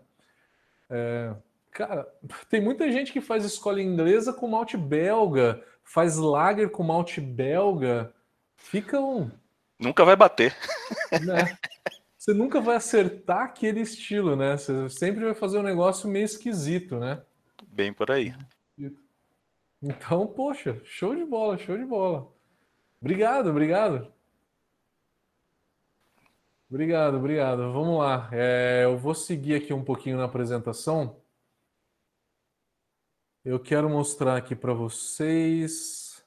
[0.88, 1.34] É,
[1.70, 2.08] cara,
[2.48, 8.12] tem muita gente que faz escola inglesa com malte belga, faz lager com malte belga,
[8.56, 9.30] fica um
[9.80, 10.54] nunca vai bater.
[11.24, 11.58] Né?
[12.16, 14.56] Você nunca vai acertar aquele estilo, né?
[14.56, 17.22] Você sempre vai fazer um negócio meio esquisito, né?
[17.66, 18.34] Bem por aí.
[19.82, 22.30] Então, poxa, show de bola, show de bola.
[23.00, 24.12] Obrigado, obrigado.
[26.68, 27.72] Obrigado, obrigado.
[27.72, 28.28] Vamos lá.
[28.30, 31.19] É, eu vou seguir aqui um pouquinho na apresentação.
[33.42, 36.22] Eu quero mostrar aqui para vocês.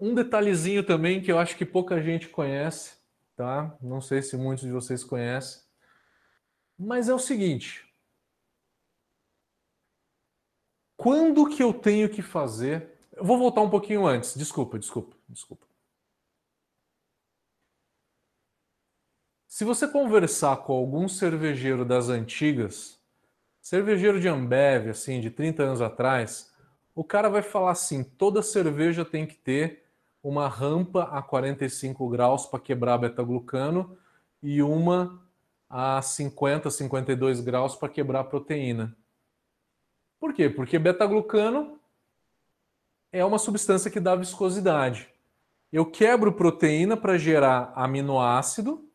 [0.00, 2.98] Um detalhezinho também que eu acho que pouca gente conhece,
[3.36, 3.76] tá?
[3.80, 5.62] Não sei se muitos de vocês conhecem.
[6.76, 7.88] Mas é o seguinte.
[10.96, 12.98] Quando que eu tenho que fazer?
[13.12, 14.36] Eu vou voltar um pouquinho antes.
[14.36, 15.66] Desculpa, desculpa, desculpa.
[19.46, 22.97] Se você conversar com algum cervejeiro das antigas,
[23.68, 26.50] cervejeiro de Ambev, assim, de 30 anos atrás,
[26.94, 29.84] o cara vai falar assim: toda cerveja tem que ter
[30.22, 33.98] uma rampa a 45 graus para quebrar beta-glucano
[34.42, 35.22] e uma
[35.68, 38.96] a 50, 52 graus para quebrar proteína.
[40.18, 40.48] Por quê?
[40.48, 41.78] Porque beta-glucano
[43.12, 45.10] é uma substância que dá viscosidade.
[45.70, 48.88] Eu quebro proteína para gerar aminoácido,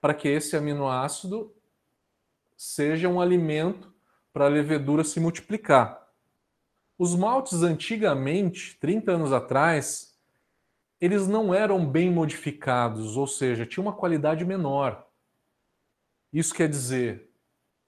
[0.00, 1.52] para que esse aminoácido
[2.56, 3.91] seja um alimento
[4.32, 6.08] para a levedura se multiplicar.
[6.98, 10.16] Os maltes antigamente, 30 anos atrás,
[11.00, 15.06] eles não eram bem modificados, ou seja, tinha uma qualidade menor.
[16.32, 17.28] Isso quer dizer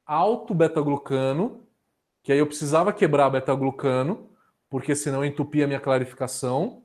[0.05, 1.67] alto beta-glucano,
[2.23, 4.31] que aí eu precisava quebrar beta-glucano,
[4.69, 6.83] porque senão entupia minha clarificação,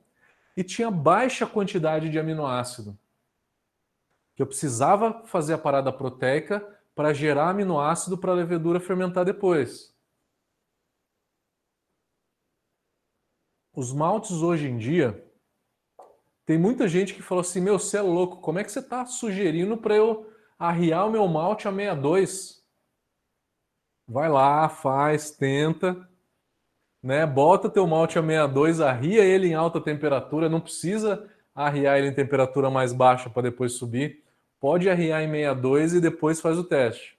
[0.56, 2.98] e tinha baixa quantidade de aminoácido,
[4.34, 6.64] que eu precisava fazer a parada proteica
[7.00, 9.96] para gerar aminoácido para a levedura fermentar depois.
[13.74, 15.26] Os maltes hoje em dia,
[16.44, 19.06] tem muita gente que falou assim: meu, você é louco, como é que você está
[19.06, 22.62] sugerindo para eu arriar o meu malte a 62?
[24.06, 26.06] Vai lá, faz, tenta,
[27.02, 27.24] né?
[27.24, 32.14] Bota teu malte a 62, arria ele em alta temperatura, não precisa arriar ele em
[32.14, 34.22] temperatura mais baixa para depois subir.
[34.60, 37.18] Pode arriar em 62 e depois faz o teste.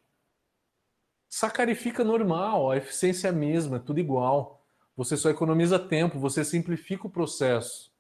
[1.27, 4.63] Sacarifica normal, a eficiência é a mesma, é tudo igual.
[4.95, 7.91] Você só economiza tempo, você simplifica o processo.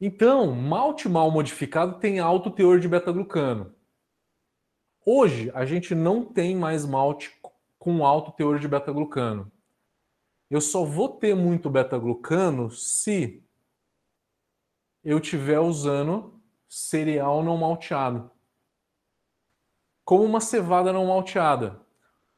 [0.00, 3.72] Então, malte mal modificado tem alto teor de beta-glucano.
[5.04, 7.38] Hoje, a gente não tem mais malte
[7.78, 9.52] com alto teor de beta-glucano.
[10.50, 13.44] Eu só vou ter muito beta-glucano se
[15.04, 16.39] eu estiver usando
[16.70, 18.30] cereal não malteado.
[20.04, 21.80] Como uma cevada não malteada.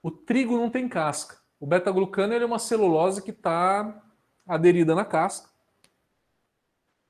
[0.02, 1.36] O trigo não tem casca.
[1.60, 4.02] O beta-glucano é uma celulose que está
[4.48, 5.50] aderida na casca.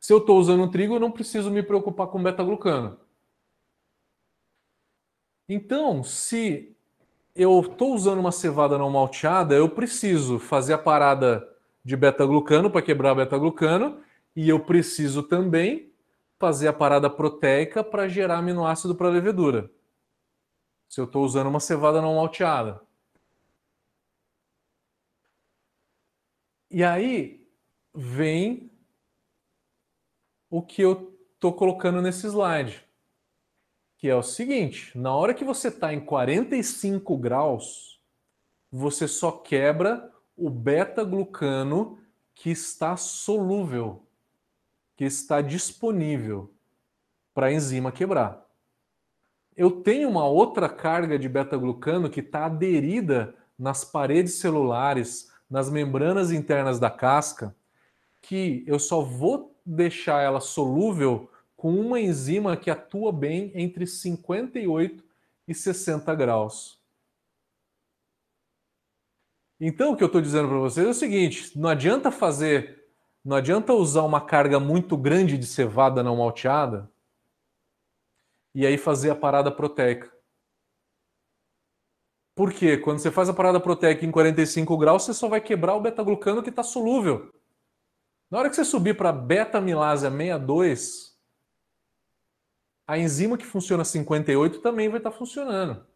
[0.01, 2.99] Se eu estou usando trigo, eu não preciso me preocupar com beta-glucano.
[5.49, 6.77] Então, se
[7.37, 11.49] eu estou usando uma cevada não malteada, eu preciso fazer a parada
[11.85, 14.03] de beta-glucano para quebrar beta-glucano
[14.35, 15.92] e eu preciso também
[16.43, 19.71] fazer a parada proteica para gerar aminoácido para a levedura.
[20.89, 22.83] Se eu estou usando uma cevada não malteada.
[26.69, 27.49] E aí
[27.95, 28.73] vem
[30.51, 32.85] o que eu estou colocando nesse slide,
[33.97, 38.03] que é o seguinte: na hora que você está em 45 graus,
[38.69, 42.01] você só quebra o beta-glucano
[42.35, 44.05] que está solúvel,
[45.03, 46.55] que está disponível
[47.35, 48.47] para a enzima quebrar.
[49.57, 56.31] Eu tenho uma outra carga de beta-glucano que está aderida nas paredes celulares, nas membranas
[56.31, 57.53] internas da casca,
[58.21, 65.03] que eu só vou deixar ela solúvel com uma enzima que atua bem entre 58
[65.49, 66.81] e 60 graus.
[69.59, 72.82] Então, o que eu estou dizendo para vocês é o seguinte: não adianta fazer,
[73.25, 76.91] não adianta usar uma carga muito grande de cevada não malteada
[78.55, 80.13] e aí fazer a parada proteica.
[82.35, 82.79] Por quê?
[82.79, 86.43] Quando você faz a parada proteica em 45 graus, você só vai quebrar o beta-glucano
[86.43, 87.33] que está solúvel.
[88.31, 91.13] Na hora que você subir para beta-milase 62,
[92.87, 95.87] a enzima que funciona 58 também vai estar tá funcionando,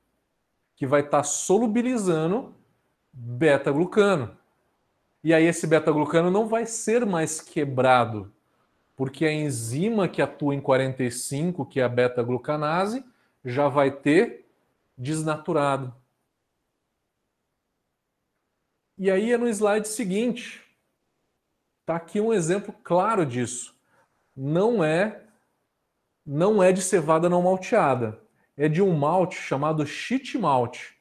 [0.77, 2.55] que vai estar tá solubilizando
[3.13, 4.37] beta-glucano.
[5.23, 8.33] E aí esse beta-glucano não vai ser mais quebrado,
[8.95, 13.05] porque a enzima que atua em 45, que é a beta-glucanase,
[13.45, 14.47] já vai ter
[14.97, 15.95] desnaturado.
[18.99, 20.63] E aí é no slide seguinte.
[21.81, 23.77] Está aqui um exemplo claro disso.
[24.35, 25.27] Não é
[26.27, 28.21] não é de cevada não malteada.
[28.57, 30.97] É de um malte chamado cheat malte.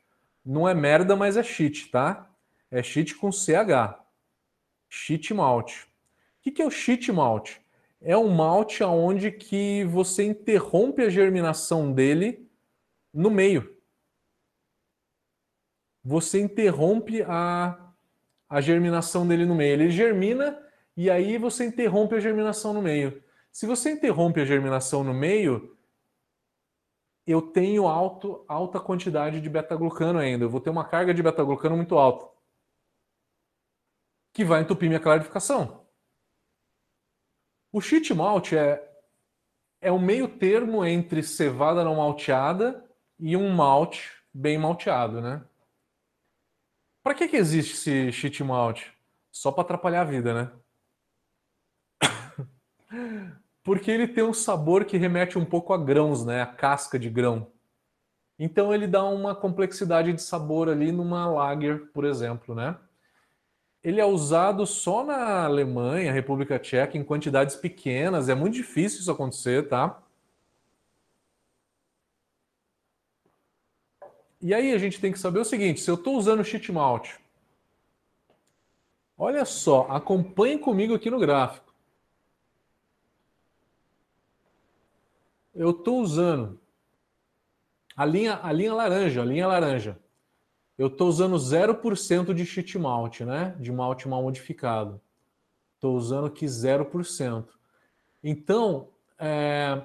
[0.46, 2.30] Não é merda, mas é cheat, tá?
[2.70, 4.05] É cheat com CH.
[4.96, 5.86] Cheat malte.
[6.40, 7.62] O que é o cheat malte?
[8.02, 12.50] É um malte onde que você interrompe a germinação dele
[13.14, 13.76] no meio.
[16.02, 17.92] Você interrompe a,
[18.50, 19.74] a germinação dele no meio.
[19.74, 20.58] Ele germina
[20.96, 23.22] e aí você interrompe a germinação no meio.
[23.52, 25.76] Se você interrompe a germinação no meio,
[27.28, 30.46] eu tenho alto, alta quantidade de beta-glucano ainda.
[30.46, 32.35] Eu vou ter uma carga de beta-glucano muito alta.
[34.36, 35.88] Que vai entupir minha clarificação.
[37.72, 38.86] O cheat malt é,
[39.80, 42.86] é o meio termo entre cevada não malteada
[43.18, 45.42] e um malte bem malteado, né?
[47.02, 48.88] Para que, que existe esse cheat malt?
[49.32, 50.52] Só para atrapalhar a vida, né?
[53.64, 56.42] porque ele tem um sabor que remete um pouco a grãos, né?
[56.42, 57.50] A casca de grão.
[58.38, 62.78] Então ele dá uma complexidade de sabor ali numa lager, por exemplo, né?
[63.86, 68.28] Ele é usado só na Alemanha, República Tcheca, em quantidades pequenas.
[68.28, 70.02] É muito difícil isso acontecer, tá?
[74.42, 77.14] E aí a gente tem que saber o seguinte: se eu estou usando cheat malt,
[79.18, 81.66] olha só, acompanhe comigo aqui no gráfico.
[85.56, 86.60] eu estou usando
[87.96, 89.98] a linha, a linha laranja, a linha laranja.
[90.78, 93.56] Eu estou usando 0% de cheat malt, né?
[93.60, 95.02] De malte mal modificado.
[95.76, 97.48] Estou usando aqui 0%.
[98.24, 99.82] Então, é,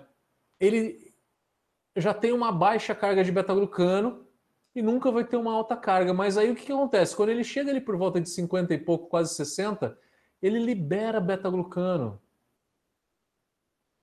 [0.58, 1.12] ele
[1.96, 4.26] já tem uma baixa carga de beta-glucano
[4.74, 6.12] e nunca vai ter uma alta carga.
[6.12, 7.14] Mas aí o que, que acontece?
[7.14, 9.96] Quando ele chega ali por volta de 50 e pouco, quase 60,
[10.42, 12.20] ele libera beta-glucano.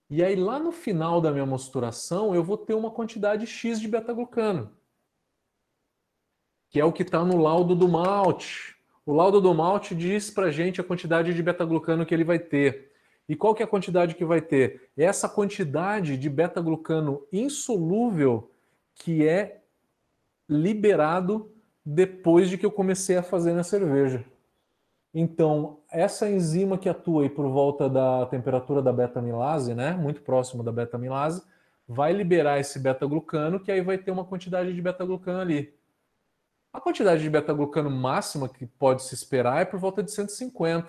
[0.09, 3.89] E aí, lá no final da minha mosturação, eu vou ter uma quantidade X de
[3.89, 4.72] beta-glucano,
[6.69, 8.76] que é o que está no laudo do malte.
[9.06, 12.91] O laudo do malte diz para gente a quantidade de beta-glucano que ele vai ter.
[13.27, 14.89] E qual que é a quantidade que vai ter?
[14.98, 18.52] É essa quantidade de beta-glucano insolúvel
[18.95, 19.61] que é
[20.49, 21.52] liberado
[21.85, 24.26] depois de que eu comecei a fazer na cerveja.
[25.14, 30.64] Então, essa enzima que atua aí por volta da temperatura da beta-amilase, né, muito próximo
[30.64, 31.41] da beta-amilase,
[31.88, 35.73] vai liberar esse beta-glucano, que aí vai ter uma quantidade de beta-glucano ali.
[36.77, 40.87] A quantidade de beta-glucano máxima que pode se esperar é por volta de 150.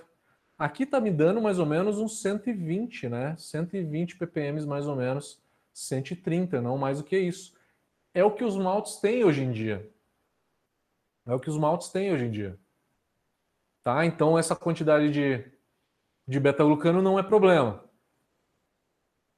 [0.58, 3.34] Aqui está me dando mais ou menos uns 120, né?
[3.38, 5.40] 120 ppm mais ou menos,
[5.72, 7.54] 130, não mais do que isso.
[8.12, 9.90] É o que os maltes têm hoje em dia.
[11.24, 12.60] É o que os maltes têm hoje em dia.
[13.82, 14.04] Tá?
[14.04, 15.42] Então, essa quantidade de,
[16.26, 17.82] de beta-glucano não é problema.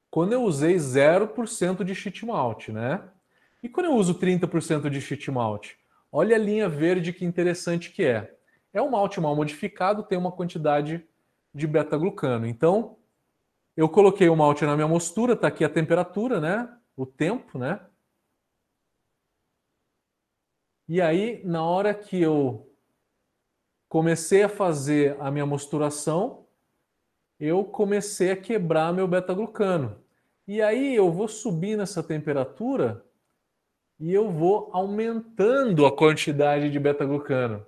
[0.09, 3.09] Quando eu usei 0% de cheat malt, né?
[3.63, 5.79] E quando eu uso 30% de cheat malt?
[6.11, 8.35] Olha a linha verde que interessante que é.
[8.73, 11.05] É um malte mal modificado, tem uma quantidade
[11.53, 12.45] de beta-glucano.
[12.45, 12.97] Então,
[13.75, 16.77] eu coloquei o malte na minha mostura, está aqui a temperatura, né?
[16.95, 17.79] O tempo, né?
[20.87, 22.69] E aí, na hora que eu
[23.87, 26.45] comecei a fazer a minha mosturação,
[27.39, 30.03] eu comecei a quebrar meu beta-glucano.
[30.45, 33.05] E aí eu vou subir nessa temperatura
[34.01, 37.63] e eu vou aumentando a quantidade de beta-glucano.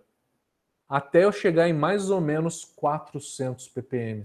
[0.89, 4.23] até eu chegar em mais ou menos 400 ppm.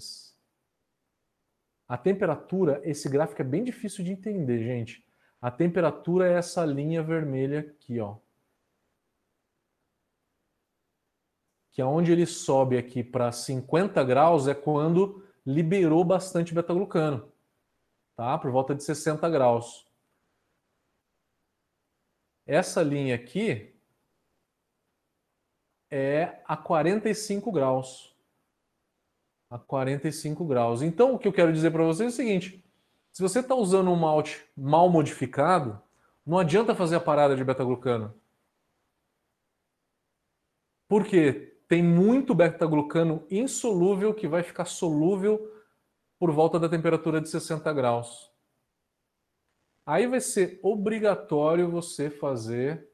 [1.86, 5.06] A temperatura, esse gráfico é bem difícil de entender, gente.
[5.40, 8.16] A temperatura é essa linha vermelha aqui, ó.
[11.70, 17.30] Que aonde ele sobe aqui para 50 graus é quando liberou bastante beta-glucano,
[18.16, 18.36] tá?
[18.36, 19.87] Por volta de 60 graus.
[22.48, 23.74] Essa linha aqui
[25.90, 28.16] é a 45 graus.
[29.50, 30.80] A 45 graus.
[30.80, 32.64] Então, o que eu quero dizer para vocês é o seguinte:
[33.12, 35.78] se você está usando um malte mal modificado,
[36.24, 38.18] não adianta fazer a parada de beta-glucano.
[40.88, 41.60] Por quê?
[41.68, 45.54] Tem muito beta-glucano insolúvel que vai ficar solúvel
[46.18, 48.27] por volta da temperatura de 60 graus.
[49.88, 52.92] Aí vai ser obrigatório você fazer,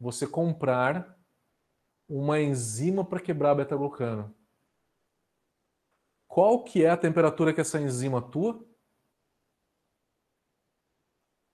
[0.00, 1.18] você comprar
[2.08, 4.34] uma enzima para quebrar beta-glucano.
[6.26, 8.66] Qual que é a temperatura que essa enzima atua?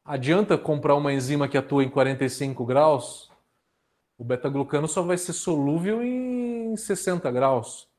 [0.04, 3.28] Adianta comprar uma enzima que atua em 45 graus?
[4.16, 7.90] O beta-glucano só vai ser solúvel em 60 graus.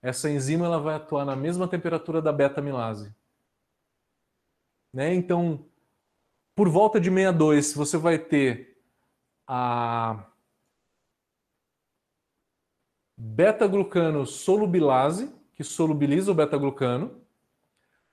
[0.00, 3.12] Essa enzima ela vai atuar na mesma temperatura da beta-amilase.
[4.92, 5.14] Né?
[5.14, 5.64] Então,
[6.54, 8.76] por volta de 62, você vai ter
[9.46, 10.30] a
[13.16, 17.22] beta-glucano solubilase, que solubiliza o beta-glucano.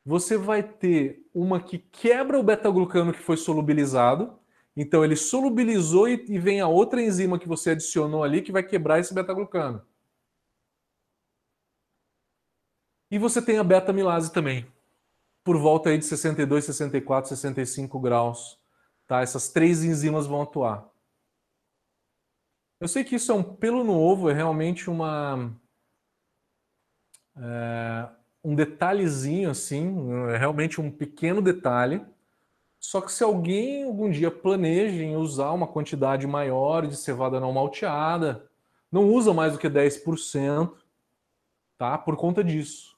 [0.05, 4.39] Você vai ter uma que quebra o beta-glucano que foi solubilizado.
[4.75, 8.99] Então ele solubilizou e, vem a outra enzima que você adicionou ali que vai quebrar
[8.99, 9.85] esse beta-glucano.
[13.11, 14.65] E você tem a beta-amilase também,
[15.49, 18.59] por volta aí de 62, 64, 65 graus.
[19.07, 19.21] Tá?
[19.21, 20.87] Essas três enzimas vão atuar.
[22.79, 25.51] Eu sei que isso é um pelo no ovo, é realmente uma
[27.35, 28.09] é,
[28.43, 32.05] um detalhezinho assim, é realmente um pequeno detalhe.
[32.79, 37.51] Só que se alguém algum dia planeja em usar uma quantidade maior de cevada não
[37.51, 38.47] malteada,
[38.91, 40.75] não usa mais do que 10%,
[41.75, 41.97] tá?
[41.97, 42.88] Por conta disso.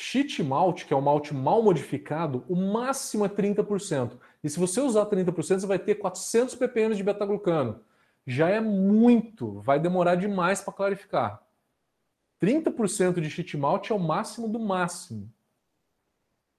[0.00, 4.16] Cheat malt, que é o malte mal modificado, o máximo é 30%.
[4.44, 7.84] E se você usar 30%, você vai ter 400 ppm de beta-glucano.
[8.24, 11.42] Já é muito, vai demorar demais para clarificar.
[12.40, 15.28] 30% de cheat malt é o máximo do máximo.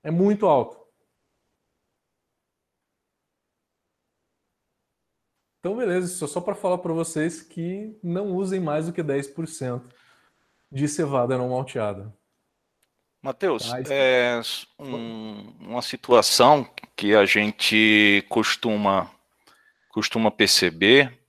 [0.04, 0.78] É muito alto.
[5.60, 9.02] Então, beleza, isso é só para falar para vocês que não usem mais do que
[9.02, 9.90] 10%
[10.70, 12.19] de cevada não malteada.
[13.22, 14.40] Matheus, é
[14.80, 19.12] um, uma situação que a gente costuma,
[19.90, 21.20] costuma perceber,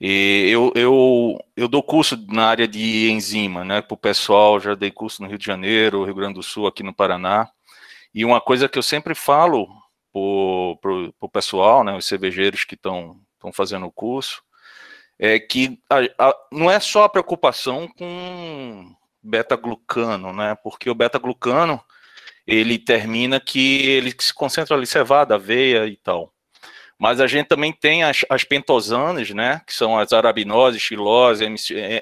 [0.00, 4.74] e eu, eu, eu dou curso na área de enzima, né, para o pessoal, já
[4.74, 7.50] dei curso no Rio de Janeiro, Rio Grande do Sul, aqui no Paraná,
[8.14, 9.66] e uma coisa que eu sempre falo
[10.80, 13.18] para o pessoal, né, os cervejeiros que estão
[13.52, 14.42] fazendo o curso,
[15.18, 18.94] é que a, a, não é só a preocupação com
[19.24, 20.54] beta-glucano, né?
[20.62, 21.82] Porque o beta-glucano,
[22.46, 26.32] ele termina que ele se concentra ali cevada, aveia e tal.
[26.98, 29.60] Mas a gente também tem as, as pentosanas, né?
[29.66, 31.44] Que são as arabinoses, xilose,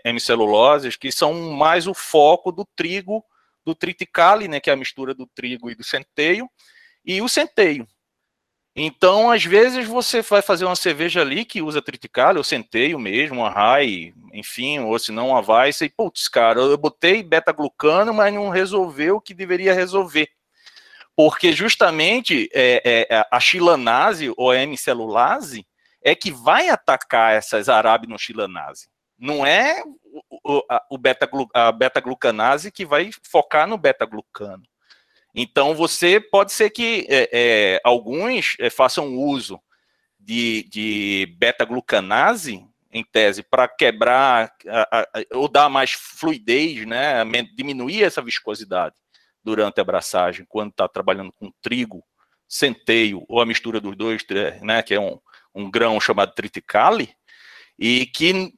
[0.04, 3.24] hemiceluloses, que são mais o foco do trigo,
[3.64, 4.60] do triticale, né?
[4.60, 6.48] Que é a mistura do trigo e do centeio,
[7.04, 7.86] e o centeio.
[8.74, 13.40] Então, às vezes, você vai fazer uma cerveja ali que usa triticale, ou centeio mesmo,
[13.40, 18.32] uma rye, enfim, ou se não uma Weiss, e putz, cara, eu botei beta-glucano, mas
[18.32, 20.28] não resolveu o que deveria resolver.
[21.14, 25.66] Porque justamente é, é, a xilanase ou a hemicelulase
[26.02, 28.88] é que vai atacar essas arabinoxilanase.
[29.18, 34.62] Não é o, o, a, o beta, a beta-glucanase que vai focar no beta-glucano.
[35.34, 39.60] Então, você pode ser que é, é, alguns é, façam uso
[40.18, 47.24] de, de beta-glucanase, em tese, para quebrar a, a, ou dar mais fluidez, né,
[47.56, 48.94] diminuir essa viscosidade
[49.42, 52.04] durante a abraçagem, quando está trabalhando com trigo,
[52.46, 54.22] centeio, ou a mistura dos dois,
[54.60, 55.18] né, que é um,
[55.54, 57.14] um grão chamado triticale,
[57.78, 58.52] e que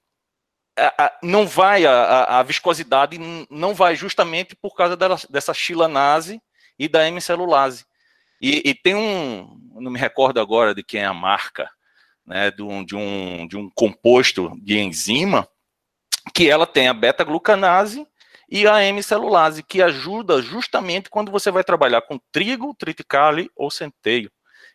[1.23, 3.17] não vai, a, a, viscosidade
[3.49, 4.97] não vai justamente por causa
[5.31, 6.43] dessa chilanase
[6.79, 7.85] e da hemicelulase.
[8.41, 11.71] E, e, tem um, não me recordo agora de quem é a marca,
[12.27, 15.49] né, de um, de um, de um composto de enzima,
[16.35, 18.07] que ela tem a beta-glucanase
[18.49, 24.31] e a hemicelulase, que ajuda justamente quando você vai trabalhar com trigo, triticale ou centeio.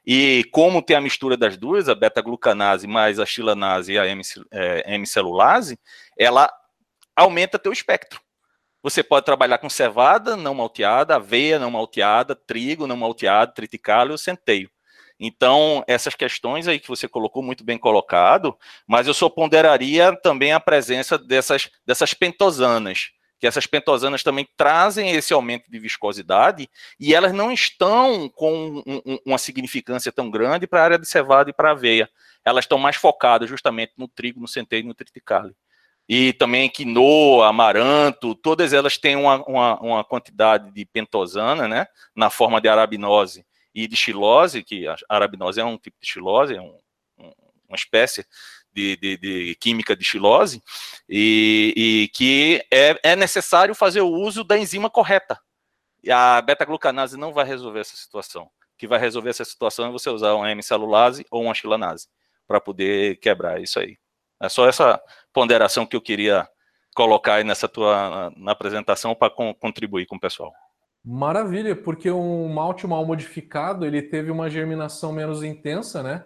[0.06, 4.06] E como tem a mistura das duas, a beta-glucanase mais a xilanase e a
[4.86, 5.78] hemicelulase,
[6.18, 6.52] ela
[7.16, 8.20] aumenta teu espectro.
[8.82, 14.18] Você pode trabalhar com cevada não malteada, aveia não malteada, trigo não malteado, triticale ou
[14.18, 14.70] centeio.
[15.20, 18.58] Então, essas questões aí que você colocou muito bem colocado,
[18.88, 25.12] mas eu só ponderaria também a presença dessas, dessas pentosanas, que essas pentosanas também trazem
[25.12, 30.66] esse aumento de viscosidade e elas não estão com um, um, uma significância tão grande
[30.66, 32.10] para a área de cevada e para a aveia.
[32.46, 35.54] Elas estão mais focadas justamente no trigo, no centeio e no triticale
[36.10, 42.32] e também quinoa, amaranto, todas elas têm uma, uma, uma, quantidade de pentosana, né, na
[42.32, 43.46] forma de arabinose
[43.76, 46.76] e de xilose, que a arabinose é um tipo de xilose, é um,
[47.20, 47.32] um,
[47.68, 48.26] uma espécie
[48.74, 50.64] de, de, de, química de xilose,
[51.08, 55.40] e, e que é, é, necessário fazer o uso da enzima correta.
[56.04, 58.46] E a beta-glucanase não vai resolver essa situação.
[58.46, 62.08] O que vai resolver essa situação é você usar uma hemicelulase ou uma xilanase
[62.48, 63.98] para poder quebrar isso aí.
[64.42, 65.02] É só essa
[65.34, 66.48] ponderação que eu queria
[66.96, 70.54] colocar aí nessa tua na apresentação para contribuir com o pessoal.
[71.04, 76.26] Maravilha, porque um malte mal modificado ele teve uma germinação menos intensa, né?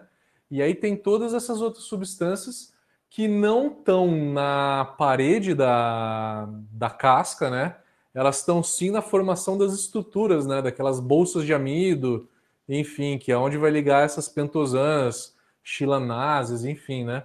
[0.50, 2.72] E aí tem todas essas outras substâncias
[3.08, 7.76] que não estão na parede da, da casca, né?
[8.12, 10.60] Elas estão sim na formação das estruturas, né?
[10.60, 12.28] Daquelas bolsas de amido,
[12.68, 17.24] enfim, que é onde vai ligar essas pentosanas, chilanases, enfim, né?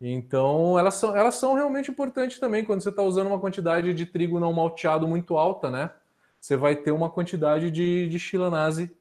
[0.00, 4.04] Então, elas são, elas são realmente importantes também quando você está usando uma quantidade de
[4.04, 5.90] trigo não malteado muito alta, né?
[6.38, 8.94] Você vai ter uma quantidade de, de chilanase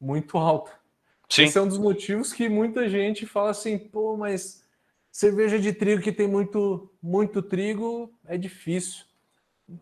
[0.00, 0.72] muito alta.
[1.28, 1.44] Sim.
[1.44, 4.64] Esse é um dos motivos que muita gente fala assim, pô, mas
[5.10, 9.04] cerveja de trigo que tem muito, muito trigo é difícil.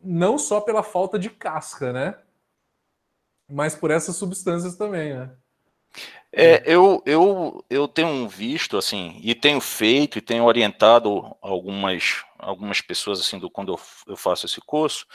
[0.03, 2.19] Não só pela falta de casca, né?
[3.49, 5.31] Mas por essas substâncias também, né?
[6.33, 12.81] É, eu, eu, eu tenho visto, assim, e tenho feito e tenho orientado algumas, algumas
[12.81, 15.07] pessoas, assim, do, quando eu, eu faço esse curso,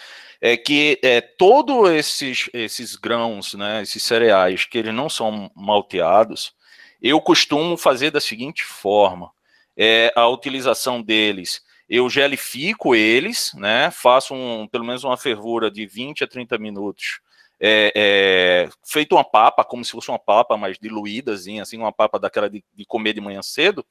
[0.42, 6.54] é que é, todos esses, esses grãos, né, esses cereais, que eles não são malteados,
[7.02, 9.32] eu costumo fazer da seguinte forma,
[9.78, 15.86] é, a utilização deles, eu gelifico eles, né, faço um, pelo menos uma fervura de
[15.86, 17.22] 20 a 30 minutos,
[17.60, 22.19] é, é, feito uma papa, como se fosse uma papa mais diluída, assim, uma papa
[22.19, 23.86] daquela de, de, comer de manhã cedo,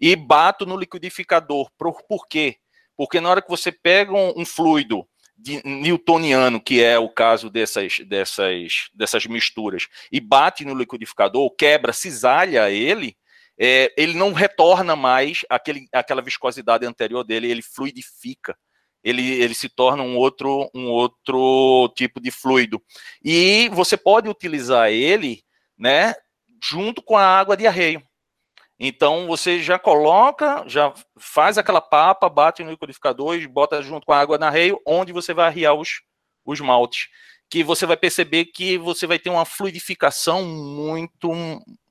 [0.00, 1.70] e bato no liquidificador.
[1.76, 2.56] Por, por quê?
[2.96, 5.06] Porque na hora que você pega um, um fluido
[5.36, 11.92] de, newtoniano, que é o caso dessas, dessas, dessas misturas, e bate no liquidificador, quebra,
[11.92, 13.16] cisalha ele,
[13.58, 18.56] é, ele não retorna mais aquele, aquela viscosidade anterior dele, ele fluidifica
[19.02, 22.80] ele, ele se torna um outro, um outro tipo de fluido.
[23.22, 25.42] E você pode utilizar ele
[25.76, 26.14] né,
[26.62, 28.02] junto com a água de arreio.
[28.78, 34.12] Então você já coloca, já faz aquela papa, bate no liquidificador e bota junto com
[34.12, 36.02] a água de arreio, onde você vai arriar os,
[36.44, 37.08] os maltes.
[37.48, 41.30] Que você vai perceber que você vai ter uma fluidificação muito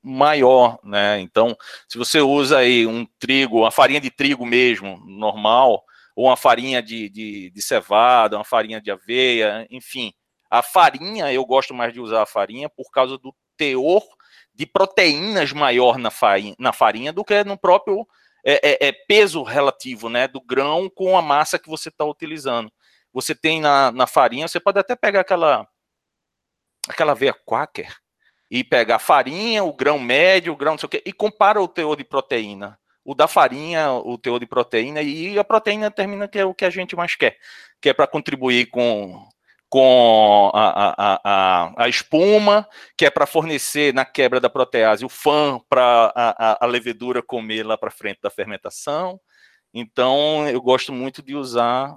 [0.02, 1.20] maior, né?
[1.20, 1.56] Então,
[1.88, 5.82] se você usa aí um trigo, uma farinha de trigo mesmo, normal,
[6.14, 10.12] ou uma farinha de, de, de cevada, uma farinha de aveia, enfim.
[10.50, 14.02] A farinha, eu gosto mais de usar a farinha por causa do teor
[14.54, 18.06] de proteínas maior na farinha, na farinha do que no próprio
[18.44, 22.70] é, é, é peso relativo né, do grão com a massa que você está utilizando.
[23.12, 25.66] Você tem na, na farinha, você pode até pegar aquela
[26.88, 27.94] aquela aveia quaker
[28.50, 31.62] e pegar a farinha, o grão médio, o grão não sei o quê, e compara
[31.62, 36.28] o teor de proteína o da farinha, o teor de proteína, e a proteína termina
[36.28, 37.36] que é o que a gente mais quer,
[37.80, 39.26] que é para contribuir com,
[39.68, 45.08] com a, a, a, a espuma, que é para fornecer na quebra da protease o
[45.08, 49.20] fã para a, a, levedura comer lá para frente da fermentação.
[49.74, 51.96] Então, eu gosto muito de usar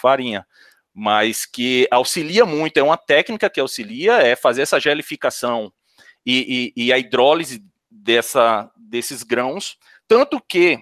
[0.00, 0.46] farinha,
[0.94, 5.72] mas que auxilia muito, é uma técnica que auxilia, é fazer essa gelificação
[6.24, 9.76] e, e, e a hidrólise dessa, desses grãos
[10.08, 10.80] tanto que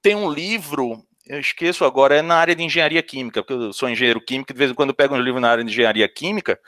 [0.00, 3.90] tem um livro, eu esqueço agora, é na área de engenharia química, porque eu sou
[3.90, 6.58] engenheiro químico, de vez em quando eu pego um livro na área de engenharia química,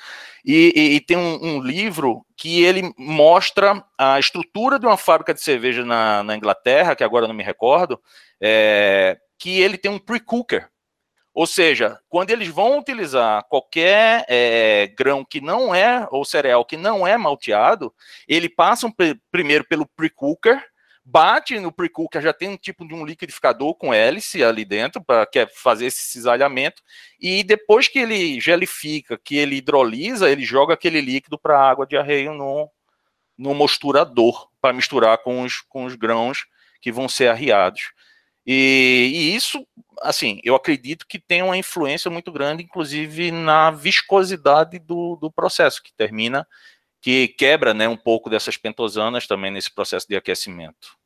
[0.45, 5.33] e, e, e tem um, um, livro que ele mostra a estrutura de uma fábrica
[5.33, 8.01] de cerveja na, na Inglaterra, que agora não me recordo,
[8.41, 10.69] é, que ele tem um pre-cooker.
[11.33, 16.77] Ou seja, quando eles vão utilizar qualquer é, grão que não é, ou cereal que
[16.77, 17.95] não é malteado,
[18.27, 18.93] ele passa
[19.31, 20.61] primeiro pelo pre-cooker,
[21.11, 25.27] bate no pre-cooker, já tem um tipo de um liquidificador com hélice ali dentro, para
[25.55, 26.83] fazer esse cisalhamento,
[27.19, 31.87] e depois que ele gelifica, que ele hidrolisa, ele joga aquele líquido para a água
[31.87, 32.71] de arreio no,
[33.39, 36.45] no mosturador para misturar com os, com os grãos
[36.79, 37.93] que vão ser arriados.
[38.47, 39.67] E, e, isso,
[40.03, 45.83] assim, eu acredito que tem uma influência muito grande, inclusive na viscosidade do, do processo,
[45.83, 46.47] que termina,
[47.01, 50.98] que quebra né, um pouco dessas pentosanas também nesse processo de aquecimento.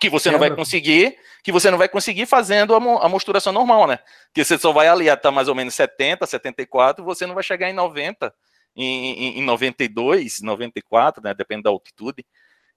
[0.00, 3.86] Que você não vai conseguir, que você não vai conseguir fazendo a, a mosturação normal,
[3.86, 3.98] né?
[4.32, 7.68] Que você só vai ali até mais ou menos 70, 74, você não vai chegar
[7.68, 8.32] em 90
[8.74, 12.24] em, em 92, 94, né, depende da altitude.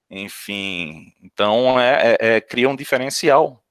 [0.08, 3.62] Enfim, então é, é, é cria um diferencial.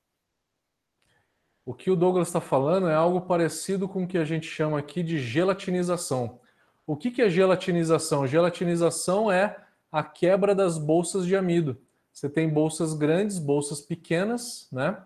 [1.66, 4.78] O que o Douglas está falando é algo parecido com o que a gente chama
[4.78, 6.40] aqui de gelatinização.
[6.86, 8.28] O que, que é gelatinização?
[8.28, 9.58] Gelatinização é
[9.92, 11.82] a quebra das bolsas de amido.
[12.16, 14.98] Você tem bolsas grandes, bolsas pequenas, né?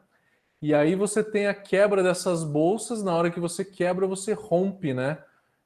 [0.62, 4.94] E aí você tem a quebra dessas bolsas, na hora que você quebra, você rompe,
[4.94, 5.18] né?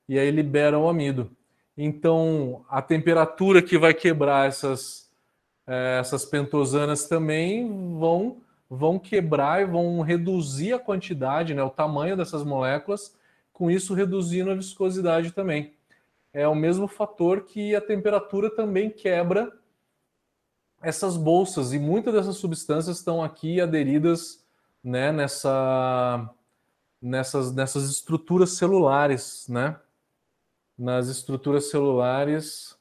[0.07, 1.29] E aí libera o amido.
[1.77, 5.11] Então, a temperatura que vai quebrar essas,
[5.67, 7.67] é, essas pentosanas também
[7.99, 8.37] vão,
[8.69, 13.13] vão quebrar e vão reduzir a quantidade, né, o tamanho dessas moléculas,
[13.51, 15.73] com isso reduzindo a viscosidade também.
[16.33, 19.51] É o mesmo fator que a temperatura também quebra
[20.83, 24.45] essas bolsas, e muitas dessas substâncias estão aqui aderidas
[24.83, 26.29] né, nessa,
[27.01, 29.79] nessas, nessas estruturas celulares, né?
[30.77, 32.77] nas estruturas celulares.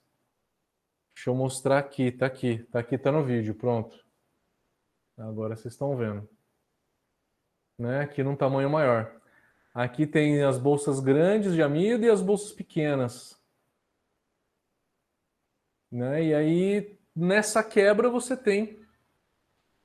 [1.14, 3.96] Deixa eu mostrar aqui, tá aqui, tá aqui, tá no vídeo, pronto.
[5.16, 6.28] Agora vocês estão vendo.
[7.78, 8.00] Né?
[8.00, 9.14] Aqui num tamanho maior.
[9.74, 13.40] Aqui tem as bolsas grandes de amido e as bolsas pequenas.
[15.90, 16.24] Né?
[16.24, 18.80] E aí, nessa quebra, você tem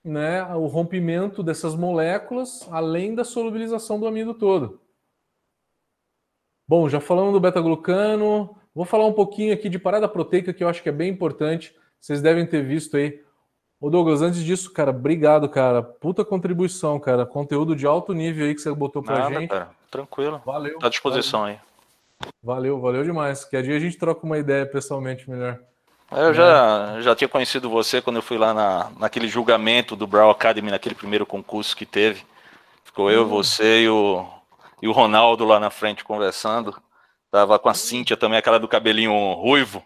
[0.04, 4.82] né, o rompimento dessas moléculas, além da solubilização do amido todo.
[6.68, 10.70] Bom, já falamos do beta-glucano, vou falar um pouquinho aqui de parada proteica, que eu
[10.70, 11.76] acho que é bem importante.
[11.99, 13.24] Vocês devem ter visto aí.
[13.80, 15.84] Ô Douglas, antes disso, cara, obrigado, cara.
[15.84, 17.26] Puta contribuição, cara.
[17.26, 19.49] Conteúdo de alto nível aí que você botou pra Nada, gente.
[19.49, 19.70] Cara.
[19.91, 20.41] Tranquilo.
[20.45, 20.80] Valeu.
[20.80, 21.56] Tá à disposição valeu.
[21.56, 21.68] aí.
[22.44, 23.45] Valeu, valeu demais.
[23.45, 25.60] Que a dia a gente troca uma ideia pessoalmente melhor.
[26.11, 30.07] É, eu já, já tinha conhecido você quando eu fui lá na, naquele julgamento do
[30.07, 32.25] Brown Academy, naquele primeiro concurso que teve.
[32.84, 33.29] Ficou eu, uhum.
[33.29, 34.25] você e o,
[34.81, 36.75] e o Ronaldo lá na frente conversando.
[37.29, 39.84] Tava com a Cíntia também, aquela do cabelinho ruivo.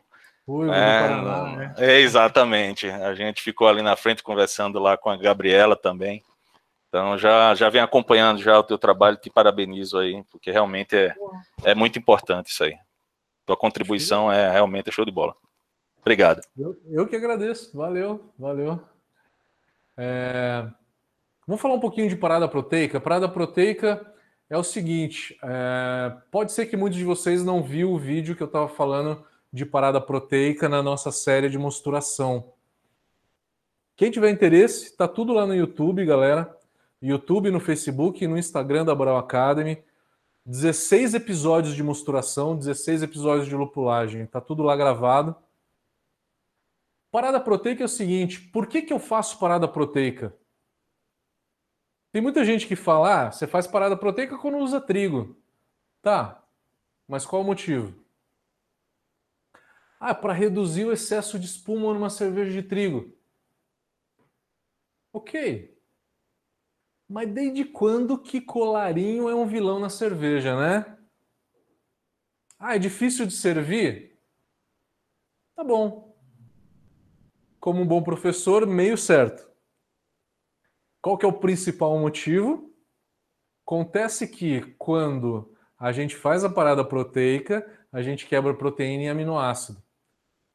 [0.48, 1.76] Ruivo é, Paraná, né?
[1.78, 2.88] É, exatamente.
[2.88, 6.24] A gente ficou ali na frente conversando lá com a Gabriela também.
[6.88, 11.16] Então já, já vem acompanhando já o teu trabalho, te parabenizo aí, porque realmente é,
[11.64, 12.76] é muito importante isso aí.
[13.46, 15.34] Tua contribuição é realmente show de bola.
[16.02, 16.42] Obrigado.
[16.58, 17.76] Eu, eu que agradeço.
[17.78, 18.82] Valeu, valeu.
[19.96, 20.68] É...
[21.48, 23.00] Vamos falar um pouquinho de parada proteica.
[23.00, 24.06] Parada proteica
[24.50, 28.44] é o seguinte: é, pode ser que muitos de vocês não viu o vídeo que
[28.44, 32.54] eu estava falando de parada proteica na nossa série de mosturação.
[33.96, 36.58] Quem tiver interesse, está tudo lá no YouTube, galera.
[37.02, 39.78] YouTube, no Facebook e no Instagram da Brau Academy.
[40.46, 44.24] 16 episódios de mosturação, 16 episódios de lupulagem.
[44.24, 45.36] Está tudo lá gravado.
[47.12, 50.36] Parada proteica é o seguinte: por que, que eu faço parada proteica?
[52.12, 55.38] Tem muita gente que fala, ah, você faz parada proteica quando usa trigo.
[56.02, 56.44] Tá,
[57.08, 58.02] mas qual o motivo?
[60.00, 63.16] Ah, para reduzir o excesso de espuma numa cerveja de trigo.
[65.14, 65.78] Ok.
[67.08, 70.98] Mas desde quando que colarinho é um vilão na cerveja, né?
[72.58, 74.18] Ah, é difícil de servir?
[75.56, 76.11] Tá bom.
[77.62, 79.48] Como um bom professor, meio certo.
[81.00, 82.74] Qual que é o principal motivo?
[83.64, 89.80] Acontece que quando a gente faz a parada proteica, a gente quebra proteína e aminoácido.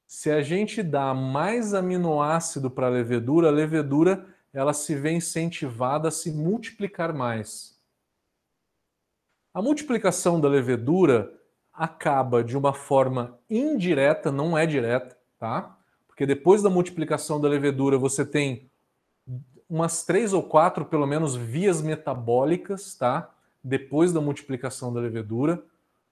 [0.04, 6.08] Se a gente dá mais aminoácido para a levedura, a levedura ela se vê incentivada
[6.08, 7.80] a se multiplicar mais.
[9.54, 11.32] A multiplicação da levedura
[11.72, 15.75] acaba de uma forma indireta, não é direta, tá?
[16.16, 18.70] Porque depois da multiplicação da levedura você tem
[19.68, 23.30] umas três ou quatro, pelo menos, vias metabólicas, tá?
[23.62, 25.62] Depois da multiplicação da levedura,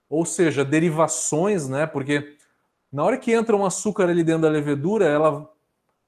[0.06, 1.86] ou seja, derivações, né?
[1.86, 2.36] Porque
[2.92, 5.50] na hora que entra um açúcar ali dentro da levedura, ela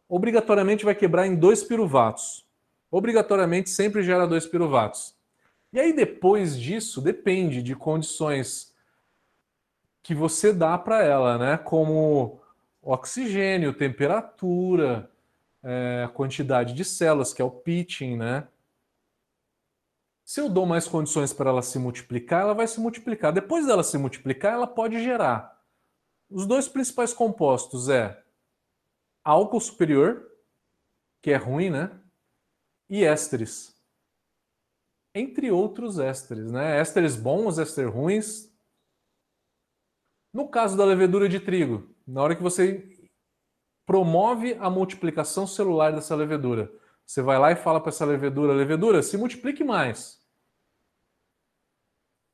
[0.07, 2.45] obrigatoriamente vai quebrar em dois piruvatos.
[2.91, 5.15] Obrigatoriamente sempre gera dois piruvatos.
[5.73, 8.75] E aí depois disso, depende de condições
[10.03, 11.57] que você dá para ela, né?
[11.57, 12.43] Como
[12.87, 15.11] oxigênio, temperatura,
[15.63, 18.47] é, quantidade de células, que é o pitching, né?
[20.25, 23.33] Se eu dou mais condições para ela se multiplicar, ela vai se multiplicar.
[23.33, 25.61] Depois dela se multiplicar, ela pode gerar.
[26.31, 28.25] Os dois principais compostos é
[29.25, 30.25] álcool superior,
[31.21, 32.01] que é ruim, né?
[32.89, 33.75] E ésteres.
[35.15, 36.79] Entre outros ésteres, né?
[36.79, 38.53] Ésteres bons, ésteres ruins.
[40.33, 42.89] No caso da levedura de trigo, na hora que você
[43.85, 46.71] promove a multiplicação celular dessa levedura,
[47.05, 50.21] você vai lá e fala para essa levedura, levedura, se multiplique mais.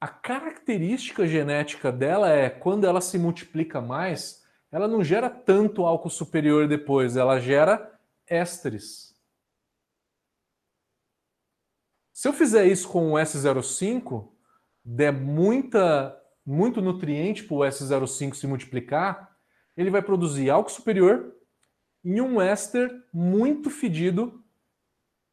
[0.00, 6.10] A característica genética dela é quando ela se multiplica mais, ela não gera tanto álcool
[6.10, 9.14] superior depois, ela gera ésteres.
[12.12, 14.32] Se eu fizer isso com o S05,
[14.84, 19.31] der muita, muito nutriente para o S05 se multiplicar,
[19.76, 21.34] ele vai produzir álcool superior
[22.04, 24.42] e um éster muito fedido,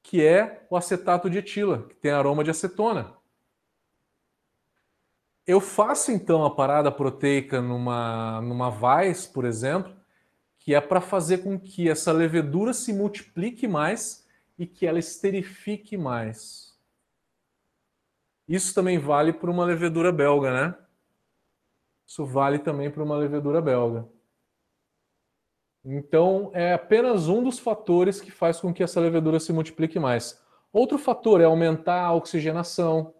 [0.02, 3.14] que é o acetato de etila, que tem aroma de acetona.
[5.46, 9.96] Eu faço então a parada proteica numa, numa vais, por exemplo,
[10.60, 14.28] que é para fazer com que essa levedura se multiplique mais
[14.60, 16.78] e que ela esterifique mais.
[18.48, 20.76] Isso também vale para uma levedura belga, né?
[22.06, 24.08] Isso vale também para uma levedura belga.
[25.84, 30.42] Então, é apenas um dos fatores que faz com que essa levedura se multiplique mais.
[30.72, 33.14] Outro fator é aumentar a oxigenação,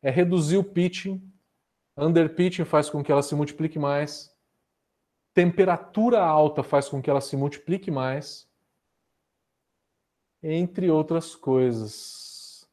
[0.00, 1.20] é reduzir o pitching,
[1.96, 4.34] Underpitching faz com que ela se multiplique mais.
[5.32, 8.48] Temperatura alta faz com que ela se multiplique mais.
[10.42, 12.68] Entre outras coisas.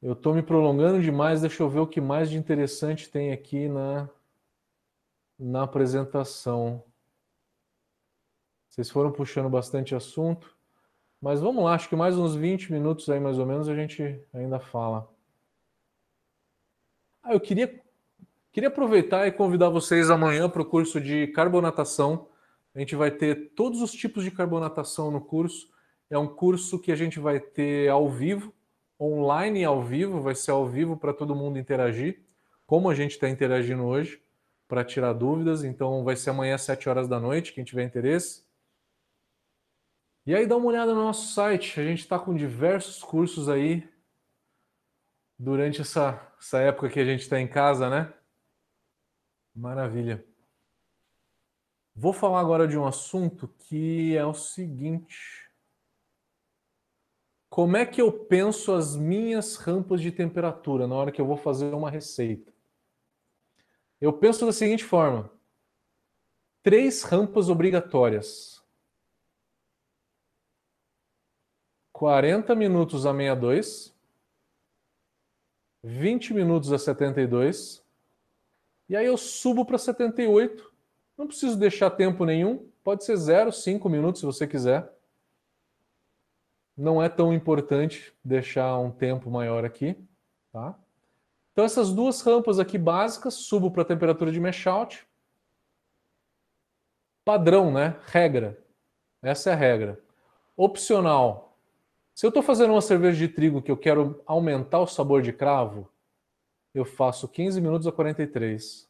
[0.00, 3.68] Eu estou me prolongando demais, deixa eu ver o que mais de interessante tem aqui
[3.68, 4.08] na,
[5.38, 6.82] na apresentação.
[8.68, 10.56] Vocês foram puxando bastante assunto,
[11.20, 14.20] mas vamos lá, acho que mais uns 20 minutos aí mais ou menos a gente
[14.32, 15.08] ainda fala.
[17.22, 17.82] Ah, eu queria,
[18.52, 22.28] queria aproveitar e convidar vocês amanhã para o curso de carbonatação.
[22.74, 25.68] A gente vai ter todos os tipos de carbonatação no curso.
[26.10, 28.54] É um curso que a gente vai ter ao vivo,
[29.00, 32.22] online e ao vivo, vai ser ao vivo para todo mundo interagir,
[32.66, 34.22] como a gente está interagindo hoje,
[34.68, 35.64] para tirar dúvidas.
[35.64, 38.46] Então vai ser amanhã às 7 horas da noite, quem tiver interesse.
[40.26, 43.88] E aí dá uma olhada no nosso site, a gente está com diversos cursos aí
[45.38, 48.12] durante essa, essa época que a gente está em casa, né?
[49.54, 50.22] Maravilha.
[51.96, 55.48] Vou falar agora de um assunto que é o seguinte.
[57.48, 61.38] Como é que eu penso as minhas rampas de temperatura na hora que eu vou
[61.38, 62.52] fazer uma receita?
[64.00, 65.30] Eu penso da seguinte forma:
[66.62, 68.58] três rampas obrigatórias.
[71.92, 73.92] 40 minutos a 62,
[75.82, 77.84] 20 minutos a 72.
[78.88, 80.72] E aí eu subo para 78.
[81.16, 82.70] Não preciso deixar tempo nenhum.
[82.84, 84.88] Pode ser 0, 5 minutos se você quiser.
[86.76, 89.96] Não é tão importante deixar um tempo maior aqui.
[90.52, 90.78] Tá?
[91.58, 95.04] Então essas duas rampas aqui básicas, subo para a temperatura de mesh out.
[97.24, 97.98] Padrão, né?
[98.06, 98.56] Regra.
[99.20, 100.00] Essa é a regra.
[100.56, 101.58] Opcional,
[102.14, 105.32] se eu estou fazendo uma cerveja de trigo que eu quero aumentar o sabor de
[105.32, 105.90] cravo,
[106.72, 108.88] eu faço 15 minutos a 43.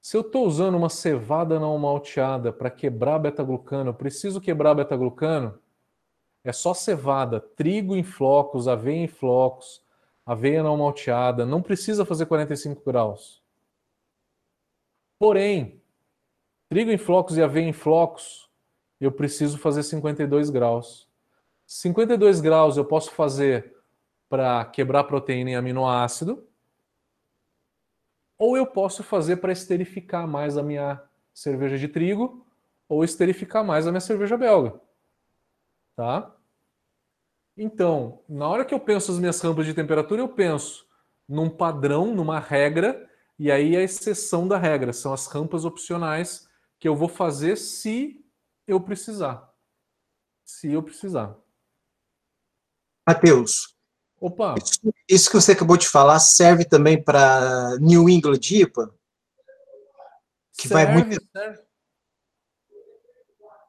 [0.00, 5.58] Se eu estou usando uma cevada não malteada para quebrar beta-glucano, preciso quebrar beta-glucano,
[6.44, 9.81] é só cevada, trigo em flocos, aveia em flocos,
[10.24, 13.42] aveia não malteada, não precisa fazer 45 graus.
[15.18, 15.80] Porém,
[16.68, 18.50] trigo em flocos e aveia em flocos,
[19.00, 21.08] eu preciso fazer 52 graus.
[21.66, 23.74] 52 graus eu posso fazer
[24.28, 26.46] para quebrar proteína em aminoácido,
[28.38, 32.46] ou eu posso fazer para esterificar mais a minha cerveja de trigo,
[32.88, 34.80] ou esterificar mais a minha cerveja belga.
[35.94, 36.34] Tá?
[37.56, 40.86] Então, na hora que eu penso as minhas rampas de temperatura, eu penso
[41.28, 43.08] num padrão, numa regra,
[43.38, 46.48] e aí a exceção da regra são as rampas opcionais
[46.78, 48.24] que eu vou fazer se
[48.66, 49.52] eu precisar.
[50.44, 51.36] Se eu precisar.
[53.06, 53.76] Matheus.
[54.20, 54.54] Opa!
[54.62, 58.94] Isso, isso, que você acabou de falar serve também para New England IPA?
[60.56, 61.28] Que serve, vai muito.
[61.32, 61.71] Serve.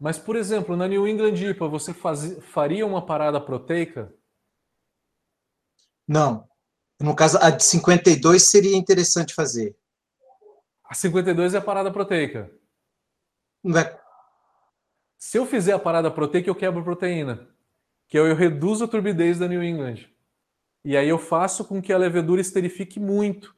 [0.04, 4.14] Mas, por exemplo, na New England IPA, você faria uma parada proteica?
[6.06, 6.46] Não.
[7.00, 9.78] No caso, a de 52 seria interessante fazer.
[10.84, 12.52] A 52 é a parada proteica.
[13.64, 13.98] Não é...
[15.18, 17.48] Se eu fizer a parada proteica, eu quebro proteína
[18.10, 20.10] que eu, eu reduzo a turbidez da New England.
[20.84, 23.56] E aí eu faço com que a levedura esterifique muito.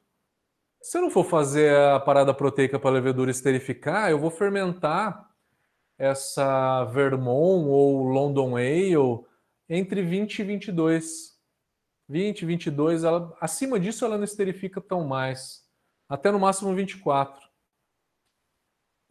[0.79, 5.34] Se eu não for fazer a parada proteica para a levedura esterificar, eu vou fermentar
[5.97, 9.25] essa Vermont ou London Ale
[9.69, 11.35] entre 20 e 22.
[12.07, 15.63] 20, 22, ela, acima disso ela não esterifica tão mais.
[16.07, 17.41] Até no máximo 24.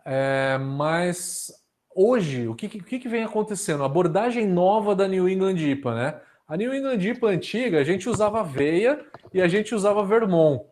[0.04, 1.52] É, mas
[1.94, 3.82] hoje, o que, que, que vem acontecendo?
[3.82, 6.22] A abordagem nova da New England IPA, né?
[6.46, 10.64] A New England IPA antiga, a gente usava aveia e a gente usava Vermont.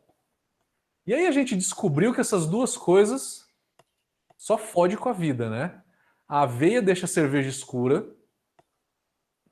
[1.07, 3.45] E aí a gente descobriu que essas duas coisas
[4.37, 5.82] só fode com a vida, né?
[6.33, 8.11] A aveia deixa a cerveja escura,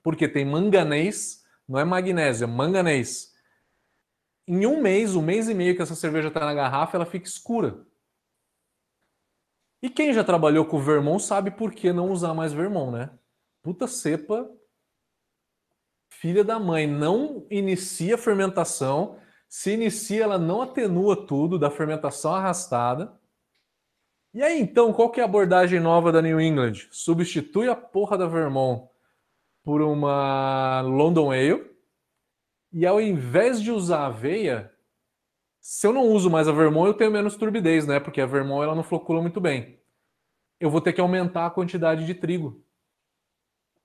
[0.02, 3.34] porque tem manganês, não é magnésio, é manganês.
[4.48, 7.26] Em um mês, um mês e meio que essa cerveja está na garrafa, ela fica
[7.26, 7.86] escura.
[9.82, 13.10] E quem já trabalhou com Vermont sabe por que não usar mais Vermont, né?
[13.60, 14.50] Puta cepa,
[16.08, 22.34] filha da mãe, não inicia a fermentação, se inicia, ela não atenua tudo da fermentação
[22.34, 23.19] arrastada.
[24.32, 26.86] E aí, então, qual que é a abordagem nova da New England?
[26.92, 28.88] Substitui a porra da Vermont
[29.64, 31.68] por uma London Ale.
[32.72, 34.72] E ao invés de usar aveia,
[35.60, 37.98] se eu não uso mais a Vermont, eu tenho menos turbidez, né?
[37.98, 39.80] Porque a Vermont ela não flocula muito bem.
[40.60, 42.64] Eu vou ter que aumentar a quantidade de trigo.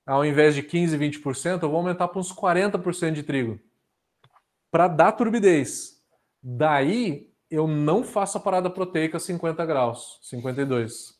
[0.06, 3.58] Ao invés de 15, 20%, eu vou aumentar para uns 40% de trigo
[4.70, 6.00] para dar turbidez.
[6.40, 11.16] Daí eu não faço a parada proteica 50 graus, 52.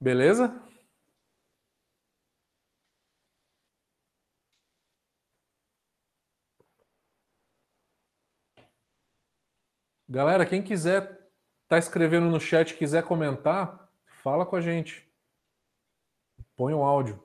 [0.00, 0.60] Beleza?
[10.08, 11.30] Galera, quem quiser
[11.66, 13.88] tá escrevendo no chat, quiser comentar,
[14.22, 15.08] fala com a gente.
[16.54, 17.24] Põe um áudio.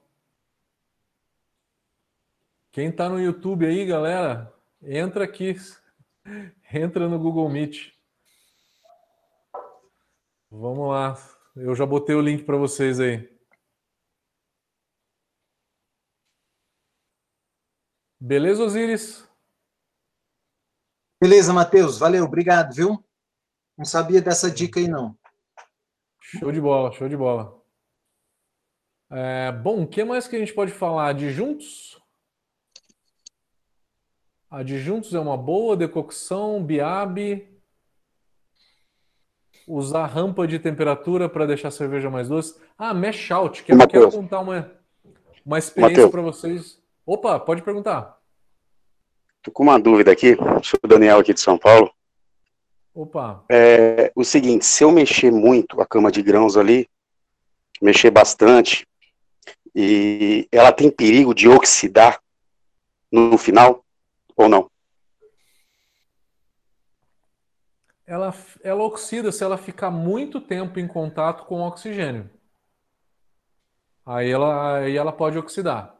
[2.72, 5.56] Quem está no YouTube aí, galera, entra aqui,
[6.74, 7.94] entra no Google Meet.
[10.50, 11.16] Vamos lá.
[11.56, 13.38] Eu já botei o link para vocês aí.
[18.20, 19.28] Beleza, Osiris?
[21.22, 21.98] Beleza, Matheus.
[21.98, 23.04] Valeu, obrigado, viu?
[23.78, 25.18] Não sabia dessa dica aí, não.
[26.20, 27.62] Show de bola, show de bola.
[29.10, 31.14] É, bom, o que mais que a gente pode falar?
[31.14, 32.02] De juntos?
[34.50, 37.46] Adjuntos é uma boa, decocção, biab.
[39.68, 42.58] Usar rampa de temperatura para deixar a cerveja mais doce.
[42.78, 43.64] Ah, mesh out.
[43.64, 44.72] Quero, quero contar uma,
[45.46, 46.82] uma experiência para vocês.
[47.06, 48.18] Opa, pode perguntar.
[49.42, 50.38] Tô com uma dúvida aqui.
[50.64, 51.92] Sou o Daniel aqui de São Paulo.
[52.94, 53.44] Opa.
[53.50, 56.90] É o seguinte, se eu mexer muito a cama de grãos ali,
[57.82, 58.88] mexer bastante,
[59.76, 62.20] e ela tem perigo de oxidar
[63.12, 63.86] no final?
[64.38, 64.70] Ou não?
[68.06, 68.34] Ela,
[68.64, 72.30] ela oxida se ela ficar muito tempo em contato com oxigênio.
[74.06, 75.98] Aí ela, aí ela pode oxidar.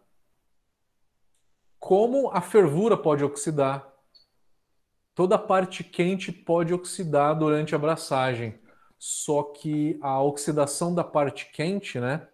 [1.78, 3.94] Como a fervura pode oxidar,
[5.14, 8.58] toda a parte quente pode oxidar durante a abraçagem.
[8.98, 12.28] Só que a oxidação da parte quente, né,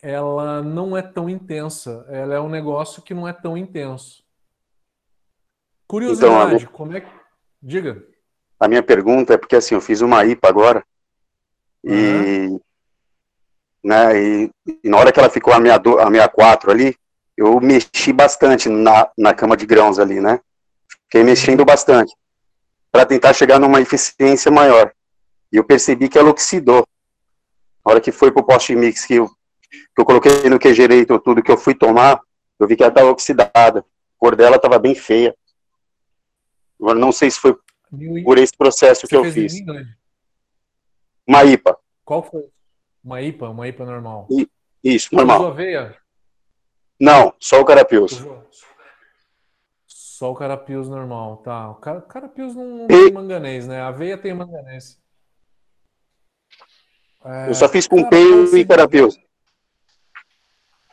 [0.00, 2.06] ela não é tão intensa.
[2.08, 4.22] Ela é um negócio que não é tão intenso.
[5.92, 7.08] Curiosidade, então, como é que.
[7.60, 8.02] Diga.
[8.58, 10.84] A minha pergunta é porque assim, eu fiz uma IPA agora
[11.84, 12.60] e, uhum.
[13.84, 14.50] né, e,
[14.82, 16.96] e, na hora que ela ficou a 64 ali,
[17.36, 20.40] eu mexi bastante na, na cama de grãos ali, né?
[21.02, 22.16] Fiquei mexendo bastante
[22.90, 24.94] para tentar chegar numa eficiência maior.
[25.52, 26.86] E eu percebi que ela oxidou.
[27.84, 31.20] Na hora que foi pro post mix que eu, que eu coloquei no QG Generator
[31.20, 32.18] tudo que eu fui tomar,
[32.58, 33.80] eu vi que ela estava oxidada.
[33.80, 33.84] A
[34.16, 35.36] cor dela estava bem feia.
[36.82, 37.56] Agora, não sei se foi
[38.24, 39.54] por esse processo que eu fiz.
[41.24, 41.78] Uma IPA.
[42.04, 42.48] Qual foi?
[43.04, 43.50] Uma IPA?
[43.50, 44.26] Uma IPA normal?
[44.28, 44.50] I,
[44.82, 45.38] isso, normal.
[45.38, 45.96] Usou aveia?
[47.00, 48.20] Não, só o carapios.
[49.86, 51.70] Só o carapios normal, tá.
[51.70, 53.80] O carapios não, tem manganês, né?
[53.80, 55.00] A aveia tem manganês.
[57.24, 59.16] É, eu só fiz com peio e carapios.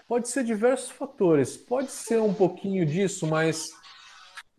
[0.07, 1.57] Pode ser diversos fatores.
[1.57, 3.71] Pode ser um pouquinho disso, mas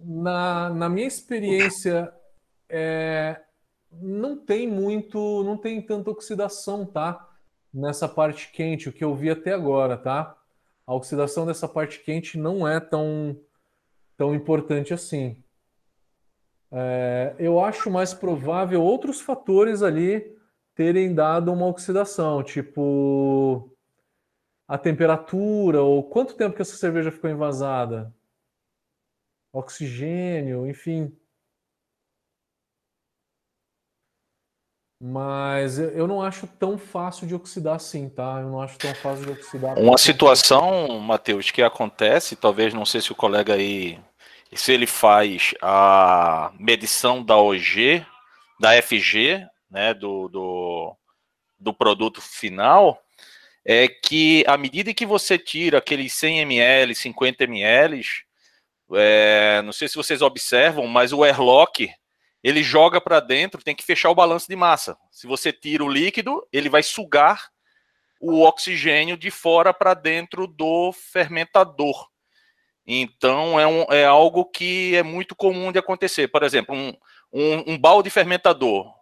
[0.03, 2.13] na, na minha experiência,
[2.69, 3.41] é,
[3.93, 7.29] não tem muito, não tem tanta oxidação, tá?
[7.73, 10.37] Nessa parte quente, o que eu vi até agora, tá?
[10.87, 13.39] A oxidação dessa parte quente não é tão,
[14.17, 15.43] tão importante assim.
[16.73, 20.37] É, eu acho mais provável outros fatores ali
[20.75, 23.77] terem dado uma oxidação, tipo
[24.67, 28.15] a temperatura ou quanto tempo que essa cerveja ficou envasada
[29.53, 31.17] oxigênio, enfim.
[35.03, 38.41] Mas eu não acho tão fácil de oxidar assim, tá?
[38.41, 39.79] Eu não acho tão fácil de oxidar.
[39.79, 40.05] Uma assim.
[40.05, 43.99] situação, Matheus, que acontece, talvez não sei se o colega aí,
[44.53, 48.05] se ele faz a medição da OG,
[48.61, 50.95] da FG, né, do, do,
[51.59, 53.03] do produto final,
[53.65, 58.03] é que à medida que você tira aqueles 100 ml, 50 ml,
[58.95, 61.91] é, não sei se vocês observam, mas o airlock
[62.43, 64.97] ele joga para dentro, tem que fechar o balanço de massa.
[65.11, 67.51] Se você tira o líquido, ele vai sugar
[68.21, 72.09] o oxigênio de fora para dentro do fermentador.
[72.87, 76.29] Então é, um, é, algo que é muito comum de acontecer.
[76.29, 76.93] Por exemplo, um,
[77.33, 78.93] um, um balde fermentador,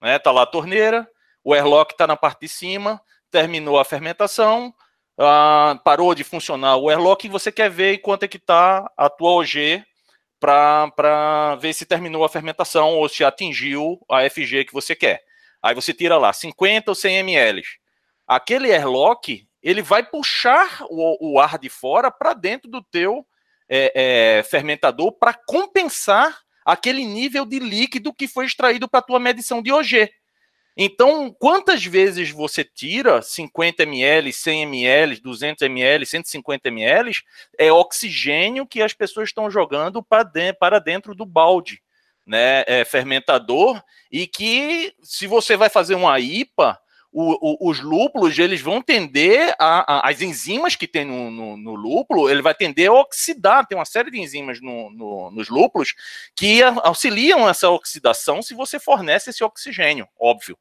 [0.00, 0.18] né?
[0.18, 1.08] Tá lá a torneira,
[1.44, 3.00] o airlock está na parte de cima,
[3.30, 4.74] terminou a fermentação,
[5.18, 9.30] uh, parou de funcionar o airlock você quer ver quanto é que está a tua
[9.30, 9.84] OG
[10.38, 15.24] para ver se terminou a fermentação ou se atingiu a FG que você quer.
[15.62, 17.62] Aí você tira lá 50 ou 100 ml.
[18.26, 23.26] Aquele airlock, ele vai puxar o, o ar de fora para dentro do teu
[23.68, 29.18] é, é, fermentador para compensar aquele nível de líquido que foi extraído para a tua
[29.18, 30.10] medição de OG.
[30.76, 37.12] Então, quantas vezes você tira 50 ml, 100 ml, 200 ml, 150 ml,
[37.58, 41.80] é oxigênio que as pessoas estão jogando para dentro do balde,
[42.26, 43.82] né, é fermentador,
[44.12, 46.78] e que se você vai fazer uma IPA,
[47.18, 51.56] o, o, os lúpulos eles vão tender a, a, as enzimas que tem no, no,
[51.56, 53.66] no, lúpulo, ele vai tender a oxidar.
[53.66, 55.94] Tem uma série de enzimas no, nos lúpulos
[56.34, 60.58] que auxiliam essa oxidação se você fornece esse oxigênio, óbvio.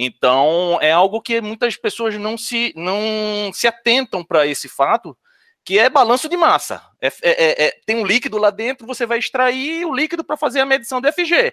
[0.00, 5.18] Então, é algo que muitas pessoas não se, não se atentam para esse fato,
[5.64, 6.80] que é balanço de massa.
[7.00, 10.36] É, é, é, é, tem um líquido lá dentro, você vai extrair o líquido para
[10.36, 11.52] fazer a medição do FG.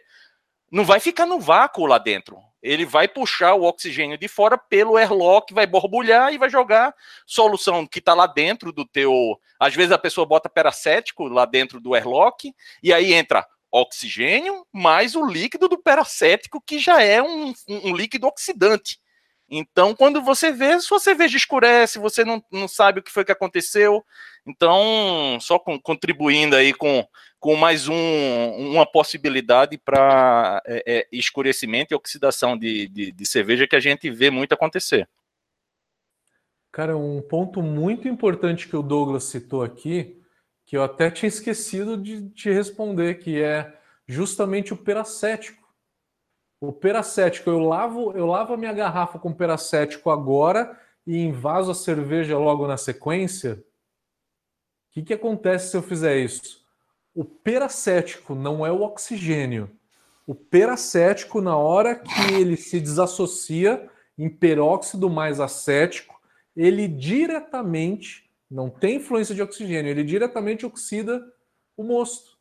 [0.72, 2.38] Não vai ficar no vácuo lá dentro.
[2.62, 6.94] Ele vai puxar o oxigênio de fora pelo airlock, vai borbulhar e vai jogar
[7.26, 9.12] solução que está lá dentro do teu.
[9.60, 12.54] Às vezes a pessoa bota peracético lá dentro do airlock,
[12.84, 13.44] e aí entra
[13.76, 19.00] oxigênio mais o líquido do peracético, que já é um, um, líquido oxidante.
[19.48, 23.32] Então, quando você vê, sua cerveja escurece, você não, não sabe o que foi que
[23.32, 24.04] aconteceu.
[24.48, 27.06] Então, só com, contribuindo aí com,
[27.40, 33.68] com mais um, uma possibilidade para é, é, escurecimento e oxidação de, de, de cerveja
[33.68, 35.08] que a gente vê muito acontecer.
[36.72, 40.25] Cara, um ponto muito importante que o Douglas citou aqui
[40.66, 43.78] que eu até tinha esquecido de te responder, que é
[44.08, 45.64] justamente o peracético.
[46.60, 51.76] O peracético, eu lavo, eu lavo a minha garrafa com peracético agora e invaso a
[51.76, 53.64] cerveja logo na sequência.
[54.90, 56.66] O que, que acontece se eu fizer isso?
[57.14, 59.70] O peracético não é o oxigênio.
[60.26, 63.88] O peracético, na hora que ele se desassocia
[64.18, 66.20] em peróxido mais acético,
[66.56, 71.22] ele diretamente não tem influência de oxigênio, ele diretamente oxida
[71.78, 72.36] o mosto.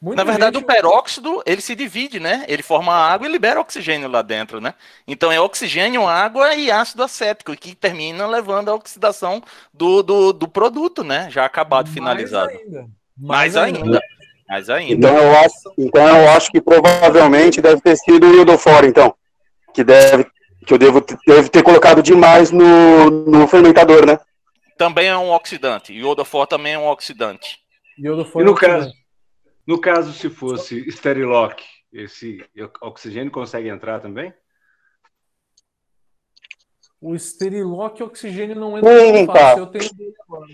[0.00, 0.64] Muita Na verdade, gente...
[0.64, 2.44] o peróxido ele se divide, né?
[2.48, 4.74] Ele forma água e libera oxigênio lá dentro, né?
[5.06, 9.42] Então é oxigênio, água e ácido acético, que termina levando à oxidação
[9.72, 11.28] do, do, do produto, né?
[11.30, 12.50] Já acabado, Mais finalizado.
[12.50, 12.80] Ainda.
[13.16, 13.78] Mais, Mais ainda.
[13.78, 14.00] ainda.
[14.48, 14.92] Mais ainda.
[14.92, 19.14] Então eu, acho, então eu acho que provavelmente deve ter sido o ildofora, então.
[19.74, 20.26] Que deve
[20.64, 24.18] que eu devo, devo ter colocado demais no, no fermentador, né?
[24.76, 25.92] Também é um oxidante.
[25.92, 27.58] Iodofor também é um oxidante.
[27.98, 28.92] Iodofor e no, é caso,
[29.66, 31.62] no caso, se fosse Sterilock,
[31.92, 32.44] esse
[32.80, 34.32] oxigênio consegue entrar também?
[37.00, 39.58] O Sterilock oxigênio não entra tão fácil.
[39.58, 40.46] Eu tenho dele agora.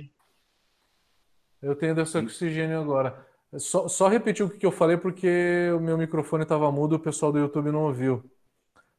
[1.61, 3.27] Eu tenho desse oxigênio agora.
[3.57, 7.32] Só, só repetir o que eu falei porque o meu microfone estava mudo o pessoal
[7.32, 8.24] do YouTube não ouviu.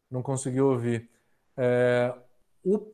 [0.10, 1.10] Não conseguiu ouvir.
[1.58, 2.14] É,
[2.64, 2.94] o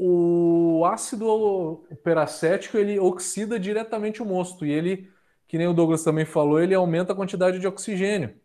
[0.00, 5.10] o ácido peracético ele oxida diretamente o mosto e ele,
[5.48, 8.40] que nem o Douglas também falou, ele aumenta a quantidade de oxigênio,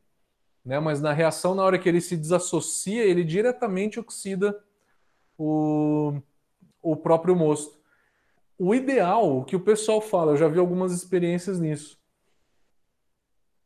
[0.65, 0.79] né?
[0.79, 4.59] Mas na reação, na hora que ele se desassocia, ele diretamente oxida
[5.37, 6.19] o,
[6.81, 7.79] o próprio mosto.
[8.57, 11.99] O ideal, o que o pessoal fala, eu já vi algumas experiências nisso.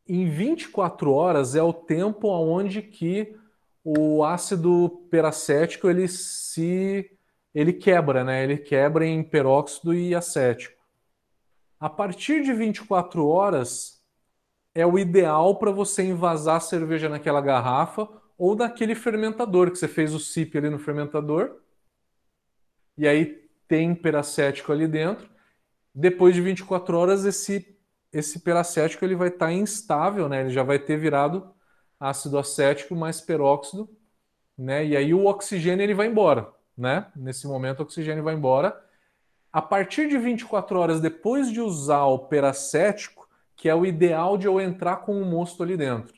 [0.06, 3.34] Em 24 horas é o tempo onde que
[3.82, 7.17] o ácido peracético ele se
[7.54, 8.44] ele quebra, né?
[8.44, 10.76] Ele quebra em peróxido e acético.
[11.80, 14.02] A partir de 24 horas
[14.74, 19.88] é o ideal para você envasar a cerveja naquela garrafa ou naquele fermentador que você
[19.88, 21.60] fez o sip ali no fermentador.
[22.96, 25.28] E aí tem peracético ali dentro.
[25.94, 27.76] Depois de 24 horas esse
[28.10, 30.40] esse peracético ele vai estar tá instável, né?
[30.40, 31.54] Ele já vai ter virado
[32.00, 33.88] ácido acético mais peróxido,
[34.56, 34.84] né?
[34.86, 37.10] E aí o oxigênio ele vai embora, né?
[37.16, 38.80] Nesse momento o oxigênio vai embora.
[39.52, 44.46] A partir de 24 horas depois de usar o peracético, que é o ideal de
[44.46, 46.14] eu entrar com o mosto ali dentro.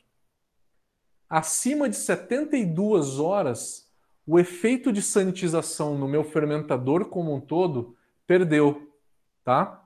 [1.27, 3.89] Acima de 72 horas,
[4.27, 7.95] o efeito de sanitização no meu fermentador como um todo
[8.27, 8.93] perdeu,
[9.43, 9.83] tá?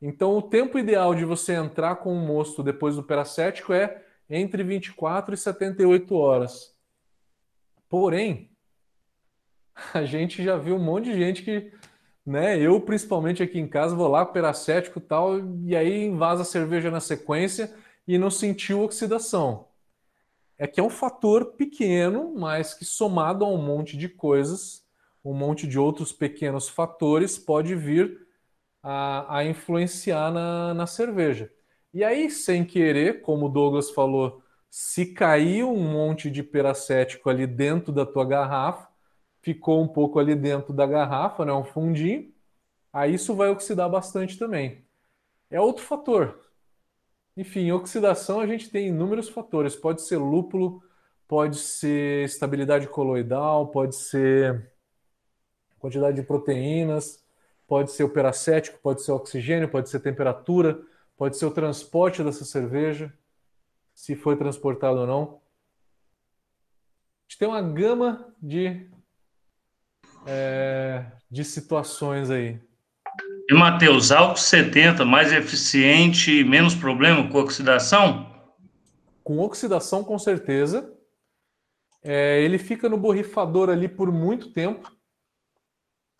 [0.00, 4.62] Então, o tempo ideal de você entrar com o mosto depois do peracético é entre
[4.62, 6.74] 24 e 78 horas.
[7.88, 8.53] Porém,
[9.94, 11.72] a gente já viu um monte de gente que,
[12.24, 16.44] né, eu principalmente aqui em casa, vou lá peracético e tal, e aí invasa a
[16.44, 17.74] cerveja na sequência
[18.06, 19.68] e não sentiu oxidação.
[20.58, 24.84] É que é um fator pequeno, mas que somado a um monte de coisas,
[25.24, 28.26] um monte de outros pequenos fatores, pode vir
[28.82, 31.50] a, a influenciar na, na cerveja.
[31.92, 37.46] E aí, sem querer, como o Douglas falou, se caiu um monte de peracético ali
[37.46, 38.88] dentro da tua garrafa,
[39.44, 42.32] ficou um pouco ali dentro da garrafa, né, um fundinho,
[42.90, 44.82] aí isso vai oxidar bastante também.
[45.50, 46.40] É outro fator.
[47.36, 49.76] Enfim, oxidação a gente tem inúmeros fatores.
[49.76, 50.82] Pode ser lúpulo,
[51.28, 54.72] pode ser estabilidade coloidal, pode ser
[55.78, 57.22] quantidade de proteínas,
[57.66, 60.80] pode ser o peracético, pode ser oxigênio, pode ser temperatura,
[61.18, 63.12] pode ser o transporte dessa cerveja,
[63.94, 65.22] se foi transportado ou não.
[65.24, 65.28] A
[67.28, 68.88] gente tem uma gama de,
[70.26, 72.60] é, de situações aí.
[73.48, 78.32] E, Matheus, álcool 70 mais eficiente e menos problema com oxidação?
[79.22, 80.92] Com oxidação, com certeza.
[82.02, 84.90] É, ele fica no borrifador ali por muito tempo,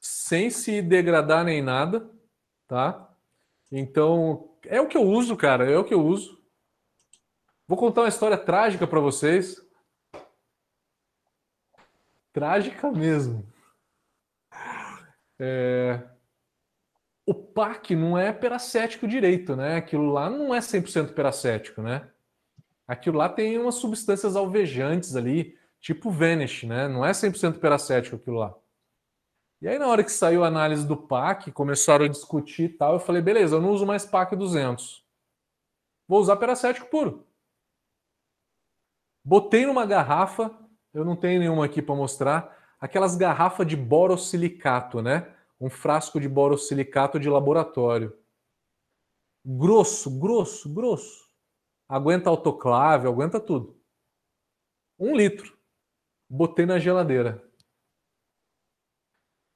[0.01, 2.11] sem se degradar nem nada,
[2.67, 3.11] tá?
[3.71, 6.43] Então, é o que eu uso, cara, é o que eu uso.
[7.67, 9.63] Vou contar uma história trágica para vocês.
[12.33, 13.54] Trágica mesmo.
[15.39, 16.03] É...
[17.27, 19.77] O PAC não é peracético direito, né?
[19.77, 22.11] Aquilo lá não é 100% peracético, né?
[22.87, 26.87] Aquilo lá tem umas substâncias alvejantes ali, tipo Vanish, né?
[26.87, 28.55] Não é 100% peracético aquilo lá.
[29.63, 32.95] E aí, na hora que saiu a análise do PAC, começaram a discutir e tal,
[32.95, 35.03] eu falei, beleza, eu não uso mais PAC 200.
[36.07, 37.27] Vou usar peracético puro.
[39.25, 40.55] Botei numa garrafa,
[40.93, 42.55] eu não tenho nenhuma aqui para mostrar,
[42.85, 45.35] aquelas garrafas de borosilicato, né?
[45.59, 48.15] Um frasco de borosilicato de laboratório.
[49.43, 51.31] Grosso, grosso, grosso.
[51.89, 53.81] Aguenta autoclave, aguenta tudo.
[54.99, 55.57] Um litro.
[56.29, 57.43] Botei na geladeira.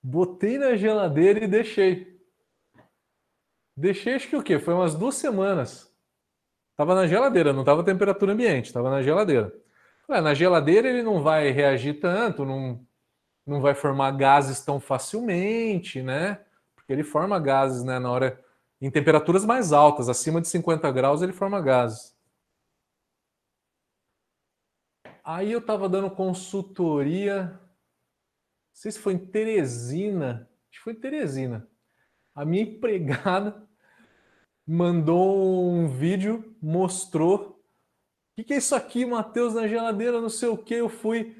[0.02, 2.18] Botei na geladeira e deixei.
[3.76, 4.58] Deixei acho que o quê?
[4.58, 5.94] Foi umas duas semanas.
[6.76, 9.52] Tava na geladeira, não tava temperatura ambiente, tava na geladeira.
[10.08, 12.87] Ué, na geladeira ele não vai reagir tanto, não,
[13.48, 16.40] não vai formar gases tão facilmente, né?
[16.74, 18.42] Porque ele forma gases, né, na hora
[18.80, 22.16] em temperaturas mais altas, acima de 50 graus ele forma gases.
[25.24, 27.60] Aí eu tava dando consultoria
[28.78, 31.68] não sei se foi em Teresina, acho que foi em Teresina.
[32.32, 33.68] A minha empregada
[34.64, 37.60] mandou um vídeo, mostrou.
[37.60, 40.20] O que, que, é isso aqui, Matheus, na geladeira?
[40.20, 40.74] Não sei o que.
[40.74, 41.37] Eu fui,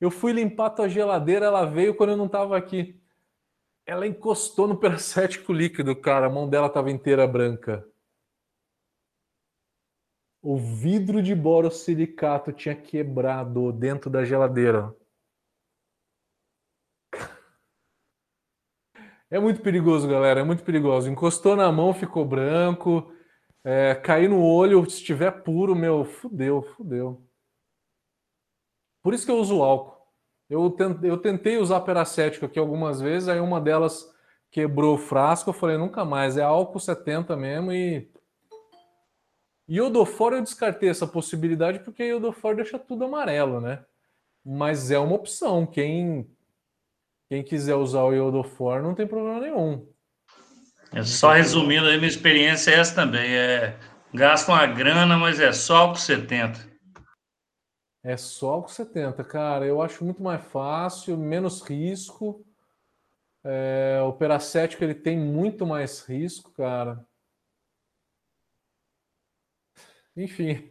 [0.00, 2.98] eu fui limpar a tua geladeira, ela veio quando eu não estava aqui.
[3.84, 6.26] Ela encostou no peracético líquido, cara.
[6.26, 7.86] A mão dela estava inteira branca.
[10.42, 14.94] O vidro de borosilicato tinha quebrado dentro da geladeira.
[19.30, 20.40] É muito perigoso, galera.
[20.40, 21.10] É muito perigoso.
[21.10, 23.12] Encostou na mão, ficou branco.
[23.62, 27.29] É, cair no olho, se estiver puro, meu, fudeu, fudeu.
[29.02, 30.00] Por isso que eu uso álcool.
[30.48, 30.68] Eu,
[31.18, 34.12] tentei usar peracético aqui algumas vezes, aí uma delas
[34.50, 38.10] quebrou o frasco, eu falei, nunca mais, é álcool 70 mesmo e...
[39.68, 43.84] Iodoforo eu descartei essa possibilidade porque iodoforo deixa tudo amarelo, né?
[44.44, 46.28] Mas é uma opção, quem
[47.30, 49.86] quem quiser usar o iodofor não tem problema nenhum.
[50.92, 53.32] É só resumindo aí, minha experiência é essa também.
[53.32, 53.76] É,
[54.12, 56.69] gasta uma grana, mas é só álcool 70.
[58.02, 59.66] É só álcool 70, cara.
[59.66, 62.44] Eu acho muito mais fácil, menos risco.
[63.44, 67.04] É, o peracético ele tem muito mais risco, cara.
[70.16, 70.70] Enfim,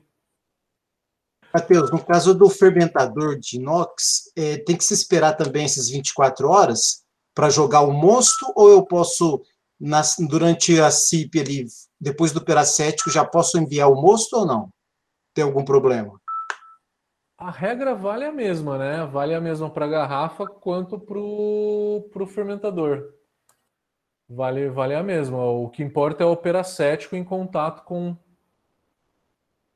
[1.54, 6.48] Matheus, no caso do fermentador de inox, é, tem que se esperar também essas 24
[6.48, 7.04] horas
[7.34, 9.42] para jogar o mosto, ou eu posso,
[9.80, 11.66] nas, durante a CIP ali,
[12.00, 14.70] depois do peracético, já posso enviar o mosto ou não?
[15.34, 16.20] Tem algum problema?
[17.40, 19.06] A regra vale a mesma, né?
[19.06, 23.14] Vale a mesma para a garrafa quanto para o fermentador.
[24.28, 25.46] Vale, vale a mesma.
[25.46, 28.14] O que importa é o peracético em contato com,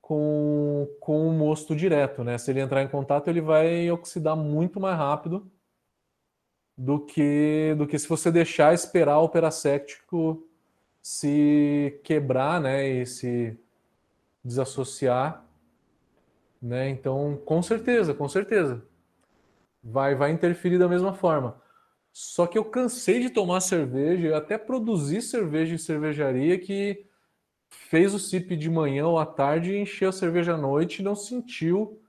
[0.01, 2.37] com, com o mosto direto, né?
[2.37, 5.49] Se ele entrar em contato, ele vai oxidar muito mais rápido
[6.77, 10.45] do que, do que se você deixar esperar o peracético
[11.01, 12.85] se quebrar, né?
[12.85, 13.57] E se
[14.43, 15.42] desassociar,
[16.63, 16.89] né?
[16.89, 18.81] Então, com certeza, com certeza.
[19.83, 21.61] Vai, vai interferir da mesma forma.
[22.13, 27.05] Só que eu cansei de tomar cerveja, até produzi cerveja em cervejaria que
[27.69, 31.15] fez o sip de manhã ou à tarde encheu a cerveja à noite e não
[31.15, 32.01] sentiu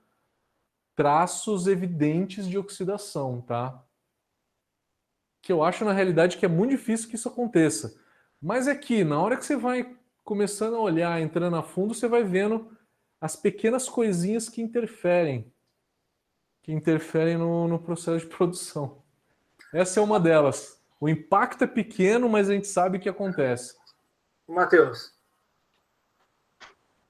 [0.95, 3.83] traços evidentes de oxidação, tá?
[5.41, 7.99] Que eu acho na realidade que é muito difícil que isso aconteça.
[8.41, 12.07] Mas é que na hora que você vai começando a olhar, entrando a fundo, você
[12.07, 12.69] vai vendo
[13.19, 15.51] as pequenas coisinhas que interferem,
[16.61, 19.03] que interferem no, no processo de produção.
[19.73, 20.81] Essa é uma delas.
[20.99, 23.75] O impacto é pequeno, mas a gente sabe o que acontece.
[24.47, 25.13] Matheus,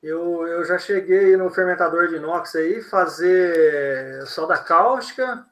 [0.02, 5.46] eu, eu já cheguei no fermentador de inox aí fazer soda cáustica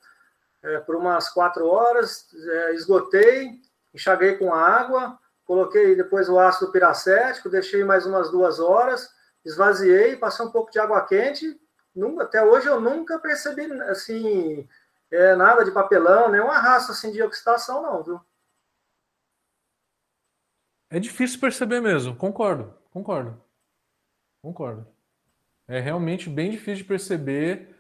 [0.62, 3.60] é, por umas quatro horas, é, esgotei,
[3.94, 9.10] enxaguei com água, coloquei depois o ácido piracético, deixei mais umas duas horas,
[9.46, 11.60] esvaziei, passei um pouco de água quente.
[11.96, 14.68] Nunca, até hoje eu nunca percebi assim
[15.12, 18.22] é, nada de papelão, nenhum arrasto assim de oxidação, não, viu?
[20.90, 23.44] É difícil perceber mesmo, concordo, concordo.
[24.44, 24.86] Concordo.
[25.68, 27.74] É realmente bem difícil de perceber.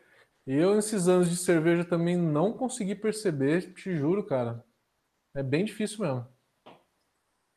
[0.48, 4.66] Eu, nesses anos de cerveja, também não consegui perceber, te juro, cara.
[5.36, 6.28] É bem difícil mesmo.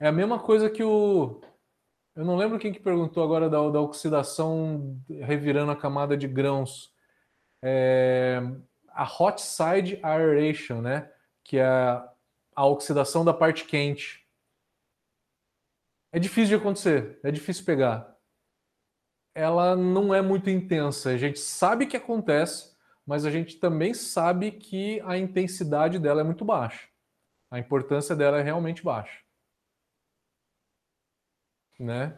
[0.00, 1.40] É a mesma coisa que o.
[2.16, 6.90] Eu não lembro quem que perguntou agora da, da oxidação revirando a camada de grãos.
[7.62, 8.40] É,
[8.88, 11.12] a hot side aeration, né?
[11.44, 12.10] Que é a,
[12.54, 14.26] a oxidação da parte quente.
[16.10, 18.16] É difícil de acontecer, é difícil pegar.
[19.34, 21.10] Ela não é muito intensa.
[21.10, 22.74] A gente sabe que acontece,
[23.04, 26.88] mas a gente também sabe que a intensidade dela é muito baixa.
[27.50, 29.25] A importância dela é realmente baixa.
[31.78, 32.14] Né?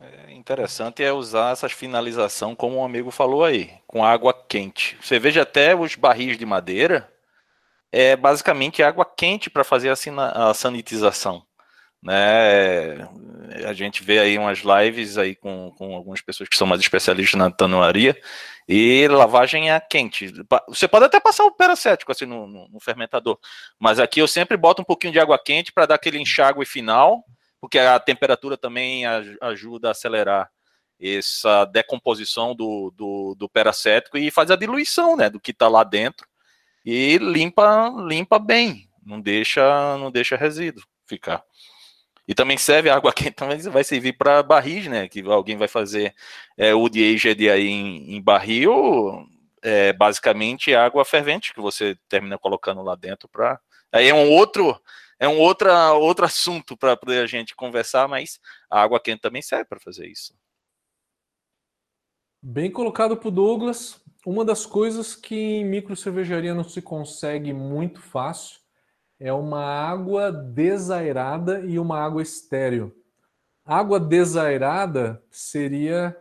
[0.00, 4.96] É interessante é usar essas finalização, como um amigo falou aí, com água quente.
[5.00, 7.10] Você veja até os barris de madeira,
[7.90, 11.44] é basicamente água quente para fazer a, a sanitização.
[12.02, 13.08] Né?
[13.66, 17.38] A gente vê aí umas lives aí com, com algumas pessoas que são mais especialistas
[17.38, 18.20] na tanuaria
[18.68, 20.30] e lavagem é quente.
[20.68, 23.38] Você pode até passar o peracético assim no, no, no fermentador,
[23.78, 27.24] mas aqui eu sempre boto um pouquinho de água quente para dar aquele enxágue final
[27.64, 29.06] porque a temperatura também
[29.40, 30.50] ajuda a acelerar
[31.00, 35.82] essa decomposição do, do, do peracético e faz a diluição né, do que está lá
[35.82, 36.28] dentro
[36.84, 41.42] e limpa limpa bem, não deixa não deixa resíduo ficar.
[42.28, 45.08] E também serve água quente, também vai servir para barris, né?
[45.08, 46.14] Que alguém vai fazer
[46.58, 49.26] é, o de aí em, em barril,
[49.62, 53.58] é basicamente água fervente que você termina colocando lá dentro para.
[53.90, 54.78] Aí é um outro
[55.18, 59.64] é um outra, outro assunto para a gente conversar, mas a água quente também serve
[59.64, 60.34] para fazer isso.
[62.42, 64.02] Bem colocado para Douglas.
[64.26, 68.60] Uma das coisas que em micro cervejaria não se consegue muito fácil
[69.18, 72.94] é uma água desairada e uma água estéreo.
[73.64, 76.16] Água desairada seria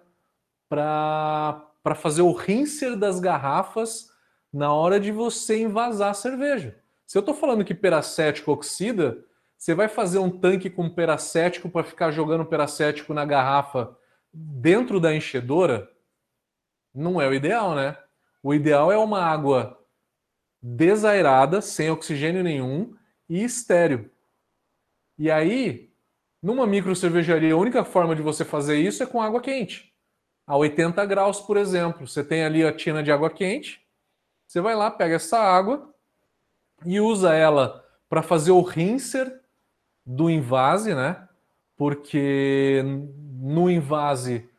[0.70, 4.10] para fazer o rinser das garrafas
[4.52, 6.82] na hora de você envasar a cerveja.
[7.14, 9.23] Se eu estou falando que peracético oxida,
[9.56, 13.95] você vai fazer um tanque com peracético para ficar jogando peracético na garrafa
[14.34, 15.88] dentro da enchedora?
[16.91, 17.95] Não é o ideal, né?
[18.41, 19.80] O ideal é uma água
[20.60, 22.95] desairada, sem oxigênio nenhum
[23.30, 24.10] e estéreo.
[25.15, 25.94] E aí,
[26.41, 29.94] numa micro cervejaria, a única forma de você fazer isso é com água quente.
[30.48, 32.07] A 80 graus, por exemplo.
[32.07, 33.85] Você tem ali a tina de água quente.
[34.48, 35.93] Você vai lá, pega essa água,
[36.85, 39.41] e usa ela para fazer o rinser
[40.05, 41.27] do invase, né?
[41.76, 42.84] Porque
[43.39, 44.49] no invase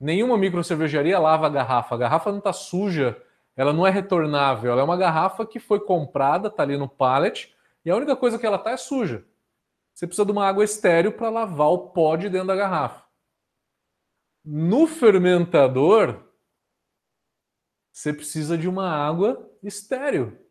[0.00, 1.94] nenhuma micro cervejaria lava a garrafa.
[1.94, 3.16] A garrafa não está suja,
[3.56, 4.72] ela não é retornável.
[4.72, 7.54] Ela é uma garrafa que foi comprada, está ali no pallet,
[7.84, 9.24] e a única coisa que ela tá é suja.
[9.92, 13.04] Você precisa de uma água estéreo para lavar o pó de dentro da garrafa.
[14.44, 16.20] No fermentador,
[17.92, 20.43] você precisa de uma água estéreo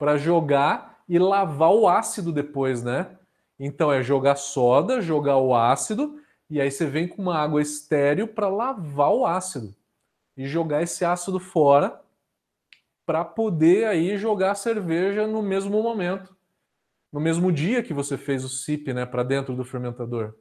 [0.00, 3.18] para jogar e lavar o ácido depois, né?
[3.58, 6.18] Então é jogar soda, jogar o ácido
[6.48, 9.76] e aí você vem com uma água estéreo para lavar o ácido.
[10.36, 12.00] e jogar esse ácido fora
[13.04, 16.34] para poder aí jogar a cerveja no mesmo momento,
[17.12, 20.34] no mesmo dia que você fez o sip, né, para dentro do fermentador.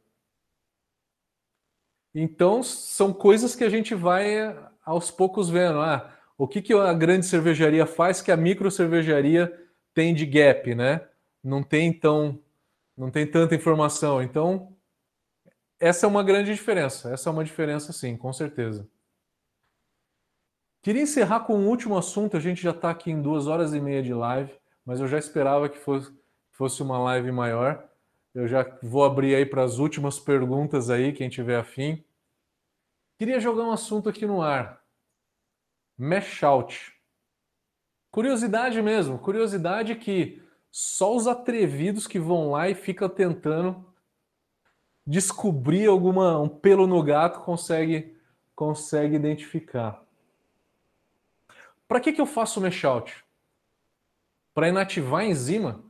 [2.15, 4.55] Então, são coisas que a gente vai
[4.85, 5.81] aos poucos vendo.
[5.81, 9.53] Ah, o que, que a grande cervejaria faz que a micro cervejaria
[9.93, 11.05] tem de gap, né?
[11.43, 12.39] Não tem então,
[12.95, 14.23] não tem tanta informação.
[14.23, 14.73] Então,
[15.77, 17.11] essa é uma grande diferença.
[17.11, 18.87] Essa é uma diferença, sim, com certeza.
[20.81, 22.37] Queria encerrar com um último assunto.
[22.37, 24.53] A gente já está aqui em duas horas e meia de live,
[24.85, 26.09] mas eu já esperava que fosse,
[26.51, 27.83] fosse uma live maior.
[28.33, 32.01] Eu já vou abrir aí para as últimas perguntas aí, quem tiver afim.
[33.17, 34.78] Queria jogar um assunto aqui no ar.
[35.99, 36.93] Mesh out.
[38.09, 43.85] Curiosidade mesmo, curiosidade que só os atrevidos que vão lá e ficam tentando
[45.05, 48.17] descobrir alguma um pelo no gato consegue
[48.55, 50.01] consegue identificar.
[51.85, 53.25] Para que, que eu faço o mesh out?
[54.53, 55.83] Para inativar a enzima?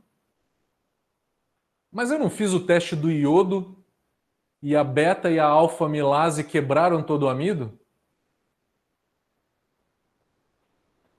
[1.90, 3.76] Mas eu não fiz o teste do iodo
[4.60, 7.79] e a beta e a alfa milase quebraram todo o amido?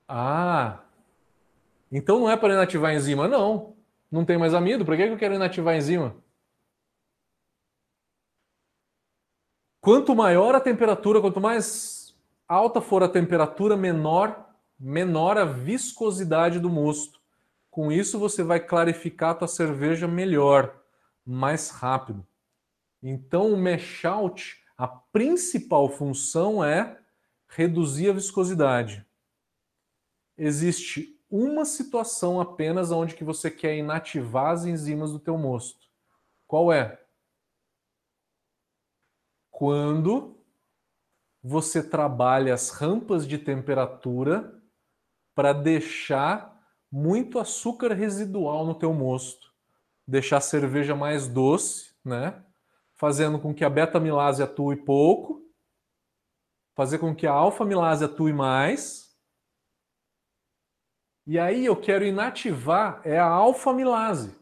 [0.08, 0.80] Ah,
[1.90, 3.28] então não é para inativar a enzima?
[3.28, 3.76] Não.
[4.10, 4.84] Não tem mais amido?
[4.84, 6.16] Para que eu quero inativar a enzima?
[9.80, 12.14] Quanto maior a temperatura, quanto mais
[12.46, 14.48] alta for a temperatura, menor,
[14.78, 17.20] menor a viscosidade do mosto.
[17.70, 20.82] Com isso, você vai clarificar a tua cerveja melhor,
[21.24, 22.26] mais rápido.
[23.02, 26.98] Então, o mash out, a principal função é
[27.48, 29.04] reduzir a viscosidade.
[30.42, 35.86] Existe uma situação apenas onde que você quer inativar as enzimas do teu mosto.
[36.46, 37.02] Qual é?
[39.62, 40.44] quando
[41.40, 44.60] você trabalha as rampas de temperatura
[45.36, 46.60] para deixar
[46.90, 49.52] muito açúcar residual no teu mosto,
[50.04, 52.42] deixar a cerveja mais doce, né?
[52.94, 55.40] Fazendo com que a beta-milase atue pouco,
[56.74, 59.11] fazer com que a alfa-milase atue mais.
[61.26, 64.36] E aí eu quero inativar é a alfa-milase.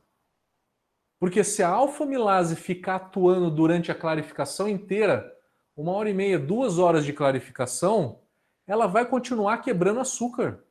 [1.19, 5.31] Porque se a alfa-milase ficar atuando durante a clarificação inteira,
[5.77, 8.23] uma hora e meia, duas horas de clarificação,
[8.67, 10.65] ela vai continuar quebrando açúcar.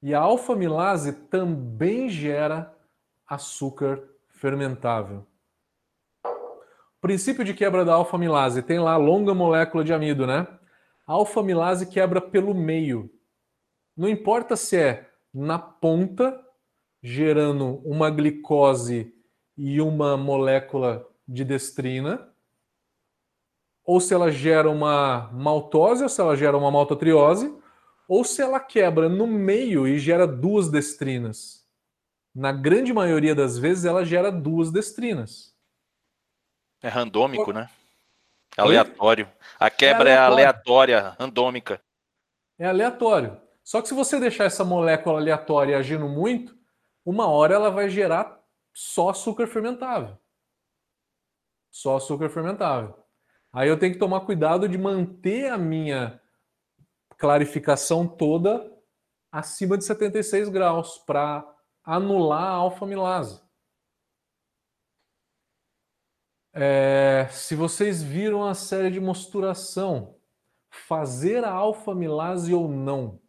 [0.00, 2.72] E a alfa-milase também gera
[3.26, 5.26] açúcar fermentável.
[6.24, 10.46] O princípio de quebra da alfa-milase tem lá a longa molécula de amido, né?
[11.06, 13.10] A alfa-milase quebra pelo meio.
[13.96, 16.38] Não importa se é na ponta
[17.02, 19.14] gerando uma glicose
[19.56, 22.28] e uma molécula de destrina,
[23.84, 27.56] ou se ela gera uma maltose, ou se ela gera uma maltotriose,
[28.08, 31.64] ou se ela quebra no meio e gera duas destrinas.
[32.34, 35.54] Na grande maioria das vezes, ela gera duas destrinas.
[36.82, 37.70] É randômico, né?
[38.56, 39.28] Aleatório.
[39.58, 41.80] A quebra é é aleatória, randômica.
[42.58, 43.40] É aleatório.
[43.66, 46.56] Só que se você deixar essa molécula aleatória agindo muito,
[47.04, 48.40] uma hora ela vai gerar
[48.72, 50.16] só açúcar fermentável.
[51.68, 52.96] Só açúcar fermentável.
[53.52, 56.22] Aí eu tenho que tomar cuidado de manter a minha
[57.18, 58.72] clarificação toda
[59.32, 61.44] acima de 76 graus para
[61.82, 63.42] anular a alfa-milase.
[66.52, 70.20] É, se vocês viram a série de mosturação,
[70.70, 73.25] fazer a alfa-milase ou não.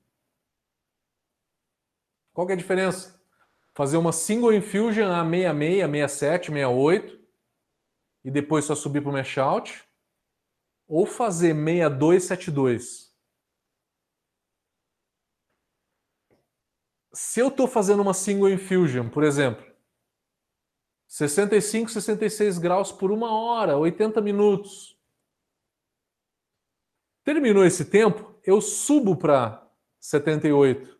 [2.37, 3.19] Qual é a diferença?
[3.73, 7.19] fazer uma single infusion a 66, 67, 68
[8.23, 9.87] e depois só subir para o mesh out
[10.87, 13.11] ou fazer 62, 72.
[17.11, 19.65] Se eu estou fazendo uma single infusion, por exemplo,
[21.07, 24.95] 65, 66 graus por uma hora, 80 minutos.
[27.23, 29.67] Terminou esse tempo, eu subo para
[29.99, 30.96] 78.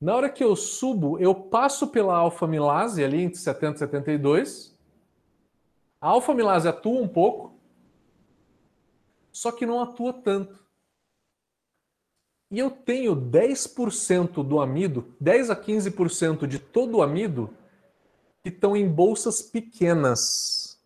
[0.00, 4.78] Na hora que eu subo, eu passo pela alfa-milase ali entre 70 e 72.
[6.00, 7.58] A alfa-milase atua um pouco,
[9.32, 10.66] só que não atua tanto.
[12.50, 17.52] E eu tenho 10% do amido, 10 a 15% de todo o amido
[18.42, 20.80] que estão em bolsas pequenas,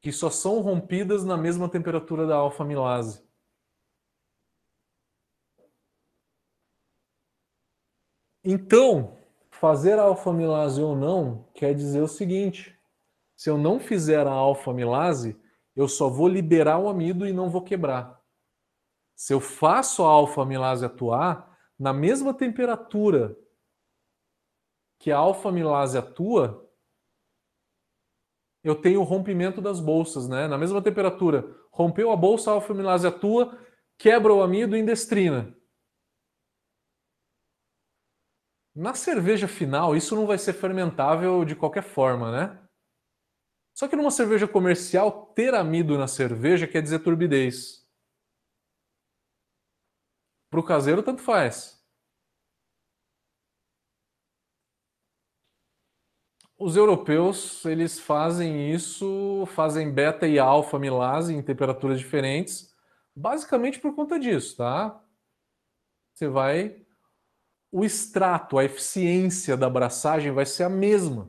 [0.00, 3.23] que só são rompidas na mesma temperatura da alfa-milase.
[8.44, 9.16] Então,
[9.50, 12.78] fazer a alfamilase ou não quer dizer o seguinte:
[13.34, 15.36] se eu não fizer a alfamilase,
[15.74, 18.20] eu só vou liberar o amido e não vou quebrar.
[19.16, 23.36] Se eu faço a alfa-amilase atuar, na mesma temperatura
[24.98, 26.68] que a alfa-amilase atua,
[28.62, 30.48] eu tenho o rompimento das bolsas, né?
[30.48, 33.58] Na mesma temperatura, rompeu a bolsa, a alfa-amilase atua,
[33.98, 35.54] quebra o amido e indestrina.
[38.74, 42.60] Na cerveja final, isso não vai ser fermentável de qualquer forma, né?
[43.72, 47.84] Só que numa cerveja comercial, ter amido na cerveja quer dizer turbidez.
[50.50, 51.84] Para o caseiro, tanto faz.
[56.58, 62.72] Os europeus, eles fazem isso, fazem beta e alfa milase em temperaturas diferentes,
[63.14, 65.00] basicamente por conta disso, tá?
[66.14, 66.83] Você vai
[67.74, 71.28] o extrato, a eficiência da abraçagem vai ser a mesma.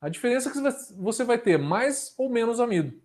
[0.00, 3.02] A diferença é que você vai ter mais ou menos amido.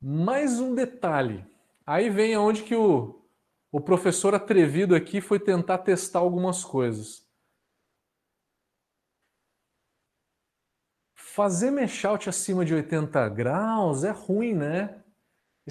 [0.00, 1.44] Mais um detalhe.
[1.84, 3.28] Aí vem aonde que o,
[3.70, 7.28] o professor atrevido aqui foi tentar testar algumas coisas.
[11.14, 15.04] Fazer meshout acima de 80 graus é ruim, né?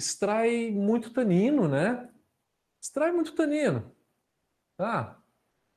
[0.00, 2.08] Extrai muito tanino, né?
[2.80, 3.94] Extrai muito tanino.
[4.74, 5.20] Tá?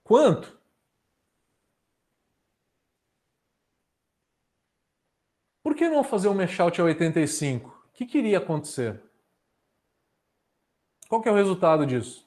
[0.01, 0.57] Quanto?
[5.61, 7.69] Por que não fazer um meshout a 85?
[7.69, 9.03] O que queria acontecer?
[11.09, 12.25] Qual que é o resultado disso?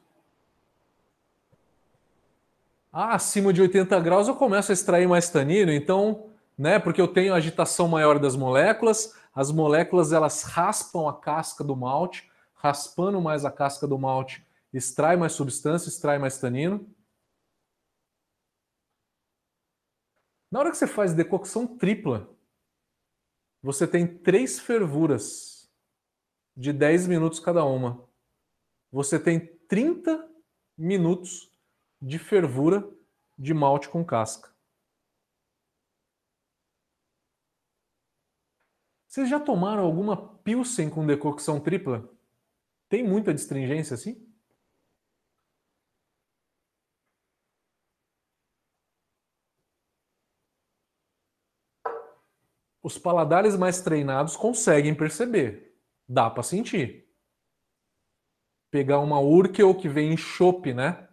[2.92, 6.28] Ah, acima de 80 graus eu começo a extrair mais tanino, então,
[6.58, 11.76] né, porque eu tenho agitação maior das moléculas, as moléculas elas raspam a casca do
[11.76, 16.92] malte, raspando mais a casca do malte, extrai mais substância, extrai mais tanino.
[20.50, 22.28] Na hora que você faz decocção tripla,
[23.62, 25.70] você tem três fervuras
[26.56, 28.06] de 10 minutos cada uma
[28.96, 30.26] você tem 30
[30.74, 31.52] minutos
[32.00, 32.88] de fervura
[33.38, 34.55] de malte com casca.
[39.16, 42.06] Vocês já tomaram alguma Pilsen com decocção tripla?
[42.86, 44.30] Tem muita distringência assim?
[52.82, 55.74] Os paladares mais treinados conseguem perceber.
[56.06, 57.08] Dá para sentir
[58.70, 61.08] pegar uma Urkel que vem em chopp, né?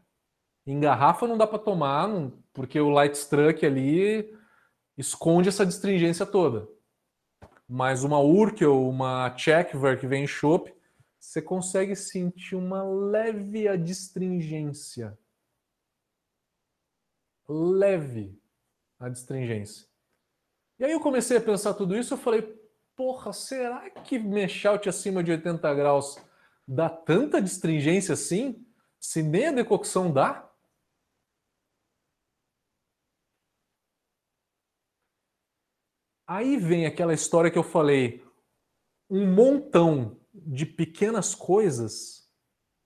[0.67, 2.09] Em garrafa não dá para tomar,
[2.51, 4.37] porque o light struck ali
[4.97, 6.72] esconde essa distringência toda.
[7.67, 10.73] Mas uma Urkel, uma Checkver que vem em chopp,
[11.19, 15.17] você consegue sentir uma leve adstringência.
[17.47, 18.37] Leve
[18.99, 19.87] adstringência.
[20.79, 22.41] E aí eu comecei a pensar tudo isso, eu falei,
[22.95, 26.17] porra, será que Meshout acima de 80 graus
[26.67, 28.65] dá tanta distringência assim?
[28.99, 30.49] Se nem a decocção dá?
[36.27, 38.23] Aí vem aquela história que eu falei,
[39.09, 42.29] um montão de pequenas coisas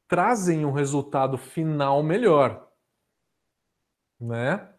[0.07, 2.67] trazem um resultado final melhor,
[4.19, 4.73] né?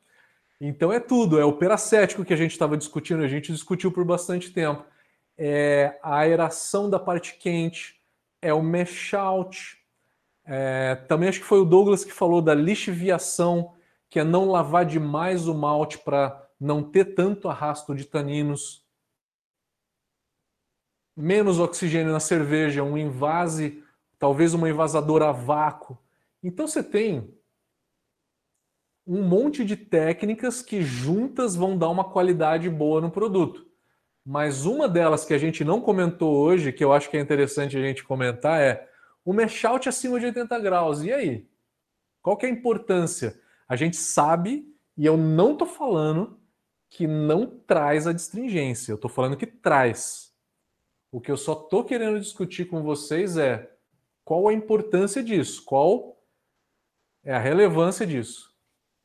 [0.60, 4.04] Então é tudo, é o peracético que a gente estava discutindo, a gente discutiu por
[4.04, 4.84] bastante tempo.
[5.36, 8.02] É a aeração da parte quente,
[8.42, 9.78] é o mesh out.
[10.44, 13.74] É, também acho que foi o Douglas que falou da lixiviação,
[14.10, 18.84] que é não lavar demais o malte para não ter tanto arrasto de taninos.
[21.16, 23.82] Menos oxigênio na cerveja, um invase,
[24.18, 25.98] talvez uma envasadora a vácuo.
[26.42, 27.34] Então você tem
[29.06, 33.66] um monte de técnicas que juntas vão dar uma qualidade boa no produto.
[34.24, 37.78] Mas uma delas que a gente não comentou hoje, que eu acho que é interessante
[37.78, 38.86] a gente comentar, é
[39.24, 41.02] o meshout acima de 80 graus.
[41.02, 41.48] E aí?
[42.20, 43.40] Qual que é a importância?
[43.66, 46.38] A gente sabe, e eu não estou falando
[46.90, 50.32] que não traz a distringência, eu estou falando que traz.
[51.10, 53.70] O que eu só estou querendo discutir com vocês é
[54.24, 56.18] qual a importância disso, qual
[57.24, 58.52] é a relevância disso.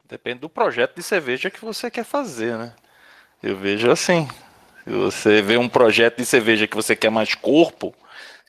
[0.05, 2.75] Depende do projeto de cerveja que você quer fazer, né?
[3.41, 4.27] Eu vejo assim,
[4.85, 7.93] você vê um projeto de cerveja que você quer mais corpo,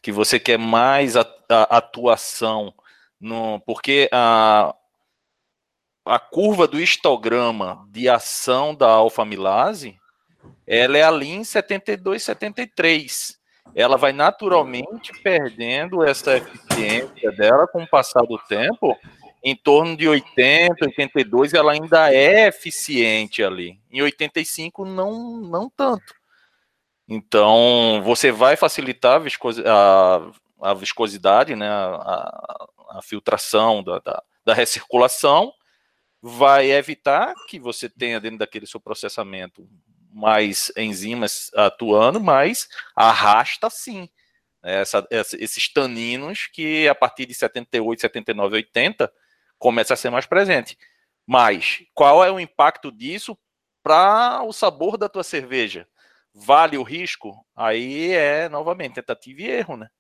[0.03, 1.15] que você quer mais
[1.49, 2.75] atuação,
[3.21, 4.75] no, porque a,
[6.05, 9.99] a curva do histograma de ação da alfa-amilase,
[10.67, 13.39] ela é ali em 72, 73.
[13.75, 18.97] Ela vai naturalmente perdendo essa eficiência dela com o passar do tempo
[19.43, 23.79] em torno de 80, 82, ela ainda é eficiente ali.
[23.91, 26.15] Em 85, não, não tanto.
[27.07, 30.27] Então, você vai facilitar a,
[30.63, 35.53] a, a viscosidade, né, a, a filtração da, da, da, recirculação,
[36.27, 39.69] vai evitar que você tenha dentro daquele seu processamento
[40.11, 44.09] mais enzimas atuando, mas arrasta sim
[44.63, 49.13] essa, essa, esses taninos que a partir de 78, 79, 80
[49.59, 50.79] começa a ser mais presente.
[51.27, 53.37] Mas qual é o impacto disso
[53.83, 55.87] para o sabor da tua cerveja?
[56.33, 57.47] Vale o risco?
[57.55, 59.91] Aí é novamente tentativa e erro, né?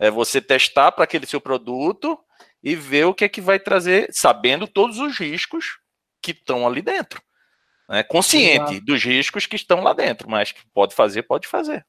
[0.00, 2.18] É você testar para aquele seu produto
[2.62, 5.78] e ver o que é que vai trazer, sabendo todos os riscos
[6.22, 7.22] que estão ali dentro.
[7.88, 8.02] Né?
[8.02, 8.84] Consciente Exato.
[8.84, 11.84] dos riscos que estão lá dentro, mas que pode fazer, pode fazer.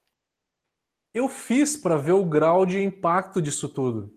[1.13, 4.13] Eu fiz para ver o grau de impacto disso tudo.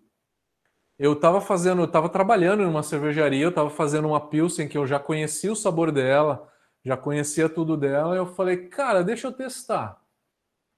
[0.96, 4.78] Eu estava fazendo, eu estava trabalhando em uma cervejaria, eu estava fazendo uma pilsen que
[4.78, 6.48] eu já conhecia o sabor dela,
[6.84, 10.00] já conhecia tudo dela, e eu falei, cara, deixa eu testar.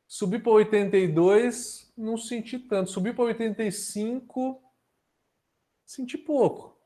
[0.09, 2.91] Subi para 82, não senti tanto.
[2.91, 4.63] Subi para 85,
[5.87, 6.77] senti pouco.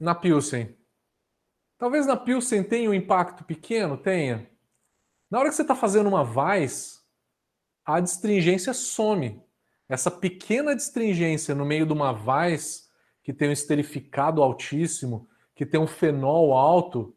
[0.00, 0.76] Na Pilsen.
[1.78, 4.50] Talvez na Pilsen tenha um impacto pequeno, tenha.
[5.30, 7.04] Na hora que você está fazendo uma Weiss,
[7.84, 9.42] a distringência some.
[9.88, 12.90] Essa pequena distringência no meio de uma Weiss,
[13.22, 17.14] que tem um esterificado altíssimo, que tem um fenol alto,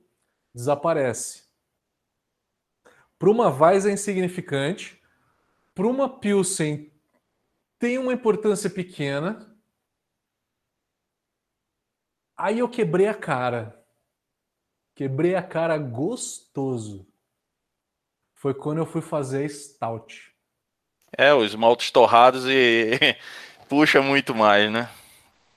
[0.53, 1.47] desaparece.
[3.17, 5.01] Para uma Weiss é insignificante,
[5.73, 6.91] para uma Pilsen
[7.79, 9.56] tem uma importância pequena.
[12.37, 13.83] Aí eu quebrei a cara.
[14.95, 17.07] Quebrei a cara gostoso.
[18.33, 20.31] Foi quando eu fui fazer a Stout.
[21.17, 23.17] É, os maltes torrados e
[23.67, 24.89] puxa muito mais, né?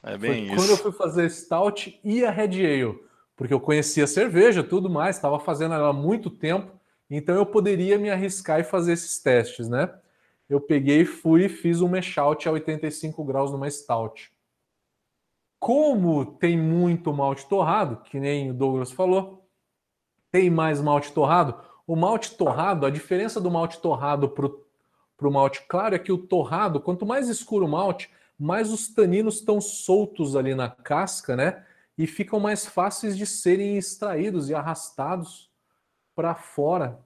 [0.03, 0.57] É bem Foi isso.
[0.57, 3.11] Quando eu fui fazer Stout e a Red Ale
[3.41, 6.79] porque eu conhecia cerveja, tudo mais, estava fazendo ela há muito tempo,
[7.09, 9.91] então eu poderia me arriscar e fazer esses testes, né?
[10.47, 14.31] Eu peguei, fui e fiz um mashout a 85 graus numa stout.
[15.61, 19.49] Como tem muito malte torrado, que nem o Douglas falou,
[20.33, 21.61] tem mais malte torrado.
[21.87, 26.19] O malte torrado, a diferença do malte torrado para o malte claro é que o
[26.19, 31.65] torrado, quanto mais escuro o malte, mais os taninos estão soltos ali na casca, né?
[32.01, 35.53] e ficam mais fáceis de serem extraídos e arrastados
[36.15, 36.99] para fora,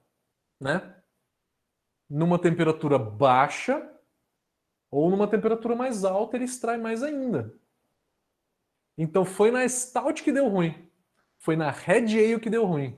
[0.57, 0.95] né?
[2.09, 3.91] Numa temperatura baixa
[4.89, 7.53] ou numa temperatura mais alta, ele extrai mais ainda.
[8.97, 10.89] Então foi na Stout que deu ruim.
[11.37, 12.97] Foi na Red Ale que deu ruim.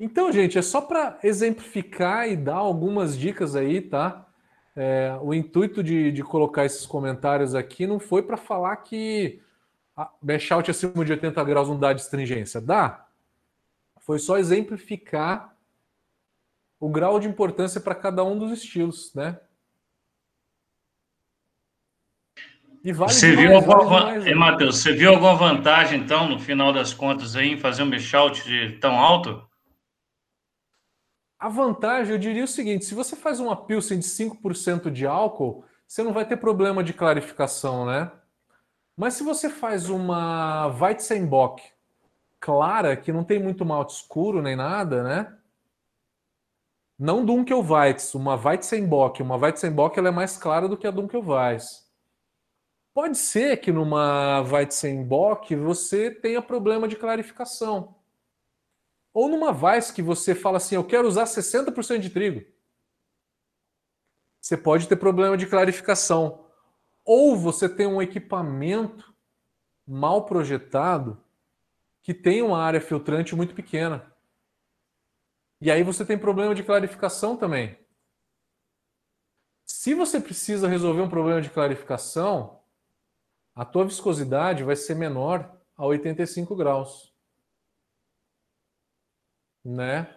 [0.00, 4.28] Então, gente, é só para exemplificar e dar algumas dicas aí, tá?
[4.76, 9.42] É, o intuito de, de, colocar esses comentários aqui não foi para falar que
[9.96, 10.08] a
[10.52, 12.60] out acima de 80 graus não dá astringência.
[12.60, 13.08] Dá.
[13.98, 15.56] Foi só exemplificar
[16.78, 19.40] o grau de importância para cada um dos estilos, né?
[22.67, 26.94] E vale você viu alguma vale Matheus, você viu alguma vantagem, então, no final das
[26.94, 29.46] contas, aí, em fazer um out de tão alto?
[31.38, 35.64] A vantagem, eu diria o seguinte: se você faz uma Pilsen de 5% de álcool,
[35.86, 38.10] você não vai ter problema de clarificação, né?
[38.96, 41.62] Mas se você faz uma Weizenbock
[42.40, 45.34] clara, que não tem muito malte escuro nem nada, né?
[46.98, 49.22] Não Dunkelweiss, uma Weizenbock.
[49.22, 51.87] Uma Weizenbock ela é mais clara do que a Dunkelweiss.
[52.92, 57.96] Pode ser que numa Weizenbock você tenha problema de clarificação.
[59.12, 62.44] Ou numa Vice que você fala assim, eu quero usar 60% de trigo.
[64.40, 66.44] Você pode ter problema de clarificação.
[67.04, 69.14] Ou você tem um equipamento
[69.86, 71.22] mal projetado
[72.02, 74.14] que tem uma área filtrante muito pequena.
[75.60, 77.78] E aí você tem problema de clarificação também.
[79.66, 82.57] Se você precisa resolver um problema de clarificação,
[83.58, 87.12] a tua viscosidade vai ser menor a 85 graus
[89.68, 90.14] né?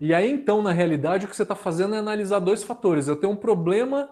[0.00, 3.06] E aí, então, na realidade, o que você está fazendo é analisar dois fatores.
[3.06, 4.10] Eu tenho um problema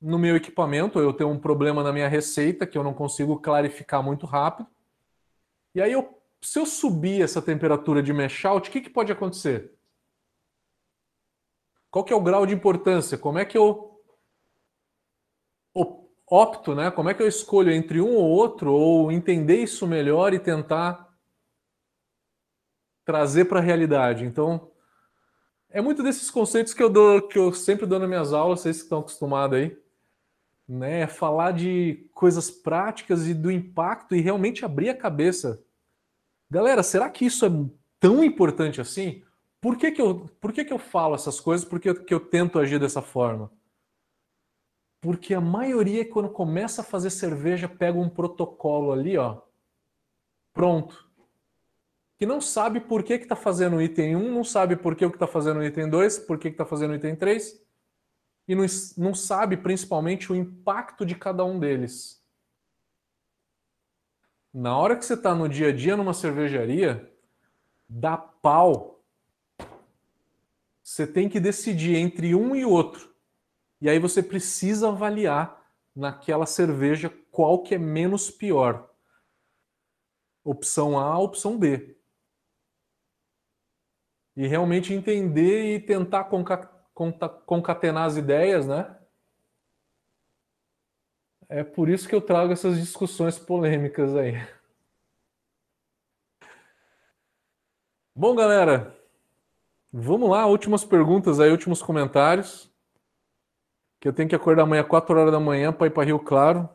[0.00, 4.02] no meu equipamento, eu tenho um problema na minha receita que eu não consigo clarificar
[4.02, 4.68] muito rápido.
[5.74, 9.12] E aí, eu, se eu subir essa temperatura de mesh out, o que, que pode
[9.12, 9.72] acontecer?
[11.90, 13.16] Qual que é o grau de importância?
[13.16, 13.90] Como é que eu
[16.32, 16.90] opto, né?
[16.90, 21.12] Como é que eu escolho entre um ou outro, ou entender isso melhor e tentar
[23.04, 24.24] trazer para a realidade.
[24.24, 24.70] Então,
[25.68, 28.78] é muito desses conceitos que eu dou, que eu sempre dou nas minhas aulas, vocês
[28.78, 29.76] que estão acostumados aí.
[30.68, 31.06] né?
[31.06, 35.62] Falar de coisas práticas e do impacto e realmente abrir a cabeça.
[36.50, 37.50] Galera, será que isso é
[37.98, 39.22] tão importante assim?
[39.60, 41.66] Por que, que, eu, por que, que eu falo essas coisas?
[41.66, 43.50] Por que, que eu tento agir dessa forma?
[45.02, 49.42] Porque a maioria, quando começa a fazer cerveja, pega um protocolo ali, ó,
[50.54, 51.10] pronto.
[52.16, 55.26] Que não sabe por que está fazendo o item 1, não sabe por que está
[55.26, 57.60] fazendo o item 2, por que está fazendo o item 3,
[58.46, 58.64] e não,
[58.96, 62.24] não sabe principalmente o impacto de cada um deles.
[64.54, 67.12] Na hora que você está no dia a dia numa cervejaria,
[67.88, 69.02] dá pau.
[70.80, 73.11] Você tem que decidir entre um e outro.
[73.82, 75.60] E aí você precisa avaliar
[75.92, 78.88] naquela cerveja qual que é menos pior.
[80.44, 81.96] Opção A, opção B.
[84.36, 86.30] E realmente entender e tentar
[87.44, 88.96] concatenar as ideias, né?
[91.48, 94.34] É por isso que eu trago essas discussões polêmicas aí.
[98.14, 98.96] Bom, galera,
[99.92, 102.71] vamos lá, últimas perguntas aí, últimos comentários
[104.02, 106.68] que eu tenho que acordar amanhã 4 horas da manhã para ir para Rio Claro.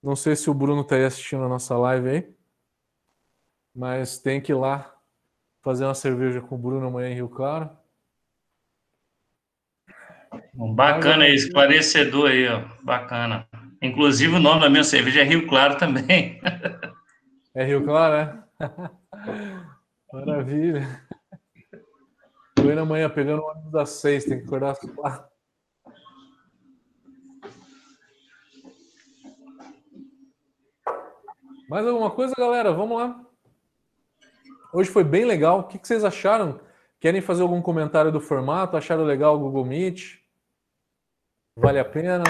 [0.00, 2.34] Não sei se o Bruno está aí assistindo a nossa live aí,
[3.74, 4.94] mas tem que ir lá
[5.62, 7.70] fazer uma cerveja com o Bruno amanhã em Rio Claro.
[10.54, 12.62] Bacana, aí, esclarecedor aí, ó.
[12.84, 13.48] Bacana.
[13.82, 16.40] Inclusive o nome da minha cerveja é Rio Claro também.
[17.52, 18.44] É Rio Claro, é?
[20.12, 21.04] Maravilha.
[22.54, 25.33] Tô indo amanhã pegando o ônibus das seis, tem que acordar às quatro.
[31.68, 32.72] Mais alguma coisa, galera?
[32.72, 33.24] Vamos lá.
[34.72, 35.60] Hoje foi bem legal.
[35.60, 36.60] O que vocês acharam?
[37.00, 38.76] Querem fazer algum comentário do formato?
[38.76, 40.18] Acharam legal o Google Meet?
[41.56, 42.24] Vale a pena?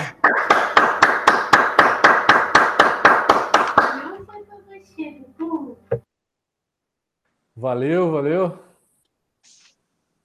[7.57, 8.59] Valeu, valeu.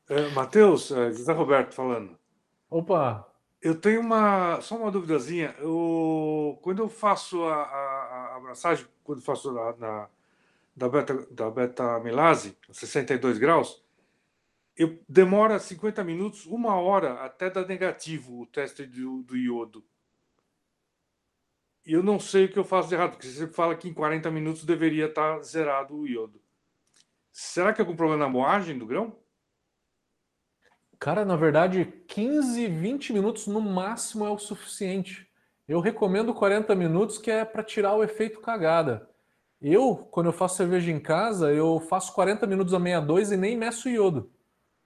[0.09, 2.17] É, Matheus, é, José Roberto falando.
[2.69, 3.25] Opa!
[3.61, 5.55] Eu tenho uma só uma duvidazinha.
[5.59, 8.08] Eu, quando eu faço a, a,
[8.39, 10.09] a massagem, quando faço na, na,
[10.75, 13.83] da beta da beta melase, 62 graus,
[14.75, 19.83] eu demora 50 minutos, uma hora até dar negativo o teste do, do iodo.
[21.85, 23.93] E eu não sei o que eu faço de errado, porque você fala que em
[23.93, 26.41] 40 minutos deveria estar zerado o iodo.
[27.31, 29.17] Será que é algum problema na moagem do grão?
[30.99, 35.28] Cara, na verdade, 15, 20 minutos no máximo é o suficiente.
[35.69, 39.07] Eu recomendo 40 minutos, que é para tirar o efeito cagada.
[39.61, 43.55] Eu, quando eu faço cerveja em casa, eu faço 40 minutos a 62 e nem
[43.55, 44.31] meço iodo.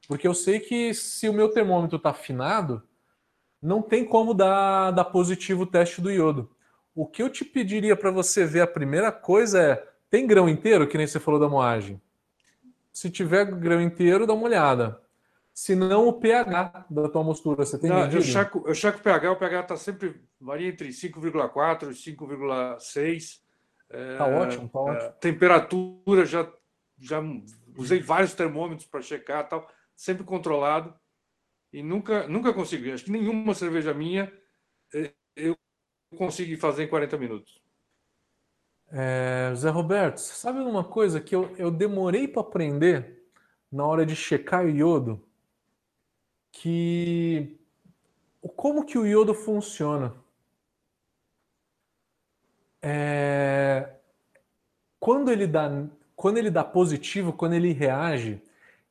[0.09, 2.83] Porque eu sei que se o meu termômetro está afinado,
[3.61, 6.51] não tem como dar, dar positivo o teste do iodo.
[6.93, 10.85] O que eu te pediria para você ver, a primeira coisa é: tem grão inteiro,
[10.85, 12.01] que nem você falou da moagem?
[12.91, 15.01] Se tiver grão inteiro, dá uma olhada
[15.53, 17.63] se não o pH da tua mostura.
[17.63, 18.17] Você tem não, medido?
[18.17, 23.39] Eu checo, eu checo o pH, o pH está sempre varia entre 5,4 e 5,6.
[24.17, 25.09] Tá é, ótimo, tá ótimo.
[25.09, 26.51] É, temperatura, já,
[26.97, 27.21] já
[27.77, 30.93] usei vários termômetros para checar, tal, sempre controlado.
[31.71, 32.91] E nunca, nunca consegui.
[32.91, 34.31] Acho que nenhuma cerveja minha
[34.93, 35.55] é, eu
[36.17, 37.61] consegui fazer em 40 minutos.
[38.91, 43.23] É, Zé Roberto, sabe uma coisa que eu, eu demorei para aprender
[43.71, 45.27] na hora de checar o iodo?
[46.53, 47.57] Que
[48.55, 50.15] como que o iodo funciona.
[52.81, 53.89] É,
[54.99, 55.69] quando ele dá
[56.15, 58.41] quando ele dá positivo, quando ele reage,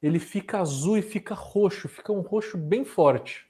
[0.03, 3.47] ele fica azul e fica roxo, fica um roxo bem forte.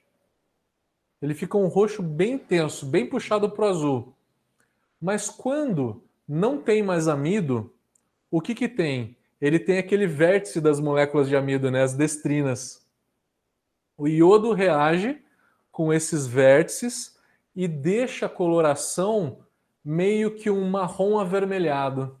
[1.21, 4.13] Ele fica um roxo bem intenso, bem puxado para o azul.
[5.01, 7.73] Mas quando não tem mais amido,
[8.29, 9.17] o que que tem?
[9.41, 12.82] Ele tem aquele vértice das moléculas de amido, né, as destrinas.
[14.03, 15.23] O iodo reage
[15.71, 17.17] com esses vértices
[17.55, 19.45] e deixa a coloração
[19.81, 22.19] meio que um marrom avermelhado.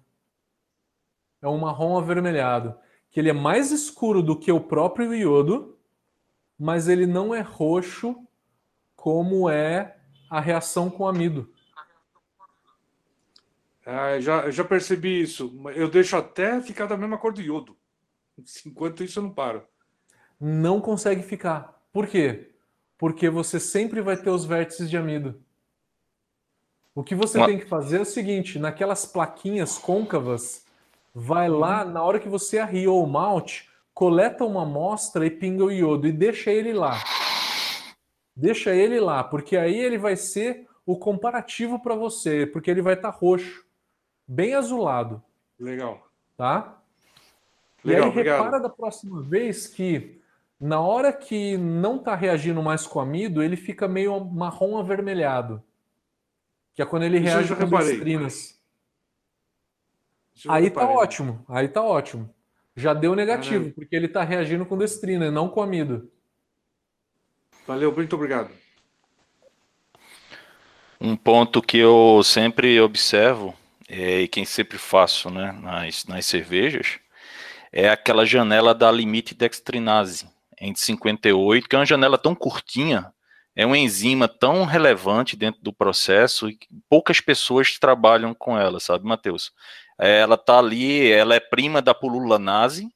[1.41, 2.73] É um marrom avermelhado,
[3.11, 5.77] que ele é mais escuro do que o próprio iodo,
[6.57, 8.15] mas ele não é roxo
[8.95, 9.97] como é
[10.29, 11.53] a reação com amido.
[13.85, 15.53] Ah, já, já percebi isso.
[15.75, 17.75] Eu deixo até ficar da mesma cor do iodo.
[18.65, 19.67] Enquanto isso, eu não paro
[20.43, 21.81] não consegue ficar.
[21.93, 22.49] Por quê?
[22.97, 25.41] Porque você sempre vai ter os vértices de amido.
[26.93, 30.65] O que você tem que fazer é o seguinte: naquelas plaquinhas côncavas,
[31.15, 35.71] vai lá, na hora que você arriou o malte, coleta uma amostra e pinga o
[35.71, 37.01] iodo e deixa ele lá.
[38.35, 42.95] Deixa ele lá, porque aí ele vai ser o comparativo para você, porque ele vai
[42.95, 43.63] estar tá roxo,
[44.27, 45.23] bem azulado.
[45.57, 46.05] Legal.
[46.35, 46.81] Tá?
[47.83, 48.43] Legal, e aí obrigado.
[48.43, 50.21] repara da próxima vez que
[50.63, 55.61] na hora que não está reagindo mais com amido, ele fica meio marrom avermelhado.
[56.73, 57.91] Que é quando ele Isso reage com reparei.
[57.97, 58.63] destrinas.
[60.47, 60.95] Aí tá reparei.
[60.95, 62.33] ótimo, aí tá ótimo.
[62.77, 63.73] Já deu negativo, Caramba.
[63.75, 66.09] porque ele tá reagindo com destrina e não com amido.
[67.67, 68.49] Valeu, muito obrigado.
[70.99, 73.53] Um ponto que eu sempre observo,
[73.89, 76.99] é, e quem sempre faço né, nas, nas cervejas,
[77.69, 83.13] é aquela janela da limite dextrinase, entre 58, que é uma janela tão curtinha,
[83.55, 86.57] é uma enzima tão relevante dentro do processo, e
[86.89, 89.51] poucas pessoas trabalham com ela, sabe, Matheus?
[89.97, 92.89] Ela tá ali, ela é prima da pululanase,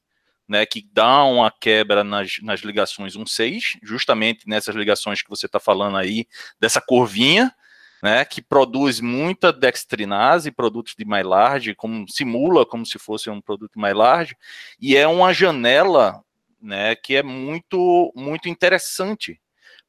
[0.48, 5.60] né, que dá uma quebra nas, nas ligações 1,6, justamente nessas ligações que você está
[5.60, 6.26] falando aí,
[6.60, 7.54] dessa curvinha,
[8.02, 13.80] né, que produz muita dextrinase, produtos de Maillard, como simula como se fosse um produto
[13.80, 14.36] Maillard,
[14.80, 16.24] e é uma janela,
[16.62, 19.40] né, que é muito muito interessante,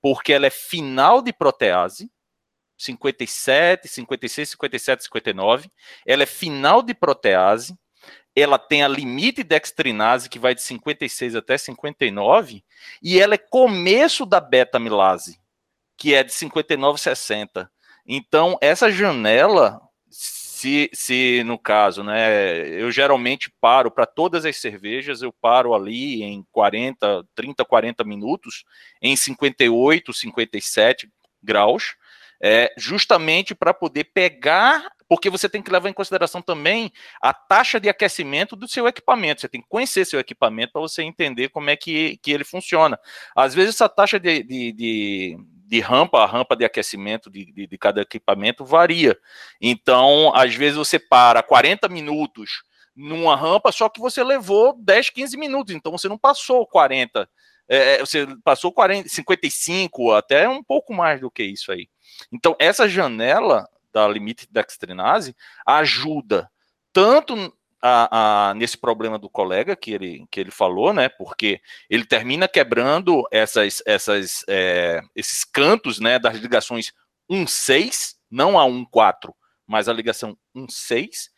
[0.01, 2.11] porque ela é final de protease,
[2.77, 5.71] 57, 56, 57, 59,
[6.07, 7.77] ela é final de protease,
[8.35, 12.63] ela tem a limite dextrinase que vai de 56 até 59
[13.03, 15.41] e ela é começo da beta-amilase,
[15.97, 17.71] que é de 59 60.
[18.07, 19.81] Então, essa janela,
[20.59, 26.25] se, se no caso, né, eu geralmente paro para todas as cervejas, eu paro ali
[26.25, 28.65] em 40, 30, 40 minutos,
[29.01, 31.09] em 58, 57
[31.41, 31.95] graus,
[32.43, 36.91] é, justamente para poder pegar, porque você tem que levar em consideração também
[37.23, 39.41] a taxa de aquecimento do seu equipamento.
[39.41, 42.99] Você tem que conhecer seu equipamento para você entender como é que, que ele funciona.
[43.35, 45.39] Às vezes, essa taxa de, de, de,
[45.69, 49.17] de rampa, a rampa de aquecimento de, de, de cada equipamento varia.
[49.61, 52.63] Então, às vezes, você para 40 minutos
[52.97, 57.29] numa rampa, só que você levou 10, 15 minutos, então você não passou 40.
[57.69, 61.87] É, você passou 40, 55, até um pouco mais do que isso aí.
[62.33, 66.51] Então, essa janela da limite dextrinase ajuda
[66.95, 71.09] tanto a, a, nesse problema do colega que ele, que ele falou, né?
[71.09, 76.93] Porque ele termina quebrando essas, essas, é, esses cantos né, das ligações
[77.31, 79.33] 1,6, não a 1,4,
[79.67, 81.29] mas a ligação 1,6,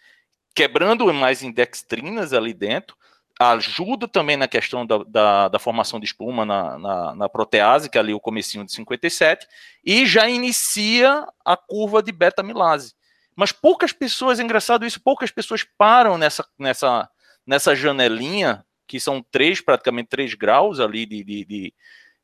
[0.55, 2.97] quebrando mais em dextrinas ali dentro,
[3.39, 7.97] ajuda também na questão da, da, da formação de espuma na, na, na, protease, que
[7.97, 9.47] é ali o comecinho de 57,
[9.83, 12.95] e já inicia a curva de beta-amilase.
[13.41, 17.09] Mas poucas pessoas, é engraçado isso, poucas pessoas param nessa, nessa,
[17.47, 21.75] nessa janelinha, que são três, praticamente três graus ali, de, de,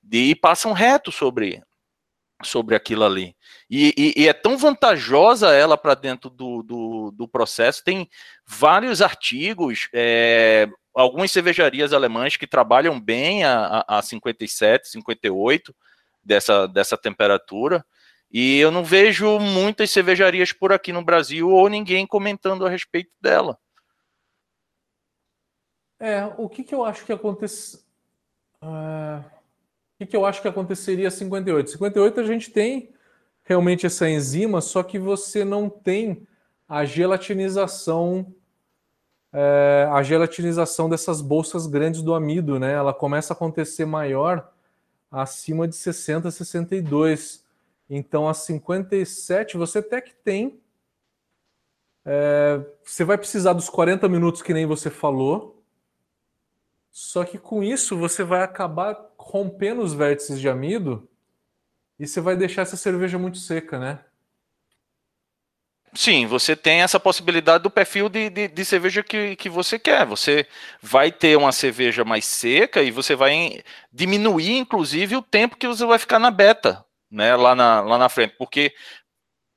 [0.03, 1.63] de, e passam reto sobre,
[2.45, 3.35] sobre aquilo ali.
[3.71, 8.11] E, e, e é tão vantajosa ela para dentro do, do, do, processo, tem
[8.47, 15.75] vários artigos, é, algumas cervejarias alemãs que trabalham bem a, a, a 57, 58
[16.23, 17.83] dessa, dessa temperatura,
[18.39, 23.11] e eu não vejo muitas cervejarias por aqui no Brasil ou ninguém comentando a respeito
[23.19, 23.59] dela.
[25.99, 27.83] É, o que, que eu acho que acontece.
[28.61, 31.71] Uh, o que, que eu acho que aconteceria 58?
[31.71, 32.93] 58 a gente tem
[33.43, 36.29] realmente essa enzima, só que você não tem
[36.69, 38.35] a gelatinização
[39.33, 42.75] é, a gelatinização dessas bolsas grandes do amido, né?
[42.75, 44.53] Ela começa a acontecer maior
[45.11, 47.46] acima de 60, 62.
[47.89, 50.61] Então, a 57 você até que tem.
[52.05, 55.63] É, você vai precisar dos 40 minutos que nem você falou.
[56.91, 61.07] Só que com isso você vai acabar rompendo os vértices de amido
[61.99, 64.01] e você vai deixar essa cerveja muito seca, né?
[65.97, 70.05] Sim, você tem essa possibilidade do perfil de, de, de, cerveja que, que você quer.
[70.07, 70.47] Você
[70.81, 75.87] vai ter uma cerveja mais seca e você vai diminuir, inclusive, o tempo que você
[75.87, 78.35] vai ficar na beta, né, lá na, lá na frente.
[78.37, 78.75] Porque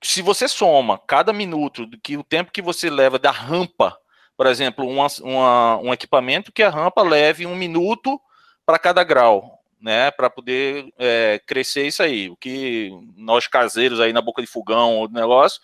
[0.03, 3.97] se você soma cada minuto que o tempo que você leva da rampa,
[4.37, 8.19] por exemplo, uma, uma, um equipamento que a rampa leve um minuto
[8.65, 12.29] para cada grau, né, para poder é, crescer isso aí.
[12.29, 15.61] O que nós caseiros aí na boca de fogão ou negócio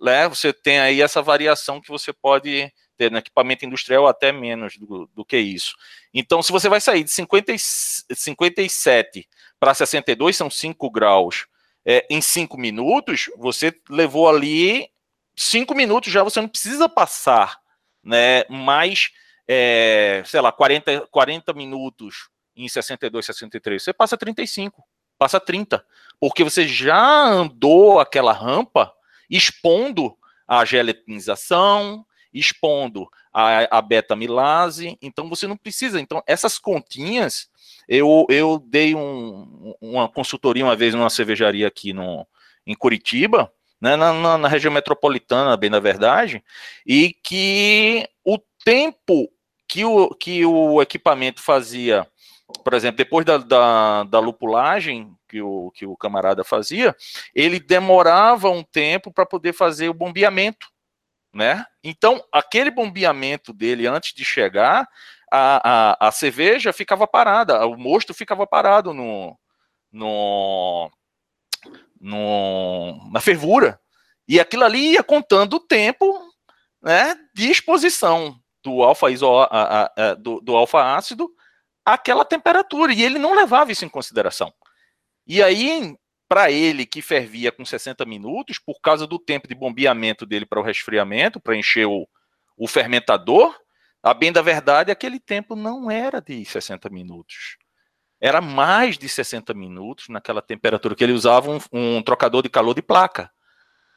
[0.00, 4.76] né, você tem aí essa variação que você pode ter no equipamento industrial até menos
[4.76, 5.76] do, do que isso.
[6.12, 11.46] Então, se você vai sair de 50, 57 para 62, são 5 graus,
[11.84, 14.90] é, em 5 minutos, você levou ali
[15.36, 17.58] 5 minutos já, você não precisa passar
[18.02, 19.10] né, mais,
[19.46, 24.82] é, sei lá, 40, 40 minutos em 62, 63, você passa 35.
[25.16, 25.84] passa 30.
[26.20, 28.92] Porque você já andou aquela rampa
[29.30, 36.00] expondo a gelatinização, expondo a, a beta-milase, então você não precisa.
[36.00, 37.48] Então, essas continhas,
[37.88, 42.26] eu, eu dei um, uma consultoria uma vez numa cervejaria aqui no,
[42.66, 43.50] em Curitiba,
[43.80, 46.42] né, na, na, na, região metropolitana, bem na verdade,
[46.86, 49.30] e que o tempo
[49.66, 52.06] que o, que o equipamento fazia,
[52.64, 56.94] por exemplo, depois da, da, da lupulagem que o, que o camarada fazia,
[57.34, 60.66] ele demorava um tempo para poder fazer o bombeamento
[61.32, 61.64] né?
[61.84, 64.88] Então, aquele bombeamento dele antes de chegar,
[65.30, 69.38] a, a, a cerveja ficava parada, o mosto ficava parado no,
[69.92, 70.90] no,
[72.00, 73.80] no, na fervura.
[74.26, 76.20] E aquilo ali ia contando o tempo
[76.82, 81.30] né, de exposição do alfa iso, a, a, do, do alfa ácido
[81.84, 82.92] àquela temperatura.
[82.92, 84.52] E ele não levava isso em consideração.
[85.26, 85.96] E aí,
[86.28, 90.60] para ele que fervia com 60 minutos, por causa do tempo de bombeamento dele para
[90.60, 92.06] o resfriamento, para encher o,
[92.56, 93.58] o fermentador,
[94.02, 97.58] a bem da verdade, aquele tempo não era de 60 minutos.
[98.20, 102.74] Era mais de 60 minutos naquela temperatura que ele usava um, um trocador de calor
[102.74, 103.30] de placa.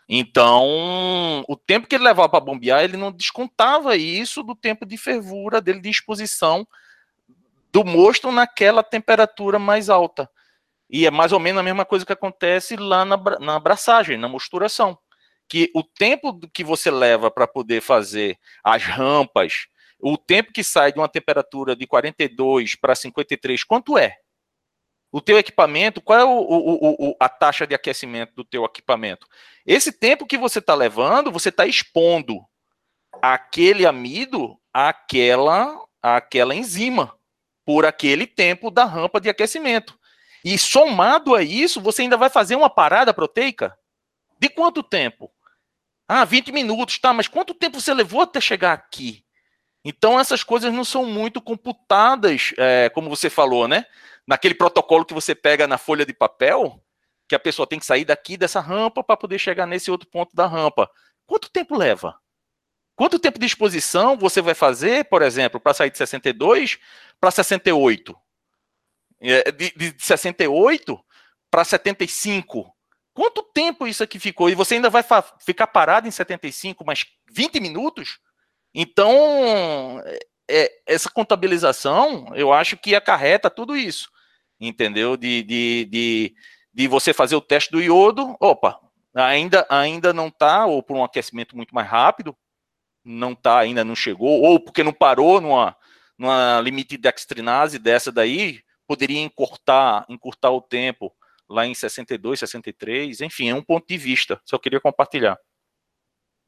[0.08, 4.98] Então, o tempo que ele levava para bombear, ele não descontava isso do tempo de
[4.98, 6.68] fervura dele, de exposição
[7.72, 10.30] do mosto naquela temperatura mais alta.
[10.90, 14.28] E é mais ou menos a mesma coisa que acontece lá na, na abraçagem, na
[14.28, 14.98] mosturação.
[15.48, 19.68] Que o tempo que você leva para poder fazer as rampas,
[20.02, 24.18] o tempo que sai de uma temperatura de 42 para 53, quanto é?
[25.12, 29.28] O teu equipamento, qual é o, o, o, a taxa de aquecimento do teu equipamento?
[29.66, 32.40] Esse tempo que você está levando, você está expondo
[33.22, 37.14] aquele amido àquela, àquela enzima
[37.66, 40.00] por aquele tempo da rampa de aquecimento.
[40.44, 43.78] E somado a isso, você ainda vai fazer uma parada proteica?
[44.40, 45.32] De quanto tempo?
[46.08, 49.24] Ah, 20 minutos, tá, mas quanto tempo você levou até chegar aqui?
[49.84, 53.85] Então, essas coisas não são muito computadas, é, como você falou, né?
[54.27, 56.80] Naquele protocolo que você pega na folha de papel,
[57.27, 60.35] que a pessoa tem que sair daqui dessa rampa para poder chegar nesse outro ponto
[60.35, 60.90] da rampa.
[61.26, 62.16] Quanto tempo leva?
[62.95, 66.77] Quanto tempo de exposição você vai fazer, por exemplo, para sair de 62
[67.19, 68.16] para 68?
[69.19, 71.00] É, de, de 68
[71.50, 72.72] para 75.
[73.14, 74.50] Quanto tempo isso aqui ficou?
[74.50, 75.03] E você ainda vai
[75.40, 78.19] ficar parado em 75 mais 20 minutos?
[78.74, 80.19] Então, é,
[80.50, 84.09] é, essa contabilização, eu acho que acarreta tudo isso.
[84.59, 85.17] Entendeu?
[85.17, 86.35] De, de, de,
[86.74, 88.35] de você fazer o teste do iodo.
[88.40, 88.80] Opa,
[89.14, 92.35] ainda, ainda não está, ou por um aquecimento muito mais rápido,
[93.03, 95.75] não está, ainda não chegou, ou porque não parou numa,
[96.17, 101.11] numa limite de dextrinase dessa daí, poderia encurtar, encurtar o tempo
[101.50, 104.40] lá em 62, 63, enfim, é um ponto de vista.
[104.45, 105.38] Só queria compartilhar.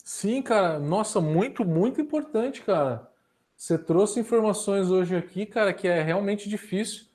[0.04, 3.10] Sim, cara, nossa, muito, muito importante, cara.
[3.56, 7.06] Você trouxe informações hoje aqui, cara, que é realmente difícil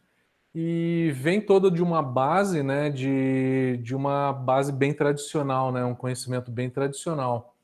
[0.55, 5.95] e vem toda de uma base, né, de, de uma base bem tradicional, né, um
[5.95, 7.55] conhecimento bem tradicional.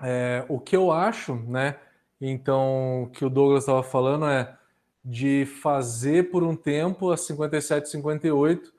[0.00, 1.78] É, o que eu acho, né,
[2.20, 4.56] então, que o Douglas estava falando é
[5.04, 8.72] de fazer por um tempo a 57, 58,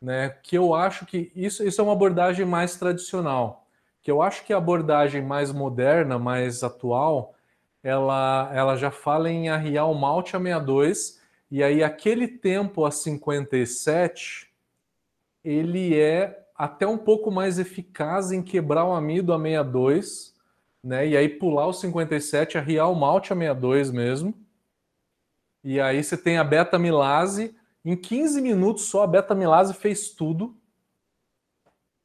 [0.00, 0.30] né?
[0.42, 3.63] Que eu acho que isso, isso é uma abordagem mais tradicional.
[4.04, 7.34] Que eu acho que a abordagem mais moderna, mais atual,
[7.82, 12.92] ela, ela já fala em arriar o malte a 62, e aí aquele tempo a
[12.92, 14.48] 57,
[15.42, 20.32] ele é até um pouco mais eficaz em quebrar o amido a 62,
[20.84, 21.08] né?
[21.08, 24.44] E aí pular o 57, arriar o malte a 62 mesmo
[25.64, 27.56] e aí você tem a beta-milase.
[27.82, 30.54] Em 15 minutos só a beta-milase fez tudo.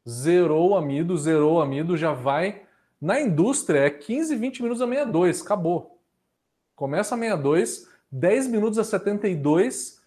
[0.09, 2.63] Zerou o amido, zerou o amido, já vai.
[2.99, 5.99] Na indústria é 15, 20 minutos a 62, acabou.
[6.75, 10.01] Começa a 62, 10 minutos a 72,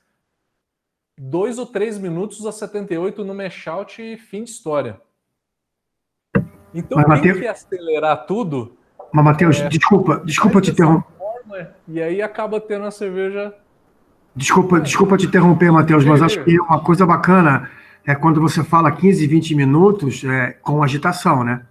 [1.17, 5.01] 2 ou 3 minutos a 78 no mesh out e fim de história.
[6.75, 7.39] Então Mas, tem Mateus...
[7.39, 8.77] que acelerar tudo.
[9.13, 9.69] Mas, Matheus, é...
[9.69, 11.13] desculpa, desculpa te interromper
[11.87, 13.55] e aí acaba tendo a cerveja.
[14.35, 17.71] Desculpa, desculpa te interromper, Matheus, mas acho que uma coisa bacana
[18.07, 21.65] é quando você fala 15, 20 minutos é, com agitação, né?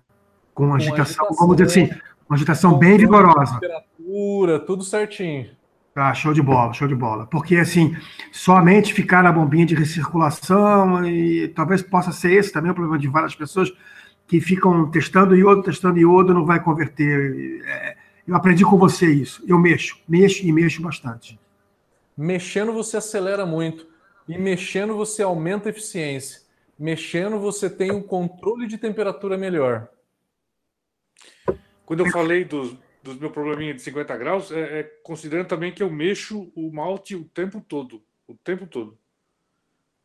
[0.53, 3.59] Com agitação, com agitação vamos dizer assim, uma agitação bem vigorosa.
[3.59, 5.49] Temperatura, tudo certinho.
[5.93, 7.27] Ah, show de bola, show de bola.
[7.27, 7.95] Porque, assim,
[8.31, 13.09] somente ficar na bombinha de recirculação, e talvez possa ser esse também o problema de
[13.09, 13.71] várias pessoas
[14.25, 17.61] que ficam testando iodo, testando iodo, não vai converter.
[17.65, 19.43] É, eu aprendi com você isso.
[19.45, 21.37] Eu mexo, mexo e mexo bastante.
[22.17, 23.90] Mexendo você acelera muito.
[24.27, 26.41] E mexendo você aumenta a eficiência.
[26.77, 29.89] Mexendo você tem um controle de temperatura melhor.
[31.85, 35.83] Quando eu falei dos, dos meus probleminhas de 50 graus, é, é, considerando também que
[35.83, 38.03] eu mexo o malte o tempo todo.
[38.27, 38.97] O tempo todo.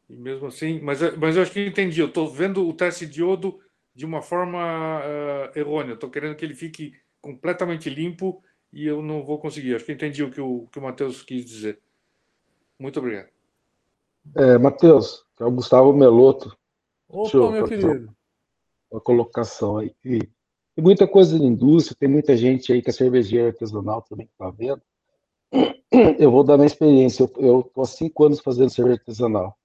[0.08, 2.00] E mesmo assim, mas, mas eu acho que entendi.
[2.00, 3.60] Eu estou vendo o teste de iodo
[3.94, 5.94] de uma forma uh, errônea.
[5.94, 9.74] Estou querendo que ele fique completamente limpo e eu não vou conseguir.
[9.74, 11.80] Acho que entendi o que o, que o Matheus quis dizer.
[12.78, 13.35] Muito obrigado.
[14.34, 16.56] É, Matheus, é o Gustavo Meloto.
[17.08, 18.14] Opa, eu, meu querido.
[18.90, 19.94] Uma colocação aí.
[20.04, 24.26] E, tem muita coisa de indústria, tem muita gente aí que é cervejeira artesanal também
[24.26, 24.82] que está vendo.
[26.18, 27.22] Eu vou dar minha experiência.
[27.38, 29.56] Eu estou há cinco anos fazendo cerveja artesanal.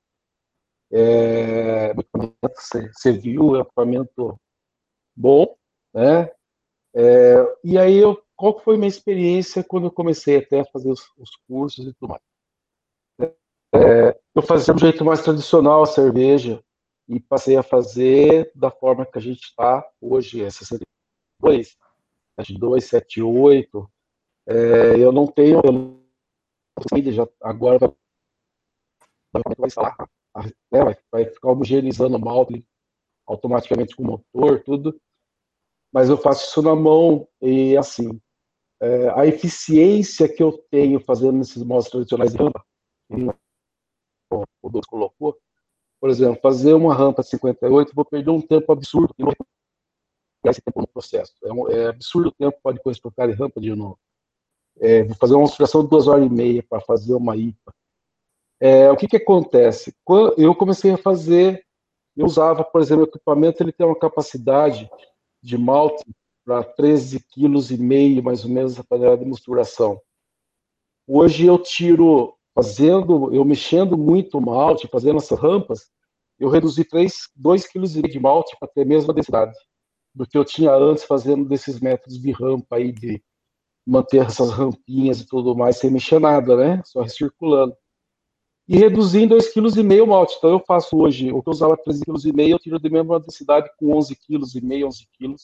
[0.89, 4.39] É, você viu, é equipamento
[5.15, 5.55] bom,
[5.93, 6.29] né?
[6.93, 11.01] É, e aí, eu, qual foi minha experiência quando eu comecei até a fazer os,
[11.17, 12.21] os cursos e tudo mais?
[13.73, 16.61] É, eu fazia um jeito mais tradicional a cerveja
[17.07, 21.77] e passei a fazer da forma que a gente está hoje, é 62,
[22.39, 23.91] 72, 78.
[24.47, 27.79] É, eu não tenho, eu já, agora
[29.31, 29.69] vai, vai
[30.71, 32.65] né, vai, vai ficar homogeneizando o malte
[33.27, 34.99] automaticamente com o motor, tudo.
[35.93, 38.19] Mas eu faço isso na mão e assim,
[38.81, 42.39] é, a eficiência que eu tenho fazendo esses modos tradicionais de
[44.31, 45.37] o Douglas colocou,
[45.99, 49.13] por exemplo, fazer uma rampa 58, vou perder um tempo absurdo
[50.49, 51.33] esse tempo no processo.
[51.43, 53.99] É, um, é absurdo o tempo para depois trocar de rampa de novo.
[54.79, 57.73] É, vou fazer uma demonstração de duas horas e meia para fazer uma IPA.
[58.59, 59.95] É, o que, que acontece?
[60.03, 61.63] Quando eu comecei a fazer,
[62.15, 64.89] eu usava, por exemplo, o equipamento, ele tem uma capacidade
[65.41, 66.03] de malte
[66.45, 67.23] para 13,5
[67.77, 70.01] kg, mais ou menos, a panela de misturação.
[71.07, 75.89] Hoje eu tiro, fazendo, eu mexendo muito o malte, fazendo essas rampas,
[76.39, 79.55] eu reduzi 2,5 kg de malte para ter a mesma densidade
[80.13, 83.23] do que eu tinha antes fazendo desses métodos de rampa aí, de
[83.85, 86.81] manter essas rampinhas e tudo mais sem mexer nada, né?
[86.85, 87.75] Só recirculando
[88.67, 90.35] e reduzir em 2,5 kg o malte.
[90.37, 93.69] Então eu faço hoje, o que eu usava 13,5 kg, eu tiro de mesma densidade
[93.77, 95.35] com 11 kg, 11 kg.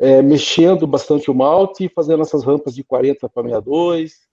[0.00, 4.27] É, mexendo bastante o malte fazendo essas rampas de 40 para 62,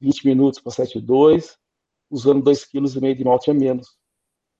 [0.00, 1.58] 20 minutos para 72,
[2.10, 3.96] usando 2,5 kg de malte a menos.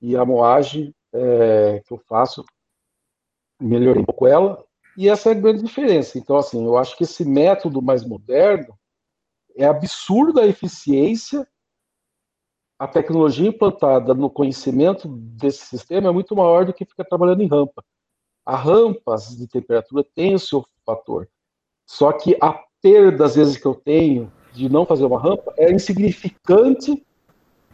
[0.00, 2.44] E a moagem é, que eu faço,
[3.60, 4.64] melhorei um pouco ela,
[4.96, 6.18] e essa é a grande diferença.
[6.18, 8.78] Então, assim, eu acho que esse método mais moderno
[9.56, 11.46] é absurda a eficiência
[12.80, 17.46] a tecnologia implantada no conhecimento desse sistema é muito maior do que ficar trabalhando em
[17.46, 17.84] rampa.
[18.42, 21.28] As rampas de temperatura têm o seu fator.
[21.86, 25.72] Só que a perda, às vezes, que eu tenho de não fazer uma rampa é
[25.72, 27.04] insignificante.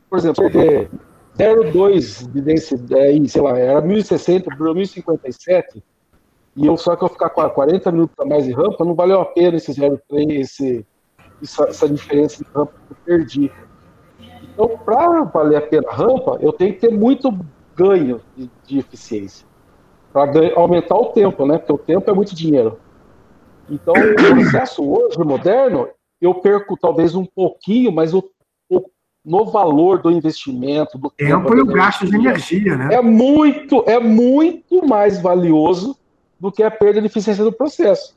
[0.08, 0.88] Por exemplo, porque
[1.36, 5.82] 0,2 de densidade, sei lá, era 1060 para 1057,
[6.56, 9.26] e eu só que eu ficar 40 minutos a mais de rampa, não valeu a
[9.26, 10.86] pena esse 0,3, esse,
[11.42, 13.52] essa, essa diferença de rampa que eu perdi.
[14.42, 17.30] Então, para valer a pena a rampa, eu tenho que ter muito
[17.76, 19.46] ganho de, de eficiência.
[20.10, 21.58] Para aumentar o tempo, né?
[21.58, 22.78] Porque o tempo é muito dinheiro.
[23.68, 25.88] Então, o processo hoje, moderno,
[26.20, 28.24] eu perco talvez um pouquinho, mas o,
[28.68, 28.82] o
[29.24, 32.94] no valor do investimento, do tempo, tempo e o gasto de energia, né?
[32.94, 35.96] É muito, é muito mais valioso
[36.38, 38.16] do que a perda de eficiência do processo,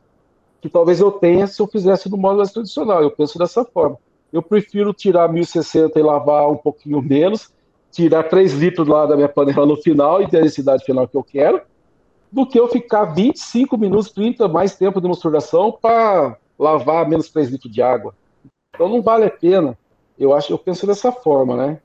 [0.61, 3.01] que talvez eu tenha se eu fizesse no modo mais tradicional.
[3.01, 3.97] Eu penso dessa forma
[4.31, 7.51] eu prefiro tirar 1060 e lavar um pouquinho menos,
[7.91, 11.17] tirar 3 litros lá da minha panela no final e ter a densidade final que
[11.17, 11.61] eu quero,
[12.31, 17.49] do que eu ficar 25 minutos, 30 mais tempo de misturação para lavar menos 3
[17.49, 18.13] litros de água.
[18.75, 19.77] Então não vale a pena.
[20.17, 21.79] Eu acho, eu penso dessa forma, né?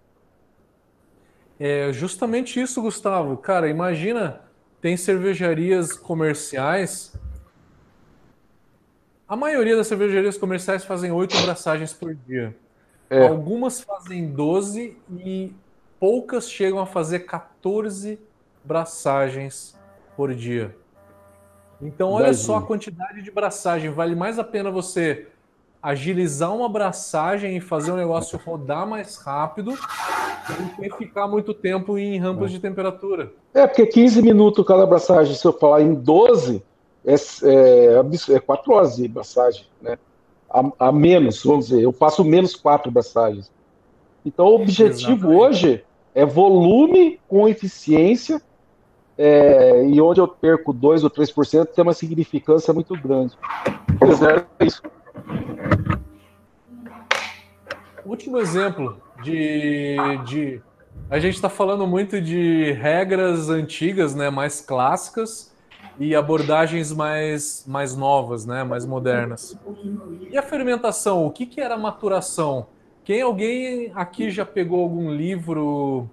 [1.59, 3.37] É justamente isso, Gustavo.
[3.37, 4.41] Cara, imagina,
[4.81, 7.17] tem cervejarias comerciais
[9.27, 12.55] a maioria das cervejarias comerciais fazem oito braçagens por dia.
[13.09, 13.27] É.
[13.27, 15.53] Algumas fazem 12 e
[15.99, 18.19] poucas chegam a fazer 14
[18.63, 19.77] braçagens
[20.15, 20.77] por dia.
[21.85, 23.91] Então, olha só a quantidade de braçagem.
[23.91, 25.27] Vale mais a pena você
[25.83, 31.99] agilizar uma braçagem e fazer o negócio rodar mais rápido do que ficar muito tempo
[31.99, 33.31] em rampas de temperatura.
[33.53, 36.63] É, porque 15 minutos cada braçagem, se eu falar em 12,
[37.05, 39.99] é, é, é quatro horas de massagem, né?
[40.49, 43.53] A, a, menos, vamos dizer, eu faço menos quatro massagens.
[44.25, 45.41] Então, o objetivo Exatamente.
[45.43, 48.41] hoje é volume com eficiência,
[49.17, 53.37] é, e onde eu perco 2 ou 3% tem uma significância muito grande.
[54.61, 54.83] É isso.
[58.05, 60.61] Último exemplo de, de
[61.09, 65.55] a gente está falando muito de regras antigas, né, mais clássicas
[65.99, 69.57] e abordagens mais, mais novas, né, mais modernas.
[70.31, 71.25] E a fermentação?
[71.25, 72.67] O que, que era maturação?
[73.05, 76.09] Quem alguém aqui já pegou algum livro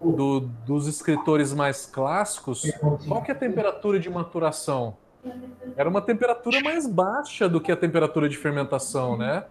[0.00, 2.62] do, dos escritores mais clássicos?
[3.06, 4.96] Qual que é a temperatura de maturação?
[5.76, 9.44] Era uma temperatura mais baixa do que a temperatura de fermentação, né?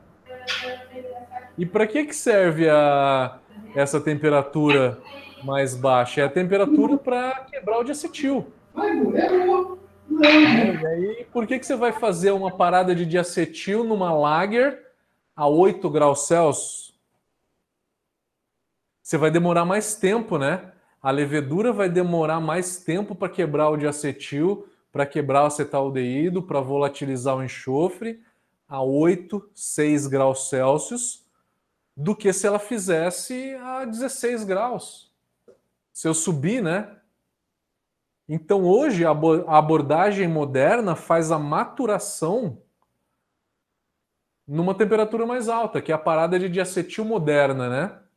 [1.58, 3.38] E para que, que serve a,
[3.76, 4.98] essa temperatura
[5.44, 6.22] mais baixa?
[6.22, 8.48] É a temperatura para quebrar o diacetil.
[10.10, 14.80] E aí, por que, que você vai fazer uma parada de diacetil numa lager
[15.36, 16.89] a 8 graus Celsius?
[19.10, 20.72] Você vai demorar mais tempo, né?
[21.02, 26.62] A levedura vai demorar mais tempo para quebrar o diacetil, para quebrar o acetaldeído, para
[26.62, 28.22] volatilizar o enxofre
[28.68, 31.26] a 8, 6 graus Celsius
[31.98, 35.12] do que se ela fizesse a 16 graus.
[35.92, 36.96] Se eu subir, né?
[38.28, 42.62] Então hoje a abordagem moderna faz a maturação
[44.48, 48.09] numa temperatura mais alta, que é a parada de diacetil moderna, né?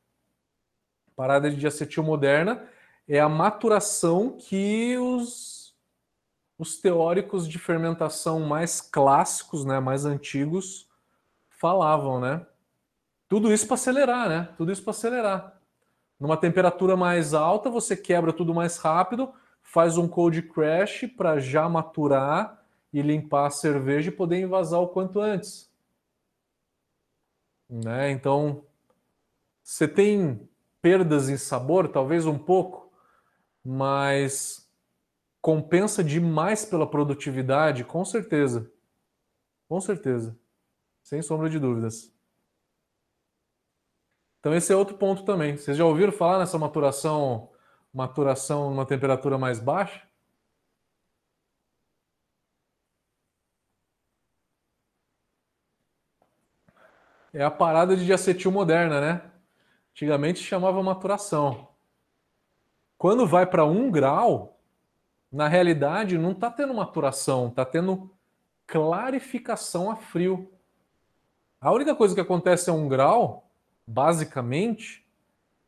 [1.22, 2.64] Parada de diacetil moderna
[3.06, 5.72] é a maturação que os,
[6.58, 10.90] os teóricos de fermentação mais clássicos, né, mais antigos,
[11.48, 12.44] falavam, né?
[13.28, 14.48] Tudo isso para acelerar, né?
[14.56, 15.60] Tudo isso para acelerar.
[16.18, 21.68] Numa temperatura mais alta, você quebra tudo mais rápido, faz um cold crash para já
[21.68, 25.70] maturar e limpar a cerveja e poder invasar o quanto antes.
[27.70, 28.10] Né?
[28.10, 28.64] Então,
[29.62, 30.48] você tem
[30.82, 32.92] perdas em sabor, talvez um pouco,
[33.64, 34.68] mas
[35.40, 38.70] compensa demais pela produtividade, com certeza.
[39.68, 40.38] Com certeza.
[41.02, 42.12] Sem sombra de dúvidas.
[44.40, 45.56] Então esse é outro ponto também.
[45.56, 47.50] Vocês já ouviram falar nessa maturação,
[47.94, 50.02] maturação numa temperatura mais baixa?
[57.32, 59.31] É a parada de diacetil moderna, né?
[59.92, 61.68] Antigamente chamava maturação.
[62.98, 64.58] Quando vai para um grau,
[65.30, 68.10] na realidade não está tendo maturação, está tendo
[68.66, 70.50] clarificação a frio.
[71.60, 73.48] A única coisa que acontece a um grau
[73.86, 75.04] basicamente,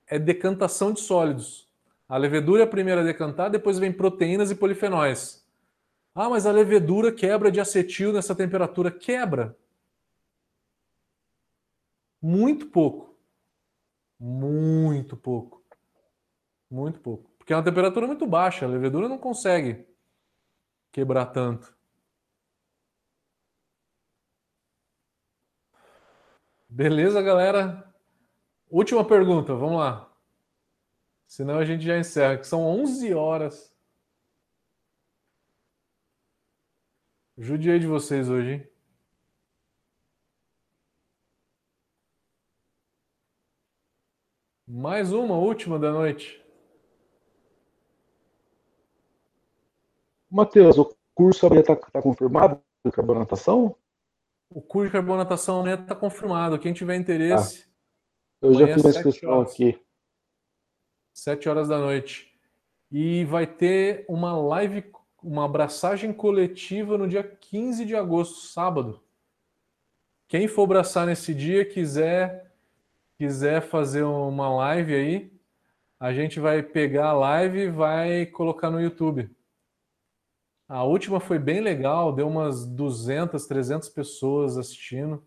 [0.07, 1.69] é decantação de sólidos.
[2.09, 5.45] A levedura é a primeira a decantar, depois vem proteínas e polifenóis.
[6.15, 8.91] Ah, mas a levedura quebra de acetil nessa temperatura.
[8.91, 9.57] Quebra.
[12.23, 13.14] Muito pouco.
[14.27, 15.63] Muito pouco.
[16.71, 17.31] Muito pouco.
[17.37, 18.65] Porque é uma temperatura muito baixa.
[18.65, 19.87] A levedura não consegue
[20.91, 21.77] quebrar tanto.
[26.67, 27.95] Beleza, galera?
[28.71, 30.11] Última pergunta, vamos lá.
[31.27, 33.77] Senão a gente já encerra, que são 11 horas.
[37.37, 38.74] Judiei de vocês hoje, hein?
[44.77, 46.45] Mais uma, última da noite.
[50.29, 53.77] Matheus, o curso amanhã está tá confirmado de carbonatação?
[54.51, 56.59] O curso de carbonatação amanhã está confirmado.
[56.59, 57.69] Quem tiver interesse,
[58.43, 59.81] ah eu já fiz a inscrição aqui.
[61.13, 62.37] Sete horas da noite.
[62.91, 64.91] E vai ter uma live,
[65.23, 69.01] uma abraçagem coletiva no dia 15 de agosto, sábado.
[70.27, 72.54] Quem for abraçar nesse dia, quiser,
[73.17, 75.33] quiser fazer uma live aí,
[75.99, 79.31] a gente vai pegar a live e vai colocar no YouTube.
[80.69, 85.23] A última foi bem legal, deu umas 200, 300 pessoas assistindo.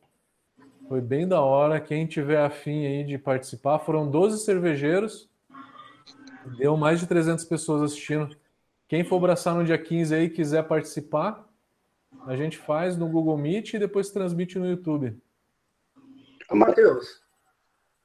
[0.87, 1.79] Foi bem da hora.
[1.79, 5.29] Quem tiver afim aí de participar, foram 12 cervejeiros.
[6.57, 8.35] Deu mais de 300 pessoas assistindo.
[8.87, 11.45] Quem for abraçar no dia 15 aí quiser participar,
[12.25, 15.17] a gente faz no Google Meet e depois transmite no YouTube.
[16.51, 17.21] Matheus,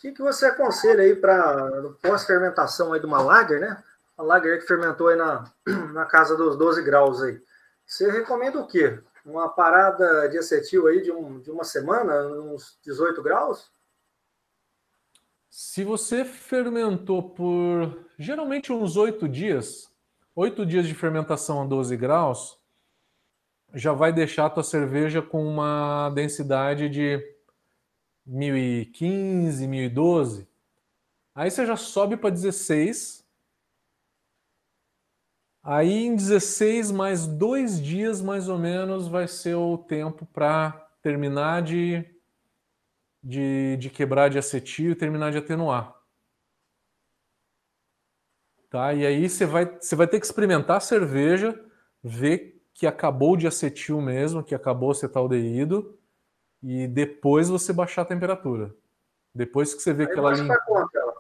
[0.02, 1.70] que, que você aconselha aí para
[2.02, 3.82] pós-fermentação aí de uma lager, né?
[4.18, 5.50] A lager que fermentou aí na,
[5.94, 7.40] na casa dos 12 graus aí.
[7.86, 8.98] Você recomenda o quê?
[9.24, 13.70] uma parada de acetil aí de, um, de uma semana, uns 18 graus?
[15.48, 19.90] Se você fermentou por geralmente uns 8 dias,
[20.34, 22.58] 8 dias de fermentação a 12 graus,
[23.74, 27.31] já vai deixar a tua cerveja com uma densidade de
[28.26, 30.48] 1015, 1012.
[31.34, 33.22] Aí você já sobe para 16
[35.64, 41.62] Aí em 16 mais dois dias mais ou menos vai ser o tempo para terminar
[41.62, 42.04] de
[43.22, 45.94] de, de quebrar de acetil e terminar de atenuar.
[48.68, 48.92] Tá?
[48.92, 51.56] E aí você vai, você vai ter que experimentar a cerveja,
[52.02, 55.96] ver que acabou de acetil mesmo, que acabou acetaldeído,
[56.62, 58.74] e depois você baixar a temperatura.
[59.34, 60.30] Depois que você vê aí que ela...
[60.30, 61.14] Baixa para quanto ela?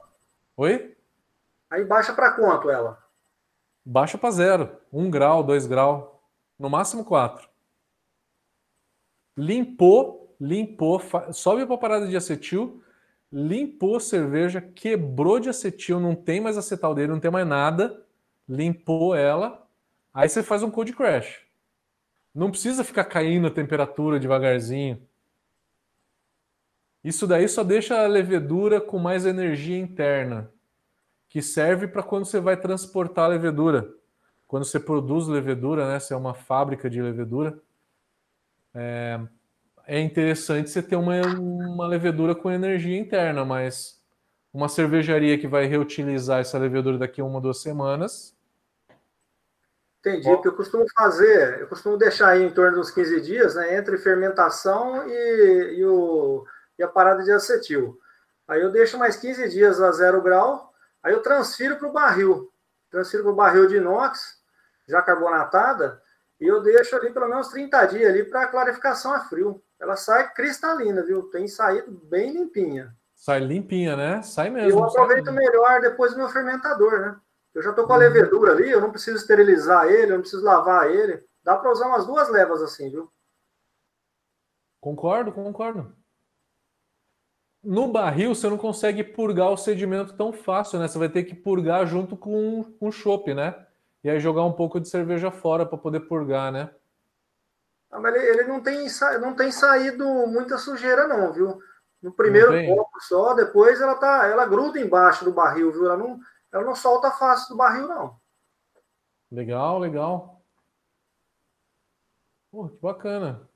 [0.56, 0.96] Oi?
[1.70, 3.02] Aí baixa para quanto ela?
[3.84, 4.76] Baixa para zero.
[4.92, 6.22] Um grau, dois grau.
[6.58, 7.48] No máximo quatro.
[9.36, 11.00] Limpou, limpou,
[11.32, 12.82] sobe para a parada de acetil,
[13.32, 18.04] limpou a cerveja, quebrou de acetil, não tem mais acetaldeiro, não tem mais nada,
[18.46, 19.66] limpou ela,
[20.12, 21.40] aí você faz um cold crash.
[22.34, 25.00] Não precisa ficar caindo a temperatura devagarzinho.
[27.02, 30.50] Isso daí só deixa a levedura com mais energia interna,
[31.28, 33.92] que serve para quando você vai transportar a levedura.
[34.46, 37.58] Quando você produz levedura, né, se é uma fábrica de levedura,
[38.74, 39.20] é,
[39.86, 44.00] é interessante você ter uma, uma levedura com energia interna, mas
[44.52, 48.36] uma cervejaria que vai reutilizar essa levedura daqui a uma, duas semanas.
[50.00, 53.76] Entendi, porque eu costumo fazer, eu costumo deixar aí em torno dos 15 dias, né,
[53.76, 56.44] entre fermentação e, e, o,
[56.82, 57.96] e a parada de acetil.
[58.46, 62.52] Aí eu deixo mais 15 dias a zero grau, aí eu transfiro para o barril.
[62.90, 64.42] Transfiro para o barril de inox,
[64.88, 66.02] já carbonatada,
[66.40, 69.62] e eu deixo ali pelo menos 30 dias ali para clarificação a frio.
[69.80, 71.30] Ela sai cristalina, viu?
[71.30, 72.92] Tem saído bem limpinha.
[73.14, 74.20] Sai limpinha, né?
[74.22, 74.68] Sai mesmo.
[74.68, 77.16] E eu aproveito melhor depois do meu fermentador, né?
[77.54, 80.44] Eu já estou com a levedura ali, eu não preciso esterilizar ele, eu não preciso
[80.44, 81.24] lavar ele.
[81.44, 83.10] Dá para usar umas duas levas assim, viu?
[84.80, 86.01] Concordo, concordo.
[87.62, 90.88] No barril, você não consegue purgar o sedimento tão fácil, né?
[90.88, 93.66] Você vai ter que purgar junto com, com o chopp, né?
[94.04, 96.74] e aí jogar um pouco de cerveja fora para poder purgar, né?
[97.90, 98.86] Ah, mas ele, ele, não, tem,
[99.20, 101.60] não tem saído muita sujeira, não, viu?
[102.02, 105.86] No primeiro copo só, depois ela tá, ela gruda embaixo do barril, viu?
[105.86, 106.18] Ela não,
[106.50, 108.16] ela não solta fácil do barril, não.
[109.30, 110.42] Legal, legal.
[112.50, 113.48] Pô, que bacana.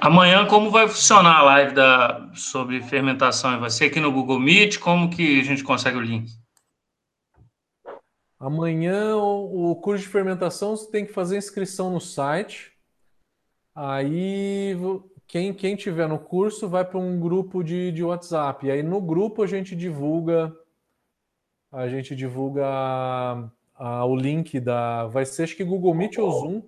[0.00, 3.58] Amanhã, como vai funcionar a live da, sobre fermentação?
[3.58, 4.78] Vai ser aqui no Google Meet?
[4.78, 6.30] Como que a gente consegue o link?
[8.38, 12.72] Amanhã o, o curso de fermentação você tem que fazer inscrição no site.
[13.74, 14.76] Aí
[15.26, 18.66] quem, quem tiver no curso vai para um grupo de, de WhatsApp.
[18.66, 20.54] E aí no grupo a gente divulga
[21.72, 25.06] a gente divulga a, a, o link da.
[25.08, 26.62] Vai ser acho que Google Meet ou Zoom.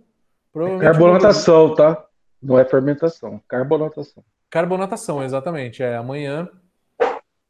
[0.80, 2.07] Carbonatação, tá?
[2.40, 4.24] Não é fermentação, carbonatação.
[4.50, 5.82] Carbonatação, exatamente.
[5.82, 6.48] É amanhã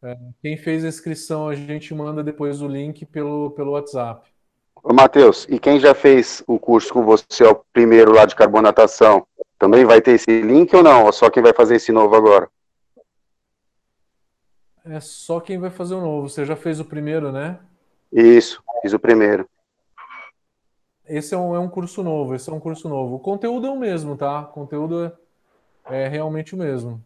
[0.02, 4.28] é, quem fez a inscrição, a gente manda depois o link pelo, pelo WhatsApp.
[4.82, 9.26] Ô, Matheus, e quem já fez o curso com você, o primeiro lá de carbonatação,
[9.58, 11.06] também vai ter esse link ou não?
[11.06, 12.48] Ou só quem vai fazer esse novo agora?
[14.84, 16.28] É só quem vai fazer o novo.
[16.28, 17.58] Você já fez o primeiro, né?
[18.12, 19.48] Isso, fiz o primeiro.
[21.08, 23.16] Esse é um, é um curso novo, esse é um curso novo.
[23.16, 24.40] O conteúdo é o mesmo, tá?
[24.42, 25.12] O conteúdo
[25.86, 27.02] é, é realmente o mesmo.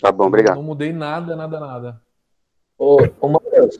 [0.00, 0.56] Tá bom, obrigado.
[0.56, 2.02] Não, não mudei nada, nada, nada.
[2.78, 3.78] Ô, ô Matheus,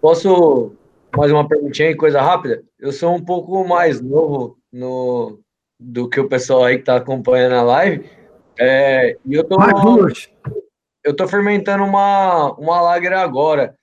[0.00, 0.72] posso
[1.16, 2.64] mais uma perguntinha aí, coisa rápida?
[2.78, 5.38] Eu sou um pouco mais novo no,
[5.78, 8.10] do que o pessoal aí que tá acompanhando a live.
[8.58, 9.56] É, e eu tô,
[11.04, 13.76] eu tô fermentando uma, uma lager agora.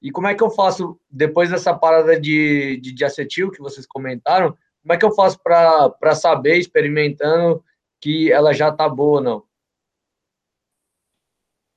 [0.00, 3.86] E como é que eu faço, depois dessa parada de, de, de acetil que vocês
[3.86, 7.62] comentaram, como é que eu faço para saber, experimentando,
[8.00, 9.44] que ela já tá boa ou não?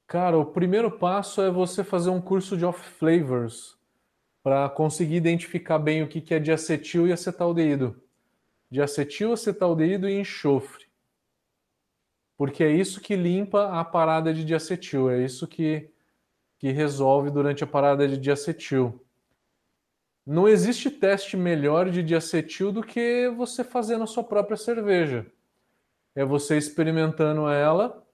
[0.07, 3.77] Cara, o primeiro passo é você fazer um curso de off flavors
[4.43, 8.01] para conseguir identificar bem o que é de acetil e acetaldeído.
[8.69, 10.85] De acetil, acetaldeído e enxofre.
[12.37, 15.89] Porque é isso que limpa a parada de diacetil, é isso que,
[16.61, 19.03] que resolve durante a parada de diacetil.
[20.23, 25.25] Não existe teste melhor de diacetil do que você fazendo a sua própria cerveja.
[26.13, 28.05] É você experimentando ela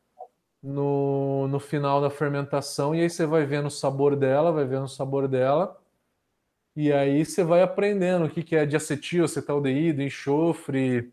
[0.63, 4.85] no, no final da fermentação, e aí você vai vendo o sabor dela, vai vendo
[4.85, 5.77] o sabor dela,
[6.73, 11.11] e aí você vai aprendendo o que, que é diacetil, acetaldeído, enxofre.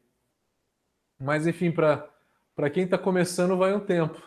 [1.18, 4.22] Mas enfim, para quem está começando, vai um tempo.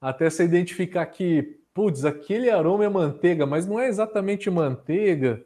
[0.00, 5.44] Até você identificar que, putz, aquele aroma é manteiga, mas não é exatamente manteiga.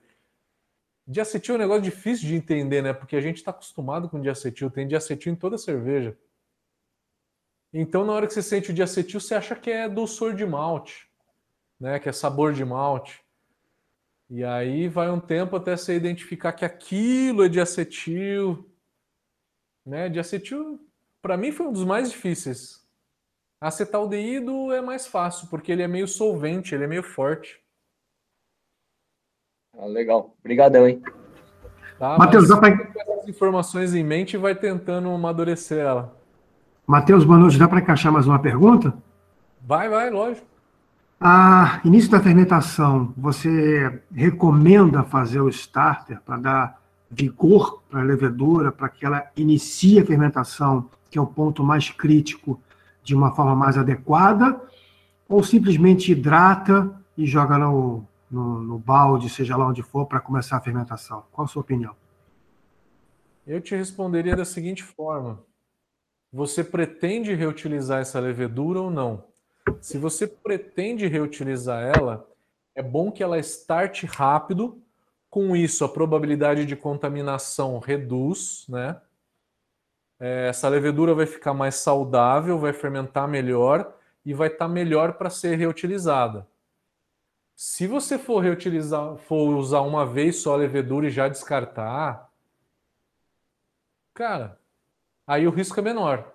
[1.07, 2.93] Diacetil é um negócio difícil de entender, né?
[2.93, 6.17] Porque a gente está acostumado com diacetil, tem diacetil em toda cerveja.
[7.73, 11.09] Então, na hora que você sente o diacetil, você acha que é doçor de malte,
[11.81, 11.99] né?
[11.99, 13.25] Que é sabor de malte.
[14.29, 18.71] E aí vai um tempo até você identificar que aquilo é diacetil,
[19.85, 20.11] né?
[20.11, 20.79] Diacetil,
[21.23, 22.87] para mim, foi um dos mais difíceis.
[23.61, 27.61] Acetaldeído é mais fácil, porque ele é meio solvente, ele é meio forte.
[29.77, 30.37] Ah, legal.
[30.39, 31.03] Obrigadão, hein?
[31.99, 36.17] Tá, Matheus, dá para essas informações em mente e vai tentando amadurecer ela.
[36.87, 37.59] Matheus, boa noite.
[37.59, 38.95] Dá para encaixar mais uma pergunta?
[39.61, 40.47] Vai, vai, lógico.
[41.21, 48.71] A início da fermentação, você recomenda fazer o starter para dar vigor para a levedura,
[48.71, 52.61] para que ela inicie a fermentação, que é o ponto mais crítico,
[53.09, 54.61] de uma forma mais adequada,
[55.27, 60.59] ou simplesmente hidrata e joga no, no, no balde, seja lá onde for, para começar
[60.59, 61.25] a fermentação?
[61.33, 61.97] Qual a sua opinião?
[63.47, 65.43] Eu te responderia da seguinte forma:
[66.31, 69.25] você pretende reutilizar essa levedura ou não?
[69.81, 72.29] Se você pretende reutilizar ela,
[72.75, 74.83] é bom que ela starte rápido.
[75.31, 79.01] Com isso, a probabilidade de contaminação reduz, né?
[80.21, 85.15] É, essa levedura vai ficar mais saudável, vai fermentar melhor e vai estar tá melhor
[85.15, 86.47] para ser reutilizada.
[87.55, 92.31] Se você for reutilizar, for usar uma vez só a levedura e já descartar,
[94.15, 94.59] cara,
[95.27, 96.35] aí o risco é menor.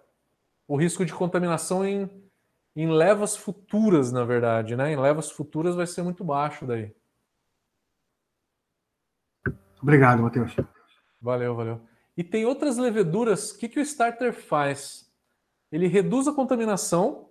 [0.67, 2.09] O risco de contaminação em
[2.75, 4.91] em levas futuras, na verdade, né?
[4.91, 6.93] Em levas futuras vai ser muito baixo daí.
[9.81, 10.55] Obrigado, Matheus.
[11.21, 11.81] Valeu, valeu.
[12.15, 13.51] E tem outras leveduras.
[13.51, 15.11] O que, que o starter faz?
[15.71, 17.29] Ele reduz a contaminação,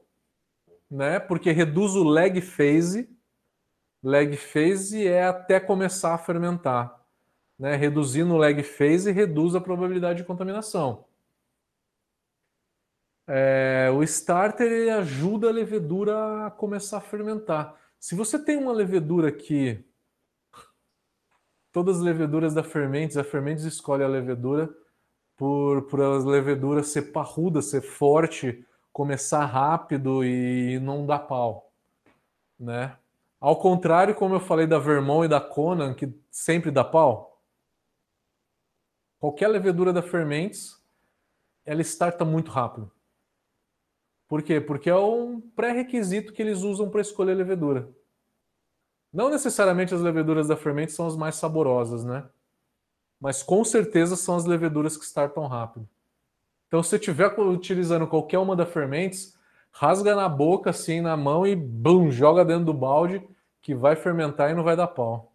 [0.90, 1.20] né?
[1.20, 3.08] Porque reduz o lag phase.
[4.02, 7.00] Lag phase é até começar a fermentar.
[7.58, 7.76] Né?
[7.76, 11.04] Reduzindo o lag phase, reduz a probabilidade de contaminação.
[13.28, 17.80] É, o starter ele ajuda a levedura a começar a fermentar.
[17.98, 19.84] Se você tem uma levedura que
[21.72, 24.72] todas as leveduras da Fermentes, a Fermentes escolhe a levedura
[25.36, 31.72] por, por a levedura ser parruda, ser forte, começar rápido e não dar pau,
[32.60, 32.96] né?
[33.40, 37.42] Ao contrário, como eu falei da Vermont e da Conan, que sempre dá pau,
[39.18, 40.80] qualquer levedura da Fermentes,
[41.64, 42.92] ela starta muito rápido.
[44.28, 44.60] Por quê?
[44.60, 47.90] Porque é um pré-requisito que eles usam para escolher levedura.
[49.12, 52.28] Não necessariamente as leveduras da fermento são as mais saborosas, né?
[53.20, 55.88] Mas com certeza são as leveduras que startam rápido.
[56.66, 59.38] Então, se você estiver utilizando qualquer uma da fermentes,
[59.70, 63.22] rasga na boca, assim, na mão e blum, joga dentro do balde
[63.60, 65.32] que vai fermentar e não vai dar pau.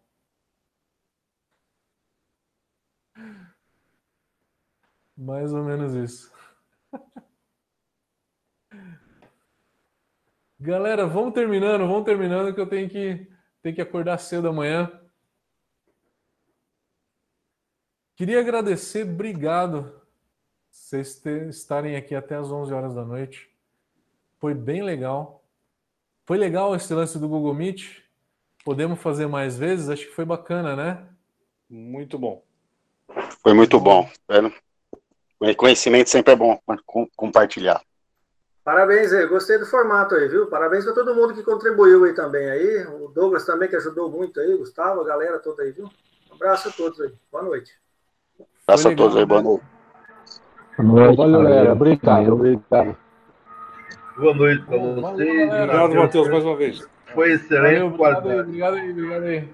[5.16, 6.32] Mais ou menos isso.
[10.60, 13.28] Galera, vamos terminando, vamos terminando que eu tenho que,
[13.62, 14.90] tenho que acordar cedo amanhã.
[18.16, 19.98] Queria agradecer, obrigado
[20.70, 23.50] vocês estarem aqui até as 11 horas da noite.
[24.38, 25.44] Foi bem legal.
[26.24, 28.02] Foi legal esse lance do Google Meet.
[28.64, 29.88] Podemos fazer mais vezes?
[29.88, 31.06] Acho que foi bacana, né?
[31.68, 32.42] Muito bom.
[33.42, 34.08] Foi muito bom.
[35.56, 36.60] Conhecimento sempre é bom
[37.16, 37.82] compartilhar.
[38.68, 40.46] Parabéns aí, gostei do formato aí, viu?
[40.46, 42.86] Parabéns para todo mundo que contribuiu aí também aí.
[43.00, 45.86] O Douglas também que ajudou muito aí, Gustavo, a galera toda aí, viu?
[46.30, 47.10] Um abraço a todos aí.
[47.32, 47.72] Boa noite.
[48.66, 49.64] Abraço a todos aí, boa noite.
[50.76, 51.72] Boa noite, Valeu, galera.
[51.72, 52.96] Obrigado, obrigado.
[54.18, 55.50] Boa noite para vocês.
[55.50, 56.88] Obrigado, Matheus, mais uma vez.
[57.14, 57.96] Foi excelente.
[57.96, 59.48] Valeu, obrigado, aí, obrigado aí, obrigado aí.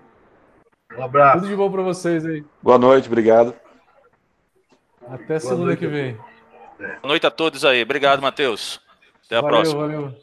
[0.98, 1.38] Um abraço.
[1.38, 2.44] Tudo de bom para vocês aí.
[2.60, 3.54] Boa noite, obrigado.
[5.08, 6.18] Até segunda que vem.
[6.76, 7.80] Boa noite a todos aí.
[7.80, 8.82] Obrigado, Matheus.
[9.26, 9.80] Até a valeu, próxima.
[9.80, 10.14] Valeu,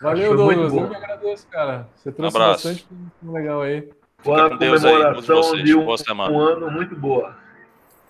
[0.00, 0.36] valeu.
[0.36, 0.74] Douglas.
[0.74, 1.88] Eu que agradeço, cara.
[1.94, 2.86] Você trouxe um bastante
[3.22, 3.88] legal aí.
[4.18, 7.36] Foi uma comemoração aí, de um, um, ano muito boa.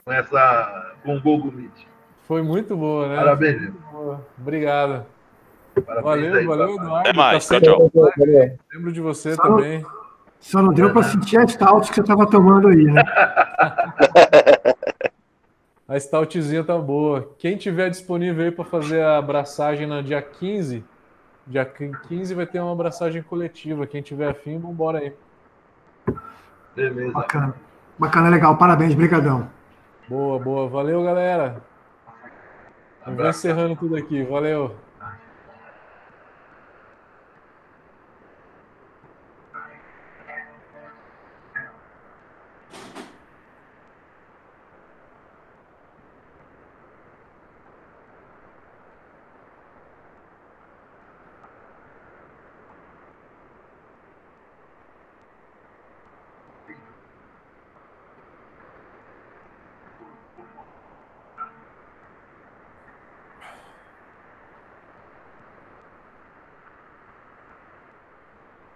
[0.05, 0.95] Com essa.
[1.05, 1.87] com o Google Meet.
[2.27, 3.17] Foi muito boa, né?
[3.17, 3.61] Parabéns.
[3.61, 4.27] Muito boa.
[4.39, 5.07] Obrigado.
[5.87, 6.97] Parabéns valeu, aí, valeu, Eduardo.
[6.97, 7.47] Até mais.
[7.47, 8.13] Tá tchau, tchau.
[8.73, 9.81] Lembro de você só também.
[9.81, 9.91] Não,
[10.41, 13.03] só não deu para sentir a stout que você estava tomando aí, né?
[15.89, 17.35] A stoutzinha tá boa.
[17.39, 20.85] Quem tiver disponível aí para fazer a abraçagem no dia 15,
[21.47, 23.87] dia 15 vai ter uma abraçagem coletiva.
[23.87, 25.15] Quem tiver afim, vambora aí.
[26.77, 27.13] Beleza.
[27.13, 27.55] Bacana.
[27.99, 28.59] Bacana, legal.
[28.59, 29.49] Parabéns, brigadão.
[30.07, 30.69] Boa, boa.
[30.69, 31.63] Valeu, galera.
[33.07, 34.23] Vamos encerrando tudo aqui.
[34.25, 34.77] Valeu.